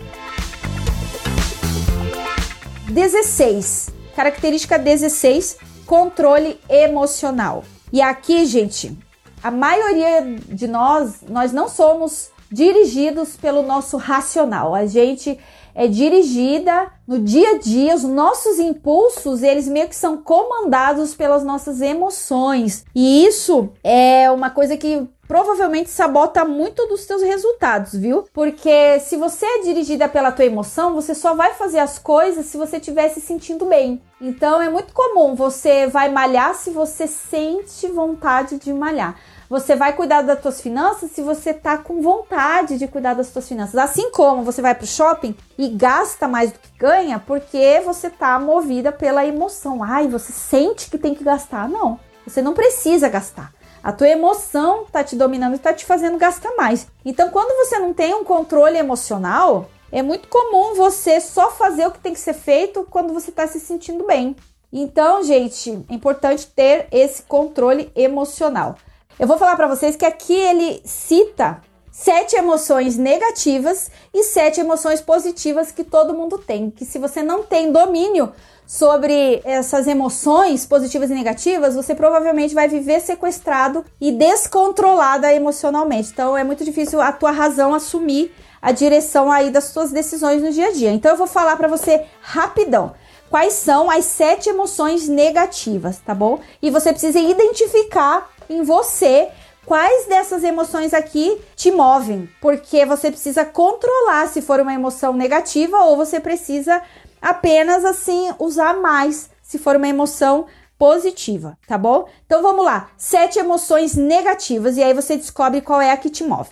16. 2.87 3.89
Característica 4.15 4.77
16, 4.77 5.57
controle 5.85 6.59
emocional. 6.69 7.63
E 7.91 8.01
aqui, 8.01 8.45
gente, 8.45 8.97
a 9.45 9.51
maioria 9.51 10.23
de 10.49 10.67
nós, 10.67 11.21
nós 11.29 11.53
não 11.53 11.69
somos 11.69 12.31
dirigidos 12.51 13.37
pelo 13.37 13.61
nosso 13.61 13.95
racional. 13.95 14.73
A 14.73 14.87
gente 14.87 15.39
é 15.75 15.87
dirigida 15.87 16.91
no 17.07 17.19
dia 17.19 17.51
a 17.51 17.57
dia, 17.59 17.93
os 17.93 18.01
nossos 18.01 18.57
impulsos, 18.57 19.43
eles 19.43 19.67
meio 19.67 19.87
que 19.87 19.95
são 19.95 20.17
comandados 20.17 21.13
pelas 21.13 21.43
nossas 21.43 21.79
emoções. 21.79 22.83
E 22.95 23.23
isso 23.23 23.69
é 23.83 24.31
uma 24.31 24.49
coisa 24.49 24.75
que 24.75 25.07
provavelmente 25.27 25.91
sabota 25.91 26.43
muito 26.43 26.87
dos 26.87 27.01
seus 27.01 27.21
resultados, 27.21 27.93
viu? 27.93 28.25
Porque 28.33 28.99
se 28.99 29.15
você 29.15 29.45
é 29.45 29.61
dirigida 29.61 30.09
pela 30.09 30.31
tua 30.31 30.45
emoção, 30.45 30.95
você 30.95 31.13
só 31.13 31.35
vai 31.35 31.53
fazer 31.53 31.79
as 31.79 31.99
coisas 31.99 32.47
se 32.47 32.57
você 32.57 32.77
estiver 32.77 33.09
se 33.09 33.21
sentindo 33.21 33.65
bem. 33.65 34.01
Então 34.19 34.59
é 34.59 34.69
muito 34.69 34.91
comum 34.91 35.35
você 35.35 35.85
vai 35.85 36.09
malhar 36.09 36.55
se 36.55 36.71
você 36.71 37.05
sente 37.05 37.85
vontade 37.87 38.57
de 38.57 38.73
malhar. 38.73 39.15
Você 39.47 39.75
vai 39.75 39.93
cuidar 39.93 40.23
das 40.23 40.41
suas 40.41 40.59
finanças 40.59 41.11
se 41.11 41.21
você 41.21 41.53
tá 41.53 41.77
com 41.77 42.01
vontade 42.01 42.79
de 42.79 42.87
cuidar 42.87 43.13
das 43.13 43.27
suas 43.27 43.47
finanças. 43.47 43.75
Assim 43.75 44.09
como 44.09 44.43
você 44.43 44.61
vai 44.61 44.73
pro 44.73 44.87
shopping 44.87 45.35
e 45.57 45.67
gasta 45.69 46.27
mais 46.27 46.51
do 46.51 46.59
que 46.59 46.69
ganha 46.79 47.19
porque 47.19 47.79
você 47.85 48.09
tá 48.09 48.39
movida 48.39 48.91
pela 48.91 49.25
emoção. 49.25 49.83
Ai, 49.83 50.07
você 50.07 50.33
sente 50.33 50.89
que 50.89 50.97
tem 50.97 51.13
que 51.13 51.23
gastar. 51.23 51.69
Não, 51.69 51.99
você 52.25 52.41
não 52.41 52.53
precisa 52.53 53.07
gastar. 53.07 53.53
A 53.83 53.91
tua 53.91 54.09
emoção 54.09 54.85
tá 54.91 55.03
te 55.03 55.15
dominando 55.15 55.55
e 55.55 55.59
tá 55.59 55.71
te 55.71 55.85
fazendo 55.85 56.17
gastar 56.17 56.55
mais. 56.55 56.87
Então, 57.05 57.29
quando 57.29 57.55
você 57.63 57.77
não 57.77 57.93
tem 57.93 58.15
um 58.15 58.23
controle 58.23 58.79
emocional, 58.79 59.69
é 59.91 60.01
muito 60.01 60.27
comum 60.27 60.73
você 60.73 61.21
só 61.21 61.51
fazer 61.51 61.85
o 61.85 61.91
que 61.91 61.99
tem 61.99 62.13
que 62.13 62.19
ser 62.19 62.33
feito 62.33 62.87
quando 62.89 63.13
você 63.13 63.31
tá 63.31 63.45
se 63.45 63.59
sentindo 63.59 64.07
bem. 64.07 64.35
Então, 64.73 65.23
gente, 65.23 65.85
é 65.87 65.93
importante 65.93 66.47
ter 66.47 66.87
esse 66.91 67.21
controle 67.21 67.91
emocional. 67.95 68.75
Eu 69.17 69.27
vou 69.27 69.37
falar 69.37 69.55
para 69.55 69.67
vocês 69.67 69.95
que 69.95 70.05
aqui 70.05 70.33
ele 70.33 70.81
cita 70.83 71.61
sete 71.89 72.35
emoções 72.35 72.97
negativas 72.97 73.89
e 74.13 74.23
sete 74.23 74.59
emoções 74.59 74.99
positivas 74.99 75.71
que 75.71 75.85
todo 75.85 76.13
mundo 76.13 76.37
tem. 76.37 76.69
Que 76.69 76.83
se 76.83 76.99
você 76.99 77.23
não 77.23 77.41
tem 77.41 77.71
domínio 77.71 78.33
sobre 78.67 79.41
essas 79.45 79.87
emoções 79.87 80.65
positivas 80.65 81.09
e 81.09 81.13
negativas, 81.13 81.75
você 81.75 81.95
provavelmente 81.95 82.53
vai 82.53 82.67
viver 82.67 82.99
sequestrado 82.99 83.85
e 84.01 84.11
descontrolada 84.11 85.33
emocionalmente. 85.33 86.11
Então 86.11 86.37
é 86.37 86.43
muito 86.43 86.65
difícil 86.65 86.99
a 86.99 87.13
tua 87.13 87.31
razão 87.31 87.73
assumir 87.73 88.35
a 88.61 88.73
direção 88.73 89.31
aí 89.31 89.49
das 89.49 89.65
suas 89.65 89.91
decisões 89.91 90.41
no 90.41 90.51
dia 90.51 90.67
a 90.67 90.71
dia. 90.71 90.91
Então 90.91 91.11
eu 91.11 91.17
vou 91.17 91.27
falar 91.27 91.55
para 91.55 91.69
você 91.69 92.03
rapidão 92.19 92.93
quais 93.29 93.53
são 93.53 93.89
as 93.89 94.05
sete 94.05 94.49
emoções 94.49 95.07
negativas, 95.07 95.99
tá 95.99 96.13
bom? 96.13 96.39
E 96.61 96.69
você 96.69 96.91
precisa 96.91 97.19
identificar 97.19 98.29
em 98.49 98.63
você 98.63 99.29
quais 99.65 100.05
dessas 100.05 100.43
emoções 100.43 100.93
aqui 100.93 101.41
te 101.55 101.71
movem, 101.71 102.29
porque 102.39 102.85
você 102.85 103.09
precisa 103.09 103.43
controlar 103.43 104.27
se 104.27 104.41
for 104.41 104.59
uma 104.59 104.73
emoção 104.73 105.13
negativa 105.13 105.77
ou 105.83 105.97
você 105.97 106.19
precisa 106.19 106.81
apenas 107.21 107.83
assim 107.83 108.31
usar 108.37 108.75
mais 108.79 109.29
se 109.41 109.57
for 109.57 109.75
uma 109.75 109.87
emoção 109.87 110.45
positiva, 110.77 111.57
tá 111.67 111.77
bom? 111.77 112.07
Então 112.25 112.41
vamos 112.41 112.65
lá. 112.65 112.89
Sete 112.97 113.39
emoções 113.39 113.95
negativas 113.95 114.77
e 114.77 114.83
aí 114.83 114.93
você 114.93 115.15
descobre 115.15 115.61
qual 115.61 115.81
é 115.81 115.91
a 115.91 115.97
que 115.97 116.09
te 116.09 116.23
move. 116.23 116.51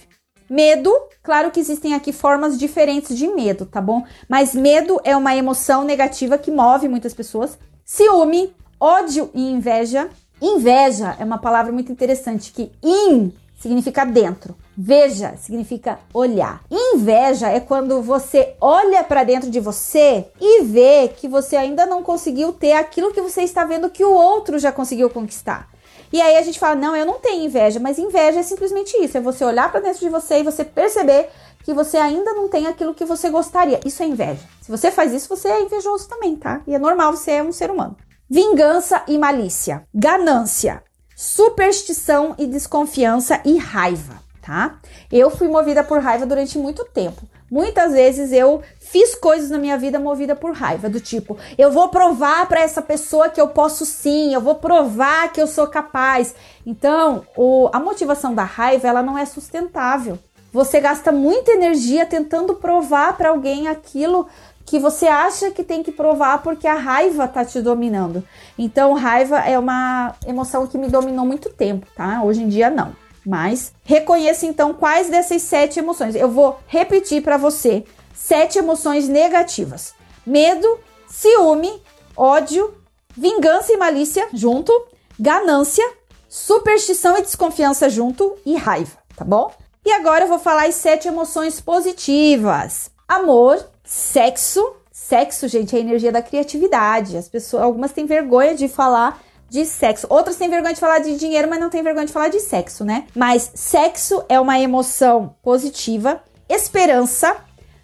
Medo, 0.50 0.94
claro 1.22 1.52
que 1.52 1.60
existem 1.60 1.94
aqui 1.94 2.12
formas 2.12 2.58
diferentes 2.58 3.18
de 3.18 3.28
medo, 3.28 3.66
tá 3.66 3.82
bom? 3.82 4.04
Mas 4.28 4.54
medo 4.54 5.00
é 5.04 5.16
uma 5.16 5.36
emoção 5.36 5.84
negativa 5.84 6.38
que 6.38 6.52
move 6.52 6.88
muitas 6.88 7.14
pessoas. 7.14 7.58
Ciúme, 7.86 8.54
ódio 8.80 9.30
e 9.34 9.52
inveja. 9.52 10.10
Inveja 10.46 11.16
é 11.18 11.24
uma 11.24 11.38
palavra 11.38 11.72
muito 11.72 11.89
interessante 11.89 12.52
que 12.52 12.70
in 12.84 13.32
significa 13.58 14.04
dentro. 14.04 14.54
Veja 14.78 15.38
significa 15.38 16.00
olhar. 16.14 16.62
Inveja 16.70 17.48
é 17.48 17.62
quando 17.62 18.02
você 18.02 18.54
olha 18.60 19.02
para 19.06 19.24
dentro 19.24 19.50
de 19.50 19.62
você 19.62 20.26
e 20.41 20.64
vê 20.66 21.08
que 21.08 21.30
você 21.30 21.56
ainda 21.56 21.86
não 21.86 22.04
conseguiu 22.04 22.52
ter 22.52 22.74
aquilo 22.74 23.14
que 23.14 23.22
você 23.22 23.44
está 23.44 23.64
vendo 23.64 23.89
que 23.89 24.04
o 24.04 24.12
outro 24.12 24.60
já 24.60 24.70
conseguiu 24.70 25.10
conquistar. 25.10 25.70
E 26.12 26.22
aí 26.22 26.36
a 26.36 26.41
gente 26.41 26.60
fala: 26.60 26.76
"Não, 26.76 26.94
eu 26.94 27.06
não 27.06 27.20
tenho 27.20 27.46
inveja", 27.46 27.80
mas 27.80 27.98
inveja 27.98 28.41
é 28.41 28.44
simplesmente 28.44 28.98
isso, 28.98 29.18
é 29.18 29.22
você 29.22 29.46
olhar 29.46 29.72
para 29.72 29.80
dentro 29.80 30.02
de 30.02 30.10
você 30.10 30.39
e 30.39 30.44
você 30.44 30.66
perceber 30.66 31.30
que 31.64 31.74
você 31.74 31.96
ainda 31.96 32.34
não 32.34 32.50
tem 32.50 32.68
aquilo 32.68 32.94
que 32.94 33.06
você 33.06 33.30
gostaria. 33.30 33.80
Isso 33.86 34.04
é 34.04 34.08
inveja. 34.08 34.41
Se 34.62 34.70
você 34.70 34.91
faz 34.91 35.14
isso, 35.14 35.30
você 35.30 35.48
é 35.48 35.62
invejoso 35.62 36.10
também, 36.10 36.36
tá? 36.36 36.60
E 36.68 36.76
é 36.76 36.80
normal, 36.80 37.16
você 37.16 37.32
é 37.32 37.44
um 37.44 37.54
ser 37.54 37.72
humano. 37.72 37.96
Vingança 38.30 39.04
e 39.08 39.18
malícia. 39.18 39.88
Ganância 39.94 40.84
superstição 41.16 42.36
e 42.38 42.46
desconfiança 42.46 43.40
e 43.46 43.58
raiva, 43.58 44.16
tá? 44.42 44.80
Eu 45.12 45.30
fui 45.30 45.48
movida 45.48 45.84
por 45.84 46.00
raiva 46.00 46.26
durante 46.26 46.58
muito 46.58 46.84
tempo. 46.86 47.22
Muitas 47.50 47.94
vezes 47.94 48.32
eu 48.32 48.62
fiz 48.80 49.14
coisas 49.16 49.50
na 49.50 49.60
minha 49.60 49.78
vida 49.78 50.00
movida 50.00 50.36
por 50.36 50.54
raiva, 50.54 50.90
do 50.90 51.00
tipo, 51.00 51.38
eu 51.58 51.72
vou 51.72 51.90
provar 51.90 52.48
para 52.48 52.62
essa 52.62 52.82
pessoa 52.82 53.30
que 53.30 53.40
eu 53.40 53.48
posso 53.48 53.86
sim, 53.86 54.34
eu 54.34 54.42
vou 54.42 54.56
provar 54.56 55.32
que 55.32 55.42
eu 55.42 55.48
sou 55.48 55.68
capaz. 55.68 56.34
Então, 56.66 57.24
o, 57.38 57.70
a 57.72 57.80
motivação 57.80 58.34
da 58.34 58.44
raiva, 58.44 58.88
ela 58.88 59.04
não 59.04 59.18
é 59.18 59.26
sustentável. 59.26 60.18
Você 60.52 60.80
gasta 60.80 61.12
muita 61.12 61.52
energia 61.52 62.06
tentando 62.06 62.56
provar 62.56 63.18
para 63.18 63.30
alguém 63.30 63.68
aquilo 63.68 64.28
que 64.66 64.80
você 64.80 65.07
acha 65.07 65.51
que 65.51 65.64
tem 65.64 65.84
que 65.84 65.91
provar 65.91 66.41
porque 66.41 66.68
a 66.68 66.76
raiva 66.76 67.28
tá 67.28 67.43
te 67.43 67.61
dominando. 67.61 68.24
Então, 68.57 68.93
raiva 68.93 69.39
é 69.39 69.57
uma 69.57 70.16
emoção 70.26 70.68
que 70.68 70.78
me 70.78 70.88
dominou 70.88 71.26
muito 71.26 71.49
tempo, 71.49 71.88
tá? 71.95 72.24
Hoje 72.24 72.43
em 72.43 72.49
dia 72.49 72.70
não. 72.70 72.95
Mas 73.26 73.74
reconheça 73.84 74.45
então 74.45 74.74
quais 74.74 75.09
dessas 75.09 75.41
sete 75.41 75.80
emoções. 75.80 76.16
Eu 76.16 76.30
vou 76.30 76.59
repetir 76.68 77.22
para 77.22 77.38
você 77.38 77.86
sete 78.14 78.57
emoções 78.57 79.07
negativas: 79.07 79.93
medo, 80.26 80.80
ciúme, 81.07 81.82
ódio, 82.16 82.74
vingança 83.16 83.72
e 83.72 83.78
malícia 83.78 84.28
junto, 84.34 84.74
ganância, 85.18 85.89
superstição 86.28 87.18
e 87.18 87.22
desconfiança 87.22 87.89
junto 87.89 88.36
e 88.45 88.55
raiva, 88.55 88.97
tá 89.16 89.24
bom? 89.24 89.53
E 89.86 89.91
agora 89.91 90.26
eu 90.26 90.30
vou 90.30 90.39
falar 90.39 90.66
as 90.66 90.76
sete 90.76 91.07
emoções 91.07 91.61
positivas: 91.61 92.91
amor, 93.07 93.73
Sexo, 93.96 94.76
sexo, 94.91 95.48
gente, 95.48 95.76
é 95.76 95.78
a 95.78 95.82
energia 95.82 96.12
da 96.12 96.20
criatividade. 96.20 97.16
As 97.16 97.30
pessoas, 97.30 97.62
algumas 97.62 97.91
têm 97.91 98.08
vergonha 98.08 98.56
de 98.56 98.68
falar 98.68 99.22
de 99.48 99.68
sexo. 99.68 100.08
Outras 100.10 100.36
têm 100.36 100.50
vergonha 100.50 100.74
de 100.74 100.80
falar 100.80 100.98
de 100.98 101.16
dinheiro, 101.16 101.48
mas 101.48 101.60
não 101.60 101.70
têm 101.70 101.84
vergonha 101.84 102.08
de 102.08 102.12
falar 102.12 102.30
de 102.30 102.39
sexo, 102.39 102.84
né? 102.84 103.06
Mas 103.16 103.52
sexo 103.54 104.26
é 104.28 104.39
uma 104.39 104.60
emoção 104.60 105.36
positiva, 105.44 106.24
esperança, 106.50 107.38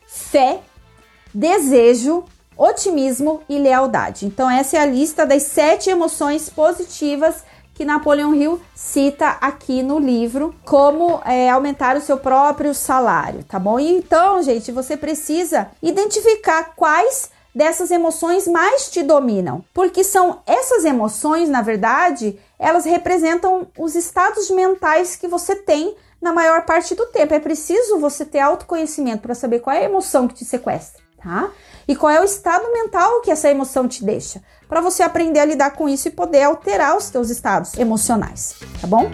fé, 0.08 0.62
desejo, 1.32 2.26
otimismo 2.58 3.44
e 3.48 3.60
lealdade. 3.60 4.26
Então, 4.26 4.50
essa 4.50 4.78
é 4.78 4.80
a 4.80 4.88
lista 4.88 5.28
das 5.28 5.44
sete 5.44 5.92
emoções 5.92 6.50
positivas 6.50 7.44
que 7.80 7.86
Napoleão 7.86 8.36
Hill 8.36 8.60
cita 8.76 9.38
aqui 9.40 9.82
no 9.82 10.00
livro 10.00 10.54
como 10.66 11.22
é, 11.24 11.50
aumentar 11.50 11.96
o 11.96 12.02
seu 12.02 12.18
próprio 12.18 12.74
salário, 12.74 13.42
tá 13.46 13.58
bom? 13.58 13.80
Então, 13.80 14.44
gente, 14.44 14.70
você 14.70 14.98
precisa 14.98 15.72
identificar 15.82 16.74
quais 16.76 17.30
dessas 17.56 17.90
emoções 17.90 18.50
mais 18.50 18.90
te 18.90 19.02
dominam, 19.02 19.64
porque 19.74 20.04
são 20.04 20.42
essas 20.46 20.84
emoções, 20.84 21.48
na 21.48 21.62
verdade, 21.62 22.38
elas 22.60 22.84
representam 22.84 23.66
os 23.78 23.96
estados 23.96 24.50
mentais 24.50 25.16
que 25.16 25.30
você 25.30 25.56
tem 25.56 25.96
na 26.22 26.34
maior 26.34 26.66
parte 26.66 26.94
do 26.94 27.06
tempo. 27.06 27.34
É 27.34 27.40
preciso 27.40 27.98
você 27.98 28.26
ter 28.26 28.40
autoconhecimento 28.40 29.22
para 29.22 29.34
saber 29.34 29.60
qual 29.60 29.74
é 29.74 29.80
a 29.80 29.86
emoção 29.86 30.28
que 30.28 30.34
te 30.34 30.44
sequestra, 30.44 31.02
tá? 31.24 31.50
E 31.88 31.96
qual 31.96 32.12
é 32.12 32.20
o 32.20 32.26
estado 32.26 32.70
mental 32.74 33.22
que 33.22 33.32
essa 33.32 33.50
emoção 33.50 33.88
te 33.88 34.04
deixa 34.04 34.42
para 34.70 34.82
você 34.82 35.02
aprender 35.02 35.40
a 35.40 35.46
lidar 35.46 35.72
com 35.72 35.90
isso 35.90 36.08
e 36.08 36.12
poder 36.12 36.44
alterar 36.44 36.96
os 36.96 37.06
seus 37.06 37.32
estados 37.32 37.74
emocionais, 37.74 38.56
tá 38.80 38.86
bom? 38.86 39.10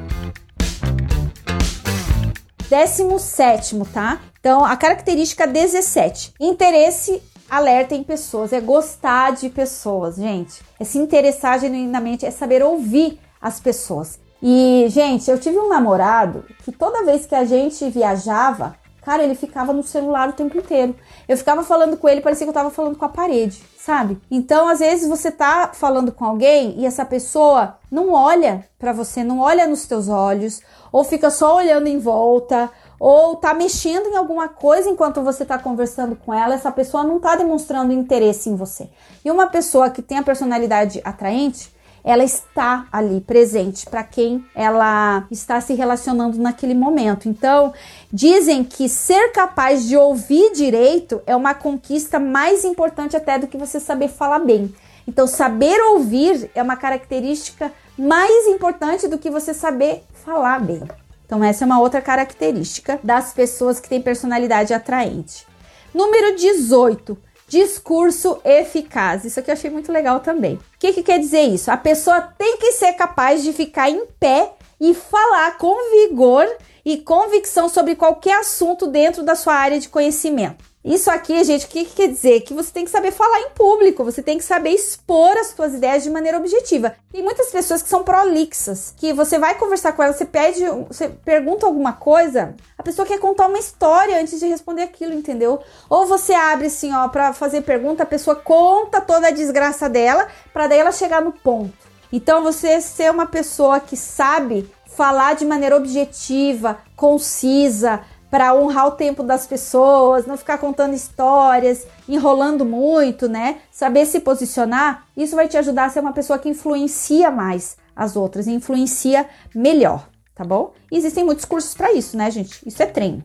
Décimo 2.70 3.18
sétimo, 3.18 3.86
tá? 3.86 4.20
Então, 4.40 4.66
a 4.66 4.76
característica 4.76 5.48
17, 5.48 6.34
interesse 6.42 7.24
alerta 7.50 7.96
em 7.96 8.04
pessoas, 8.04 8.52
é 8.52 8.60
gostar 8.60 9.32
de 9.32 9.50
pessoas, 9.50 10.18
gente. 10.18 10.62
É 10.78 10.84
se 10.84 10.98
interessar 10.98 11.60
genuinamente, 11.60 12.26
é 12.26 12.32
saber 12.32 12.62
ouvir 12.62 13.18
as 13.42 13.60
pessoas. 13.60 14.20
E, 14.44 14.88
gente, 14.90 15.32
eu 15.32 15.40
tive 15.40 15.58
um 15.58 15.70
namorado 15.70 16.44
que 16.66 16.72
toda 16.72 17.06
vez 17.06 17.26
que 17.26 17.34
a 17.34 17.46
gente 17.46 17.90
viajava, 17.90 18.76
Cara, 19.06 19.24
ele 19.24 19.36
ficava 19.36 19.72
no 19.72 19.84
celular 19.84 20.30
o 20.30 20.34
tempo 20.34 20.58
inteiro. 20.58 20.96
Eu 21.30 21.38
ficava 21.38 21.64
falando 21.64 21.96
com 21.96 22.10
ele, 22.10 22.22
parecia 22.22 22.44
que 22.44 22.50
eu 22.50 22.54
tava 22.56 22.72
falando 22.72 22.98
com 22.98 23.06
a 23.06 23.10
parede, 23.10 23.62
sabe? 23.86 24.20
Então, 24.32 24.68
às 24.68 24.80
vezes 24.80 25.08
você 25.08 25.30
tá 25.30 25.70
falando 25.72 26.12
com 26.12 26.26
alguém 26.26 26.74
e 26.80 26.88
essa 26.88 27.06
pessoa 27.06 27.78
não 27.92 28.14
olha 28.14 28.68
para 28.80 28.92
você, 28.92 29.24
não 29.24 29.40
olha 29.40 29.68
nos 29.68 29.86
teus 29.86 30.10
olhos, 30.10 30.60
ou 30.92 31.04
fica 31.04 31.30
só 31.30 31.58
olhando 31.58 31.86
em 31.86 32.00
volta, 32.00 32.72
ou 33.00 33.36
tá 33.36 33.54
mexendo 33.54 34.08
em 34.08 34.16
alguma 34.16 34.50
coisa 34.50 34.90
enquanto 34.90 35.22
você 35.22 35.46
tá 35.46 35.60
conversando 35.60 36.16
com 36.16 36.34
ela, 36.34 36.56
essa 36.56 36.72
pessoa 36.72 37.04
não 37.04 37.20
tá 37.20 37.36
demonstrando 37.36 37.94
interesse 37.94 38.50
em 38.50 38.56
você. 38.56 38.90
E 39.24 39.30
uma 39.30 39.46
pessoa 39.46 39.92
que 39.92 40.02
tem 40.02 40.18
a 40.18 40.24
personalidade 40.24 41.00
atraente, 41.06 41.72
ela 42.06 42.24
está 42.24 42.86
ali 42.92 43.20
presente 43.20 43.90
para 43.90 44.04
quem 44.04 44.46
ela 44.54 45.26
está 45.32 45.60
se 45.60 45.74
relacionando 45.74 46.38
naquele 46.38 46.76
momento. 46.76 47.28
Então, 47.28 47.74
dizem 48.14 48.64
que 48.64 48.88
ser 48.88 49.32
capaz 49.32 49.88
de 49.88 49.98
ouvir 49.98 50.54
direito 50.54 51.20
é 51.26 51.36
uma 51.36 51.56
conquista 51.56 52.20
mais 52.20 52.64
importante 52.64 53.18
até 53.18 53.40
do 53.40 53.48
que 53.48 53.58
você 53.58 53.80
saber 53.80 54.10
falar 54.10 54.38
bem. 54.38 54.72
Então, 55.08 55.26
saber 55.26 55.80
ouvir 55.94 56.52
é 56.54 56.62
uma 56.62 56.76
característica 56.76 57.72
mais 57.98 58.48
importante 58.48 59.08
do 59.08 59.18
que 59.18 59.32
você 59.32 59.52
saber 59.52 60.04
falar 60.24 60.60
bem. 60.60 60.84
Então, 61.26 61.44
essa 61.44 61.64
é 61.64 61.66
uma 61.66 61.80
outra 61.80 62.02
característica 62.02 63.00
das 63.04 63.34
pessoas 63.34 63.80
que 63.80 63.90
têm 63.90 64.00
personalidade 64.00 64.76
atraente. 64.76 65.48
Número 65.92 66.36
18 66.36 67.18
discurso 67.48 68.40
eficaz. 68.44 69.24
Isso 69.26 69.40
aqui 69.40 69.50
eu 69.50 69.54
achei 69.54 69.70
muito 69.70 69.92
legal 69.92 70.20
também. 70.20 70.56
O 70.56 70.60
que, 70.80 70.94
que 70.94 71.04
quer 71.04 71.20
dizer 71.20 71.44
isso? 71.44 71.72
A 71.72 71.78
pessoa 71.78 72.22
tem 72.22 72.58
que 72.58 72.72
ser 72.74 72.94
capaz 72.94 73.44
de 73.44 73.54
ficar 73.54 73.90
em 73.90 74.06
pé 74.20 74.54
e 74.80 74.94
falar 74.94 75.58
com 75.58 75.76
vigor 75.92 76.48
e 76.84 76.98
convicção 76.98 77.68
sobre 77.68 77.96
qualquer 77.96 78.40
assunto 78.40 78.88
dentro 78.88 79.24
da 79.24 79.36
sua 79.36 79.56
área 79.56 79.80
de 79.80 79.90
conhecimento. 79.90 80.64
Isso 80.86 81.10
aqui, 81.10 81.44
gente, 81.44 81.66
o 81.66 81.68
que, 81.68 81.84
que, 81.84 81.96
quer 81.96 82.08
dizer? 82.10 82.42
Que 82.42 82.54
você 82.54 82.72
tem 82.72 82.86
que 82.86 82.92
saber 82.92 83.12
falar 83.12 83.40
em 83.40 83.50
público, 83.50 84.04
você 84.04 84.22
tem 84.22 84.38
que 84.38 84.44
saber 84.44 84.70
expor 84.70 85.36
as 85.36 85.48
suas 85.48 85.74
ideias 85.74 86.04
de 86.04 86.12
maneira 86.12 86.38
objetiva. 86.38 86.96
Tem 87.12 87.24
muitas 87.24 87.50
pessoas 87.50 87.82
que 87.82 87.90
são 87.90 88.04
prolixas, 88.04 88.94
que 88.96 89.12
você 89.12 89.40
vai 89.40 89.56
conversar 89.56 89.94
com 89.94 90.04
ela, 90.04 90.14
você 90.14 90.26
pede, 90.26 90.64
você 90.88 91.10
pergunta 91.10 91.66
alguma 91.66 91.94
coisa, 91.94 92.54
a 92.78 92.84
pessoa 92.84 93.04
quer 93.04 93.18
contar 93.18 93.48
uma 93.48 93.58
história 93.58 94.22
antes 94.22 94.40
de 94.40 94.46
responder 94.46 94.84
aquilo, 94.84 95.16
entendeu? 95.16 95.60
Ou 95.90 96.06
você 96.06 96.36
abre 96.36 96.68
assim, 96.68 96.94
ó, 96.94 97.08
para 97.08 97.34
fazer 97.34 97.62
pergunta, 97.62 98.04
a 98.04 98.06
pessoa 98.06 98.36
conta 98.36 99.02
toda 99.02 99.30
a 99.30 99.32
desgraça 99.32 99.90
dela, 99.90 100.28
para 100.54 100.68
daí 100.68 100.78
ela 100.78 100.92
chegar 100.92 101.20
no 101.20 101.32
ponto. 101.32 101.74
Então, 102.14 102.44
você 102.44 102.80
ser 102.80 103.10
uma 103.10 103.26
pessoa 103.26 103.80
que 103.80 103.98
sabe 103.98 104.70
falar 104.96 105.36
de 105.36 105.46
maneira 105.46 105.76
objetiva, 105.76 106.78
concisa, 106.96 108.02
para 108.36 108.54
honrar 108.54 108.88
o 108.88 108.92
tempo 108.92 109.24
das 109.24 109.48
pessoas, 109.48 110.26
não 110.26 110.36
ficar 110.36 110.58
contando 110.58 110.94
histórias, 110.94 111.88
enrolando 112.06 112.66
muito, 112.66 113.30
né? 113.30 113.60
Saber 113.72 114.06
se 114.06 114.20
posicionar, 114.20 115.06
isso 115.16 115.38
vai 115.38 115.48
te 115.48 115.58
ajudar 115.58 115.86
a 115.86 115.90
ser 115.90 116.02
uma 116.02 116.12
pessoa 116.12 116.38
que 116.38 116.50
influencia 116.50 117.32
mais 117.32 117.78
as 117.96 118.18
outras, 118.18 118.46
influencia 118.46 119.26
melhor, 119.56 120.10
tá 120.36 120.44
bom? 120.44 120.74
Existem 120.92 121.24
muitos 121.24 121.46
cursos 121.46 121.74
para 121.74 121.94
isso, 121.94 122.18
né, 122.18 122.30
gente? 122.30 122.60
Isso 122.68 122.84
é 122.84 122.86
treino. 122.86 123.24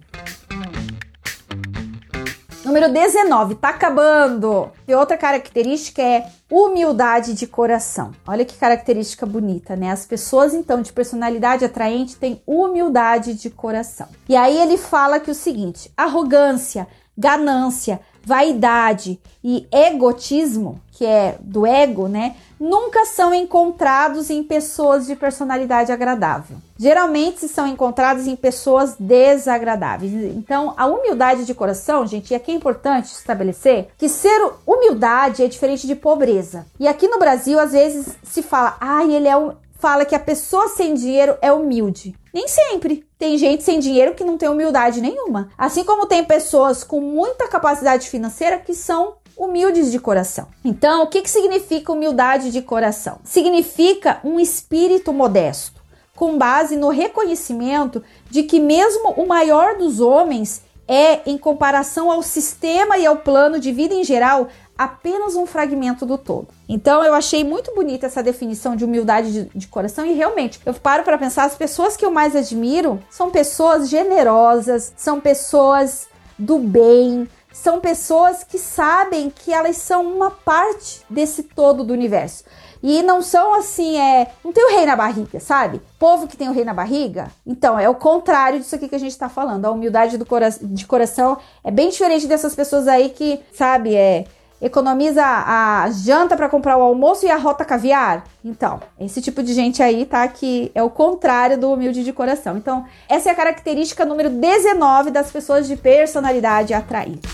Número 2.70 2.88
19, 2.92 3.56
tá 3.56 3.70
acabando. 3.70 4.70
E 4.86 4.94
outra 4.94 5.16
característica 5.16 6.00
é 6.00 6.28
humildade 6.48 7.34
de 7.34 7.44
coração. 7.44 8.12
Olha 8.24 8.44
que 8.44 8.56
característica 8.56 9.26
bonita, 9.26 9.74
né? 9.74 9.90
As 9.90 10.06
pessoas, 10.06 10.54
então, 10.54 10.80
de 10.80 10.92
personalidade 10.92 11.64
atraente 11.64 12.14
têm 12.14 12.40
humildade 12.46 13.34
de 13.34 13.50
coração. 13.50 14.06
E 14.28 14.36
aí 14.36 14.56
ele 14.56 14.76
fala 14.76 15.18
que 15.18 15.32
o 15.32 15.34
seguinte: 15.34 15.90
arrogância, 15.96 16.86
ganância, 17.18 17.98
vaidade 18.22 19.20
e 19.42 19.66
egotismo, 19.72 20.80
que 20.92 21.04
é 21.04 21.38
do 21.40 21.66
ego, 21.66 22.06
né, 22.06 22.36
nunca 22.60 23.06
são 23.06 23.32
encontrados 23.32 24.28
em 24.28 24.44
pessoas 24.44 25.06
de 25.06 25.16
personalidade 25.16 25.90
agradável. 25.90 26.58
Geralmente 26.78 27.48
são 27.48 27.66
encontrados 27.66 28.26
em 28.26 28.36
pessoas 28.36 28.94
desagradáveis. 29.00 30.12
Então, 30.12 30.74
a 30.76 30.86
humildade 30.86 31.46
de 31.46 31.54
coração, 31.54 32.06
gente, 32.06 32.32
e 32.32 32.34
aqui 32.34 32.52
é 32.52 32.54
importante 32.54 33.06
estabelecer 33.06 33.88
que 33.96 34.08
ser 34.08 34.38
humildade 34.66 35.42
é 35.42 35.48
diferente 35.48 35.86
de 35.86 35.94
pobreza. 35.94 36.66
E 36.78 36.86
aqui 36.86 37.08
no 37.08 37.18
Brasil, 37.18 37.58
às 37.58 37.72
vezes 37.72 38.14
se 38.22 38.42
fala, 38.42 38.76
ah, 38.78 39.04
ele 39.04 39.26
é 39.26 39.36
um 39.36 39.52
fala 39.80 40.04
que 40.04 40.14
a 40.14 40.20
pessoa 40.20 40.68
sem 40.68 40.92
dinheiro 40.92 41.36
é 41.40 41.50
humilde. 41.50 42.14
Nem 42.34 42.46
sempre. 42.46 43.04
Tem 43.18 43.38
gente 43.38 43.62
sem 43.62 43.80
dinheiro 43.80 44.14
que 44.14 44.22
não 44.22 44.36
tem 44.36 44.48
humildade 44.48 45.00
nenhuma. 45.00 45.48
Assim 45.56 45.84
como 45.84 46.06
tem 46.06 46.22
pessoas 46.22 46.84
com 46.84 47.00
muita 47.00 47.48
capacidade 47.48 48.08
financeira 48.08 48.58
que 48.58 48.74
são 48.74 49.14
humildes 49.40 49.90
de 49.90 49.98
coração. 49.98 50.48
Então, 50.62 51.02
o 51.02 51.06
que, 51.06 51.22
que 51.22 51.30
significa 51.30 51.92
humildade 51.92 52.52
de 52.52 52.60
coração? 52.60 53.20
Significa 53.24 54.20
um 54.22 54.38
espírito 54.38 55.14
modesto, 55.14 55.80
com 56.14 56.36
base 56.36 56.76
no 56.76 56.90
reconhecimento 56.90 58.02
de 58.28 58.42
que, 58.42 58.60
mesmo 58.60 59.12
o 59.12 59.26
maior 59.26 59.78
dos 59.78 59.98
homens, 59.98 60.62
é, 60.86 61.20
em 61.24 61.38
comparação 61.38 62.10
ao 62.10 62.22
sistema 62.22 62.98
e 62.98 63.06
ao 63.06 63.16
plano 63.16 63.58
de 63.58 63.72
vida 63.72 63.94
em 63.94 64.04
geral, 64.04 64.48
apenas 64.76 65.36
um 65.36 65.46
fragmento 65.46 66.04
do 66.04 66.18
todo. 66.18 66.48
Então 66.68 67.02
eu 67.02 67.14
achei 67.14 67.42
muito 67.42 67.74
bonita 67.74 68.06
essa 68.06 68.22
definição 68.22 68.76
de 68.76 68.84
humildade 68.84 69.32
de, 69.32 69.50
de 69.54 69.68
coração 69.68 70.04
e 70.04 70.12
realmente 70.12 70.60
eu 70.66 70.74
paro 70.74 71.04
para 71.04 71.16
pensar 71.16 71.44
as 71.44 71.54
pessoas 71.54 71.96
que 71.96 72.04
eu 72.04 72.10
mais 72.10 72.34
admiro 72.34 73.00
são 73.08 73.30
pessoas 73.30 73.88
generosas, 73.88 74.92
são 74.96 75.20
pessoas 75.20 76.08
do 76.38 76.58
bem, 76.58 77.28
são 77.52 77.80
pessoas 77.80 78.44
que 78.44 78.58
sabem 78.58 79.30
que 79.30 79.52
elas 79.52 79.76
são 79.76 80.02
uma 80.02 80.30
parte 80.30 81.02
desse 81.08 81.42
todo 81.42 81.84
do 81.84 81.92
universo. 81.92 82.44
E 82.82 83.02
não 83.02 83.20
são 83.20 83.54
assim, 83.54 83.98
é. 83.98 84.30
Não 84.42 84.52
tem 84.52 84.64
o 84.64 84.74
rei 84.74 84.86
na 84.86 84.96
barriga, 84.96 85.38
sabe? 85.38 85.82
Povo 85.98 86.26
que 86.26 86.36
tem 86.36 86.48
o 86.48 86.52
rei 86.52 86.64
na 86.64 86.72
barriga. 86.72 87.30
Então, 87.46 87.78
é 87.78 87.88
o 87.88 87.94
contrário 87.94 88.58
disso 88.58 88.74
aqui 88.74 88.88
que 88.88 88.94
a 88.94 89.00
gente 89.00 89.18
tá 89.18 89.28
falando. 89.28 89.66
A 89.66 89.70
humildade 89.70 90.16
do 90.16 90.24
cora 90.24 90.48
de 90.50 90.86
coração 90.86 91.36
é 91.62 91.70
bem 91.70 91.90
diferente 91.90 92.26
dessas 92.26 92.54
pessoas 92.54 92.88
aí 92.88 93.10
que, 93.10 93.40
sabe, 93.52 93.94
é 93.94 94.24
economiza 94.60 95.24
a 95.24 95.88
janta 95.90 96.36
para 96.36 96.48
comprar 96.48 96.76
o 96.76 96.82
almoço 96.82 97.24
e 97.24 97.30
a 97.30 97.36
rota 97.36 97.64
caviar? 97.64 98.24
Então, 98.44 98.80
esse 98.98 99.22
tipo 99.22 99.42
de 99.42 99.54
gente 99.54 99.82
aí, 99.82 100.04
tá? 100.04 100.26
Que 100.28 100.70
é 100.74 100.82
o 100.82 100.90
contrário 100.90 101.58
do 101.58 101.72
humilde 101.72 102.04
de 102.04 102.12
coração. 102.12 102.56
Então, 102.56 102.84
essa 103.08 103.30
é 103.30 103.32
a 103.32 103.34
característica 103.34 104.04
número 104.04 104.28
19 104.28 105.10
das 105.10 105.30
pessoas 105.30 105.66
de 105.66 105.76
personalidade 105.76 106.74
atraída. 106.74 107.28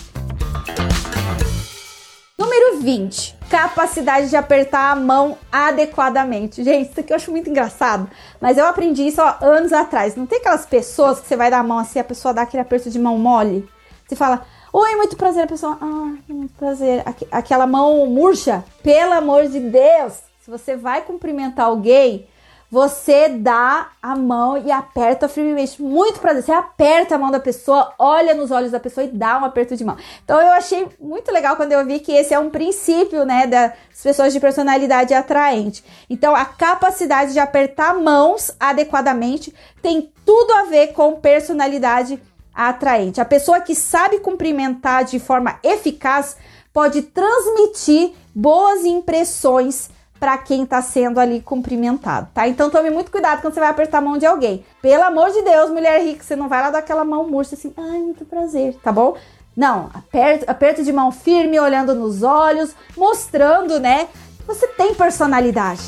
Número 2.39 2.81
20. 2.81 3.37
Capacidade 3.51 4.29
de 4.29 4.37
apertar 4.37 4.93
a 4.93 4.97
mão 4.97 5.39
adequadamente. 5.51 6.63
Gente, 6.63 6.91
isso 6.91 7.01
aqui 7.01 7.13
eu 7.13 7.17
acho 7.17 7.31
muito 7.31 7.49
engraçado. 7.49 8.11
Mas 8.41 8.59
eu 8.59 8.67
aprendi 8.67 9.07
isso 9.07 9.21
ó, 9.21 9.37
anos 9.41 9.73
atrás. 9.73 10.17
Não 10.17 10.27
tem 10.27 10.39
aquelas 10.39 10.67
pessoas 10.67 11.21
que 11.21 11.27
você 11.27 11.37
vai 11.37 11.51
dar 11.51 11.61
a 11.61 11.63
mão 11.63 11.79
assim, 11.79 11.99
a 11.99 12.05
pessoa 12.05 12.35
dá 12.35 12.43
aquele 12.43 12.61
aperto 12.63 12.91
de 12.91 12.99
mão 12.99 13.19
mole? 13.19 13.69
Você 14.07 14.15
fala, 14.15 14.45
Oi, 14.79 14.95
muito 14.95 15.17
prazer. 15.17 15.45
A 15.45 15.47
pessoa, 15.47 15.79
ah, 15.81 16.15
muito 16.29 16.53
prazer. 16.59 17.03
Aqu 17.07 17.27
aquela 17.31 17.67
mão 17.67 18.07
murcha. 18.07 18.63
Pelo 18.83 19.15
amor 19.15 19.47
de 19.49 19.59
Deus. 19.59 20.21
Se 20.41 20.51
você 20.51 20.77
vai 20.77 21.01
cumprimentar 21.01 21.65
alguém, 21.65 22.27
você 22.71 23.29
dá 23.29 23.91
a 24.03 24.17
mão 24.17 24.59
e 24.59 24.71
aperta 24.71 25.29
firmemente. 25.29 25.81
Muito 25.81 26.21
prazer. 26.21 26.43
Você 26.43 26.53
aperta 26.53 27.15
a 27.15 27.19
mão 27.19 27.31
da 27.31 27.39
pessoa, 27.39 27.95
olha 27.99 28.35
nos 28.35 28.51
olhos 28.51 28.73
da 28.73 28.81
pessoa 28.81 29.05
e 29.05 29.09
dá 29.09 29.39
um 29.39 29.45
aperto 29.45 29.77
de 29.77 29.85
mão. 29.85 29.97
Então 30.25 30.41
eu 30.41 30.53
achei 30.53 30.89
muito 31.01 31.31
legal 31.31 31.57
quando 31.57 31.73
eu 31.73 31.85
vi 31.87 32.01
que 32.01 32.13
esse 32.13 32.35
é 32.35 32.39
um 32.39 32.51
princípio, 32.51 33.25
né, 33.25 33.47
das 33.47 33.73
pessoas 34.03 34.33
de 34.33 34.41
personalidade 34.41 35.15
atraente. 35.15 35.85
Então 36.11 36.35
a 36.35 36.45
capacidade 36.45 37.33
de 37.33 37.39
apertar 37.39 37.95
mãos 37.95 38.51
adequadamente 38.59 39.55
tem 39.81 40.13
tudo 40.25 40.53
a 40.53 40.65
ver 40.65 40.89
com 40.89 41.21
personalidade 41.21 42.21
atraente. 42.55 43.21
A 43.21 43.25
pessoa 43.25 43.61
que 43.61 43.75
sabe 43.75 44.19
cumprimentar 44.19 45.05
de 45.05 45.19
forma 45.19 45.59
eficaz 45.63 46.37
pode 46.73 47.03
transmitir 47.03 48.13
boas 48.35 48.85
impressões 48.85 49.89
para 50.19 50.39
quem 50.39 50.63
está 50.63 50.81
sendo 50.81 51.21
ali 51.21 51.41
cumprimentado, 51.41 52.29
tá? 52.33 52.49
Então 52.49 52.71
tome 52.71 52.91
muito 52.91 53.11
cuidado 53.11 53.41
quando 53.41 53.55
você 53.55 53.61
vai 53.61 53.69
apertar 53.69 53.99
a 53.99 54.01
mão 54.01 54.19
de 54.19 54.27
alguém. 54.27 54.65
Pelo 54.81 55.05
amor 55.05 55.31
de 55.31 55.43
Deus, 55.43 55.71
mulher 55.71 56.03
rica, 56.03 56.23
você 56.23 56.35
não 56.35 56.49
vai 56.49 56.63
lá 56.63 56.71
dar 56.71 56.79
aquela 56.79 57.05
mão 57.05 57.29
murcha 57.29 57.55
assim, 57.55 57.73
ai, 57.77 57.99
muito 57.99 58.25
prazer, 58.25 58.75
tá 58.83 58.91
bom? 58.91 59.17
Não, 59.57 59.91
aperto, 59.95 60.45
aperto 60.51 60.85
de 60.85 60.93
mão 60.93 61.11
firme, 61.11 61.59
olhando 61.59 61.95
nos 61.95 62.23
olhos, 62.23 62.75
mostrando, 62.97 63.81
né? 63.81 64.09
Você 64.47 64.69
tem 64.69 64.95
personalidade. 64.95 65.83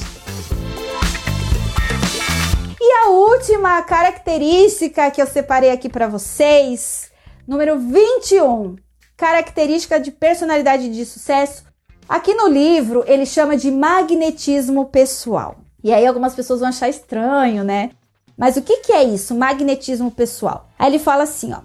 E 2.81 2.93
a 3.05 3.11
última 3.11 3.83
característica 3.83 5.11
que 5.11 5.21
eu 5.21 5.27
separei 5.27 5.71
aqui 5.71 5.89
para 5.89 6.07
vocês, 6.07 7.11
número 7.47 7.79
21, 7.79 8.77
característica 9.17 10.01
de 10.01 10.11
personalidade 10.11 10.89
de 10.89 11.05
sucesso. 11.05 11.68
Aqui 12.09 12.33
no 12.35 12.49
livro 12.49 13.05
ele 13.07 13.27
chama 13.27 13.57
de 13.57 13.71
magnetismo 13.71 14.87
pessoal. 14.87 15.57
E 15.85 15.93
aí 15.93 16.07
algumas 16.07 16.35
pessoas 16.35 16.61
vão 16.61 16.71
achar 16.71 16.89
estranho, 16.89 17.63
né? 17.63 17.91
Mas 18.37 18.57
o 18.57 18.63
que, 18.63 18.79
que 18.79 18.93
é 18.93 19.05
isso, 19.05 19.35
magnetismo 19.35 20.11
pessoal? 20.11 20.69
Aí 20.79 20.89
ele 20.89 20.99
fala 20.99 21.25
assim, 21.25 21.53
ó. 21.53 21.59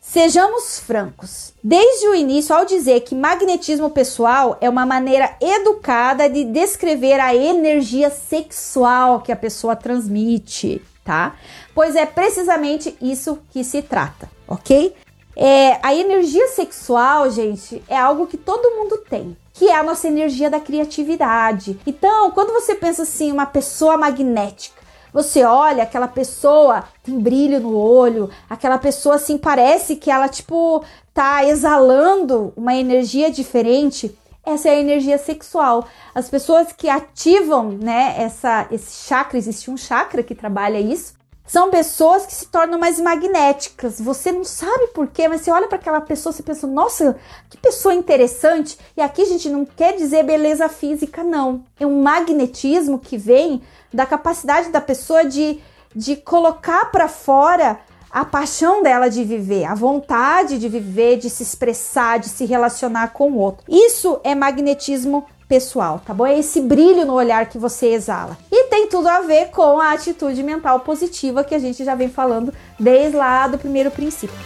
Sejamos 0.00 0.78
francos. 0.80 1.52
Desde 1.62 2.08
o 2.08 2.14
início, 2.14 2.54
ao 2.54 2.64
dizer 2.64 3.00
que 3.00 3.14
magnetismo 3.14 3.90
pessoal 3.90 4.56
é 4.60 4.68
uma 4.68 4.86
maneira 4.86 5.36
educada 5.40 6.28
de 6.28 6.44
descrever 6.44 7.20
a 7.20 7.34
energia 7.34 8.08
sexual 8.08 9.20
que 9.20 9.30
a 9.30 9.36
pessoa 9.36 9.76
transmite, 9.76 10.82
tá? 11.04 11.36
Pois 11.74 11.94
é 11.94 12.06
precisamente 12.06 12.96
isso 13.02 13.38
que 13.50 13.62
se 13.62 13.82
trata, 13.82 14.30
ok? 14.46 14.94
É, 15.38 15.78
a 15.82 15.94
energia 15.94 16.48
sexual, 16.48 17.30
gente, 17.30 17.82
é 17.88 17.96
algo 17.96 18.26
que 18.26 18.36
todo 18.36 18.76
mundo 18.76 18.98
tem 19.08 19.36
que 19.58 19.68
é 19.68 19.74
a 19.74 19.82
nossa 19.82 20.06
energia 20.06 20.48
da 20.48 20.60
criatividade. 20.60 21.80
Então, 21.84 22.30
quando 22.30 22.52
você 22.52 22.76
pensa 22.76 23.02
assim, 23.02 23.32
uma 23.32 23.44
pessoa 23.44 23.96
magnética, 23.96 24.80
você 25.12 25.42
olha, 25.42 25.82
aquela 25.82 26.06
pessoa 26.06 26.84
tem 27.02 27.18
brilho 27.18 27.58
no 27.58 27.76
olho, 27.76 28.30
aquela 28.48 28.78
pessoa 28.78 29.16
assim 29.16 29.36
parece 29.36 29.96
que 29.96 30.12
ela 30.12 30.28
tipo 30.28 30.84
tá 31.12 31.44
exalando 31.44 32.52
uma 32.56 32.76
energia 32.76 33.32
diferente. 33.32 34.16
Essa 34.46 34.68
é 34.68 34.72
a 34.72 34.80
energia 34.80 35.18
sexual. 35.18 35.88
As 36.14 36.30
pessoas 36.30 36.72
que 36.72 36.88
ativam, 36.88 37.70
né, 37.70 38.14
essa 38.16 38.68
esse 38.70 39.08
chakra, 39.08 39.36
existe 39.36 39.70
um 39.70 39.76
chakra 39.76 40.22
que 40.22 40.36
trabalha 40.36 40.78
isso, 40.78 41.14
são 41.48 41.70
pessoas 41.70 42.26
que 42.26 42.34
se 42.34 42.46
tornam 42.46 42.78
mais 42.78 43.00
magnéticas. 43.00 43.98
Você 43.98 44.30
não 44.30 44.44
sabe 44.44 44.88
por 44.88 45.08
quê, 45.08 45.26
mas 45.26 45.40
você 45.40 45.50
olha 45.50 45.66
para 45.66 45.78
aquela 45.78 46.00
pessoa 46.00 46.34
e 46.38 46.42
pensa: 46.42 46.66
nossa, 46.66 47.16
que 47.48 47.56
pessoa 47.56 47.94
interessante. 47.94 48.78
E 48.94 49.00
aqui, 49.00 49.24
gente, 49.24 49.48
não 49.48 49.64
quer 49.64 49.96
dizer 49.96 50.24
beleza 50.24 50.68
física, 50.68 51.24
não. 51.24 51.64
É 51.80 51.86
um 51.86 52.02
magnetismo 52.02 52.98
que 52.98 53.16
vem 53.16 53.62
da 53.92 54.04
capacidade 54.04 54.68
da 54.68 54.80
pessoa 54.80 55.24
de, 55.24 55.58
de 55.96 56.16
colocar 56.16 56.92
para 56.92 57.08
fora 57.08 57.80
a 58.10 58.24
paixão 58.24 58.82
dela 58.82 59.08
de 59.08 59.24
viver, 59.24 59.64
a 59.64 59.74
vontade 59.74 60.58
de 60.58 60.68
viver, 60.68 61.16
de 61.16 61.30
se 61.30 61.42
expressar, 61.42 62.18
de 62.18 62.28
se 62.28 62.44
relacionar 62.44 63.12
com 63.12 63.32
o 63.32 63.38
outro. 63.38 63.64
Isso 63.68 64.20
é 64.22 64.34
magnetismo 64.34 65.26
pessoal, 65.48 66.00
tá 66.04 66.12
bom? 66.12 66.26
É 66.26 66.38
esse 66.38 66.60
brilho 66.60 67.06
no 67.06 67.14
olhar 67.14 67.48
que 67.48 67.58
você 67.58 67.86
exala. 67.86 68.36
E 68.52 68.57
tem 68.78 68.86
tudo 68.86 69.08
a 69.08 69.22
ver 69.22 69.50
com 69.50 69.80
a 69.80 69.92
atitude 69.92 70.40
mental 70.40 70.78
positiva 70.80 71.42
que 71.42 71.52
a 71.52 71.58
gente 71.58 71.84
já 71.84 71.96
vem 71.96 72.08
falando 72.08 72.54
desde 72.78 73.16
lá 73.16 73.48
do 73.48 73.58
primeiro 73.58 73.90
princípio. 73.90 74.38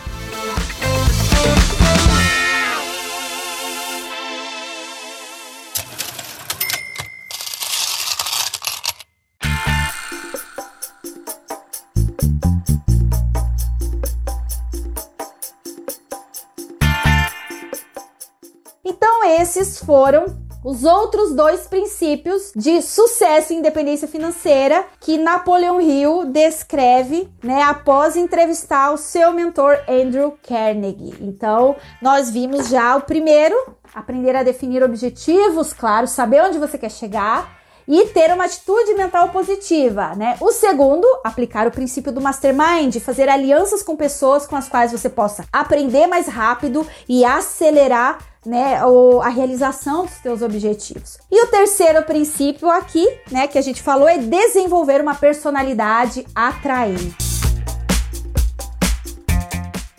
esses 19.43 19.81
foram 19.81 20.27
os 20.65 20.85
outros 20.85 21.35
dois 21.35 21.67
princípios 21.67 22.53
de 22.55 22.81
sucesso 22.83 23.53
e 23.53 23.57
independência 23.57 24.07
financeira 24.07 24.85
que 25.01 25.19
Napoleão 25.19 25.81
Hill 25.81 26.27
descreve, 26.27 27.29
né, 27.43 27.63
após 27.63 28.17
entrevistar 28.17 28.93
o 28.93 28.97
seu 28.97 29.33
mentor 29.33 29.79
Andrew 29.89 30.39
Carnegie. 30.47 31.15
Então, 31.21 31.77
nós 32.01 32.31
vimos 32.31 32.69
já 32.69 32.97
o 32.97 33.03
primeiro, 33.03 33.57
aprender 33.95 34.37
a 34.37 34.43
definir 34.43 34.83
objetivos, 34.83 35.73
claro, 35.73 36.07
saber 36.07 36.43
onde 36.43 36.59
você 36.59 36.79
quer 36.79 36.91
chegar 36.91 37.61
e 37.87 38.07
ter 38.07 38.33
uma 38.33 38.45
atitude 38.45 38.95
mental 38.95 39.31
positiva, 39.31 40.15
né? 40.15 40.37
O 40.41 40.53
segundo, 40.53 41.05
aplicar 41.25 41.67
o 41.67 41.71
princípio 41.71 42.13
do 42.13 42.21
mastermind, 42.21 42.97
fazer 43.01 43.29
alianças 43.29 43.83
com 43.83 43.97
pessoas 43.97 44.47
com 44.47 44.55
as 44.55 44.69
quais 44.69 44.93
você 44.93 45.09
possa 45.09 45.45
aprender 45.53 46.07
mais 46.07 46.29
rápido 46.29 46.87
e 47.09 47.25
acelerar 47.25 48.32
né, 48.45 48.85
ou 48.85 49.23
a 49.23 49.29
realização 49.29 50.05
dos 50.05 50.19
teus 50.19 50.43
objetivos. 50.43 51.19
E 51.31 51.45
o 51.45 51.47
terceiro 51.49 52.03
princípio 52.03 52.69
aqui, 52.71 53.07
né, 53.31 53.47
que 53.47 53.59
a 53.59 53.63
gente 53.63 53.83
falou 53.83 54.09
é 54.09 54.19
desenvolver 54.19 55.01
uma 55.01 55.15
personalidade 55.15 56.27
atraente. 56.35 57.33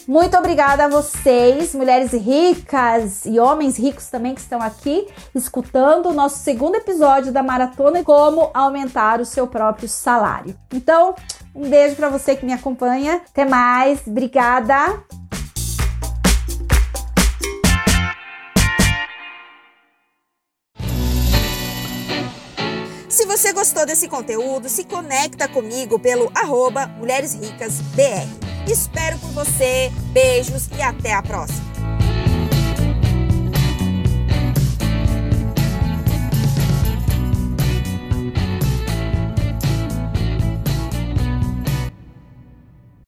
Muito 0.05 0.37
obrigada 0.37 0.83
a 0.83 0.87
vocês, 0.89 1.73
mulheres 1.73 2.11
ricas 2.11 3.25
e 3.25 3.39
homens 3.39 3.77
ricos 3.77 4.07
também 4.07 4.35
que 4.35 4.41
estão 4.41 4.61
aqui 4.61 5.07
escutando 5.33 6.09
o 6.09 6.13
nosso 6.13 6.39
segundo 6.39 6.75
episódio 6.75 7.31
da 7.31 7.41
maratona 7.41 8.03
como 8.03 8.51
aumentar 8.53 9.21
o 9.21 9.25
seu 9.25 9.47
próprio 9.47 9.87
salário. 9.87 10.55
Então, 10.73 11.15
um 11.55 11.69
beijo 11.69 11.95
para 11.95 12.09
você 12.09 12.35
que 12.35 12.45
me 12.45 12.51
acompanha. 12.51 13.21
Até 13.29 13.45
mais. 13.45 14.05
Obrigada. 14.05 15.03
Você 23.37 23.51
gostou 23.51 23.83
desse 23.83 24.07
conteúdo, 24.07 24.69
se 24.69 24.83
conecta 24.83 25.47
comigo 25.47 25.97
pelo 25.97 26.31
arroba 26.35 26.85
Mulheres 26.85 27.33
Ricas 27.33 27.81
BR. 27.95 28.29
Espero 28.71 29.17
por 29.17 29.31
você, 29.31 29.91
beijos 30.11 30.67
e 30.77 30.81
até 30.83 31.13
a 31.13 31.23
próxima! 31.23 31.72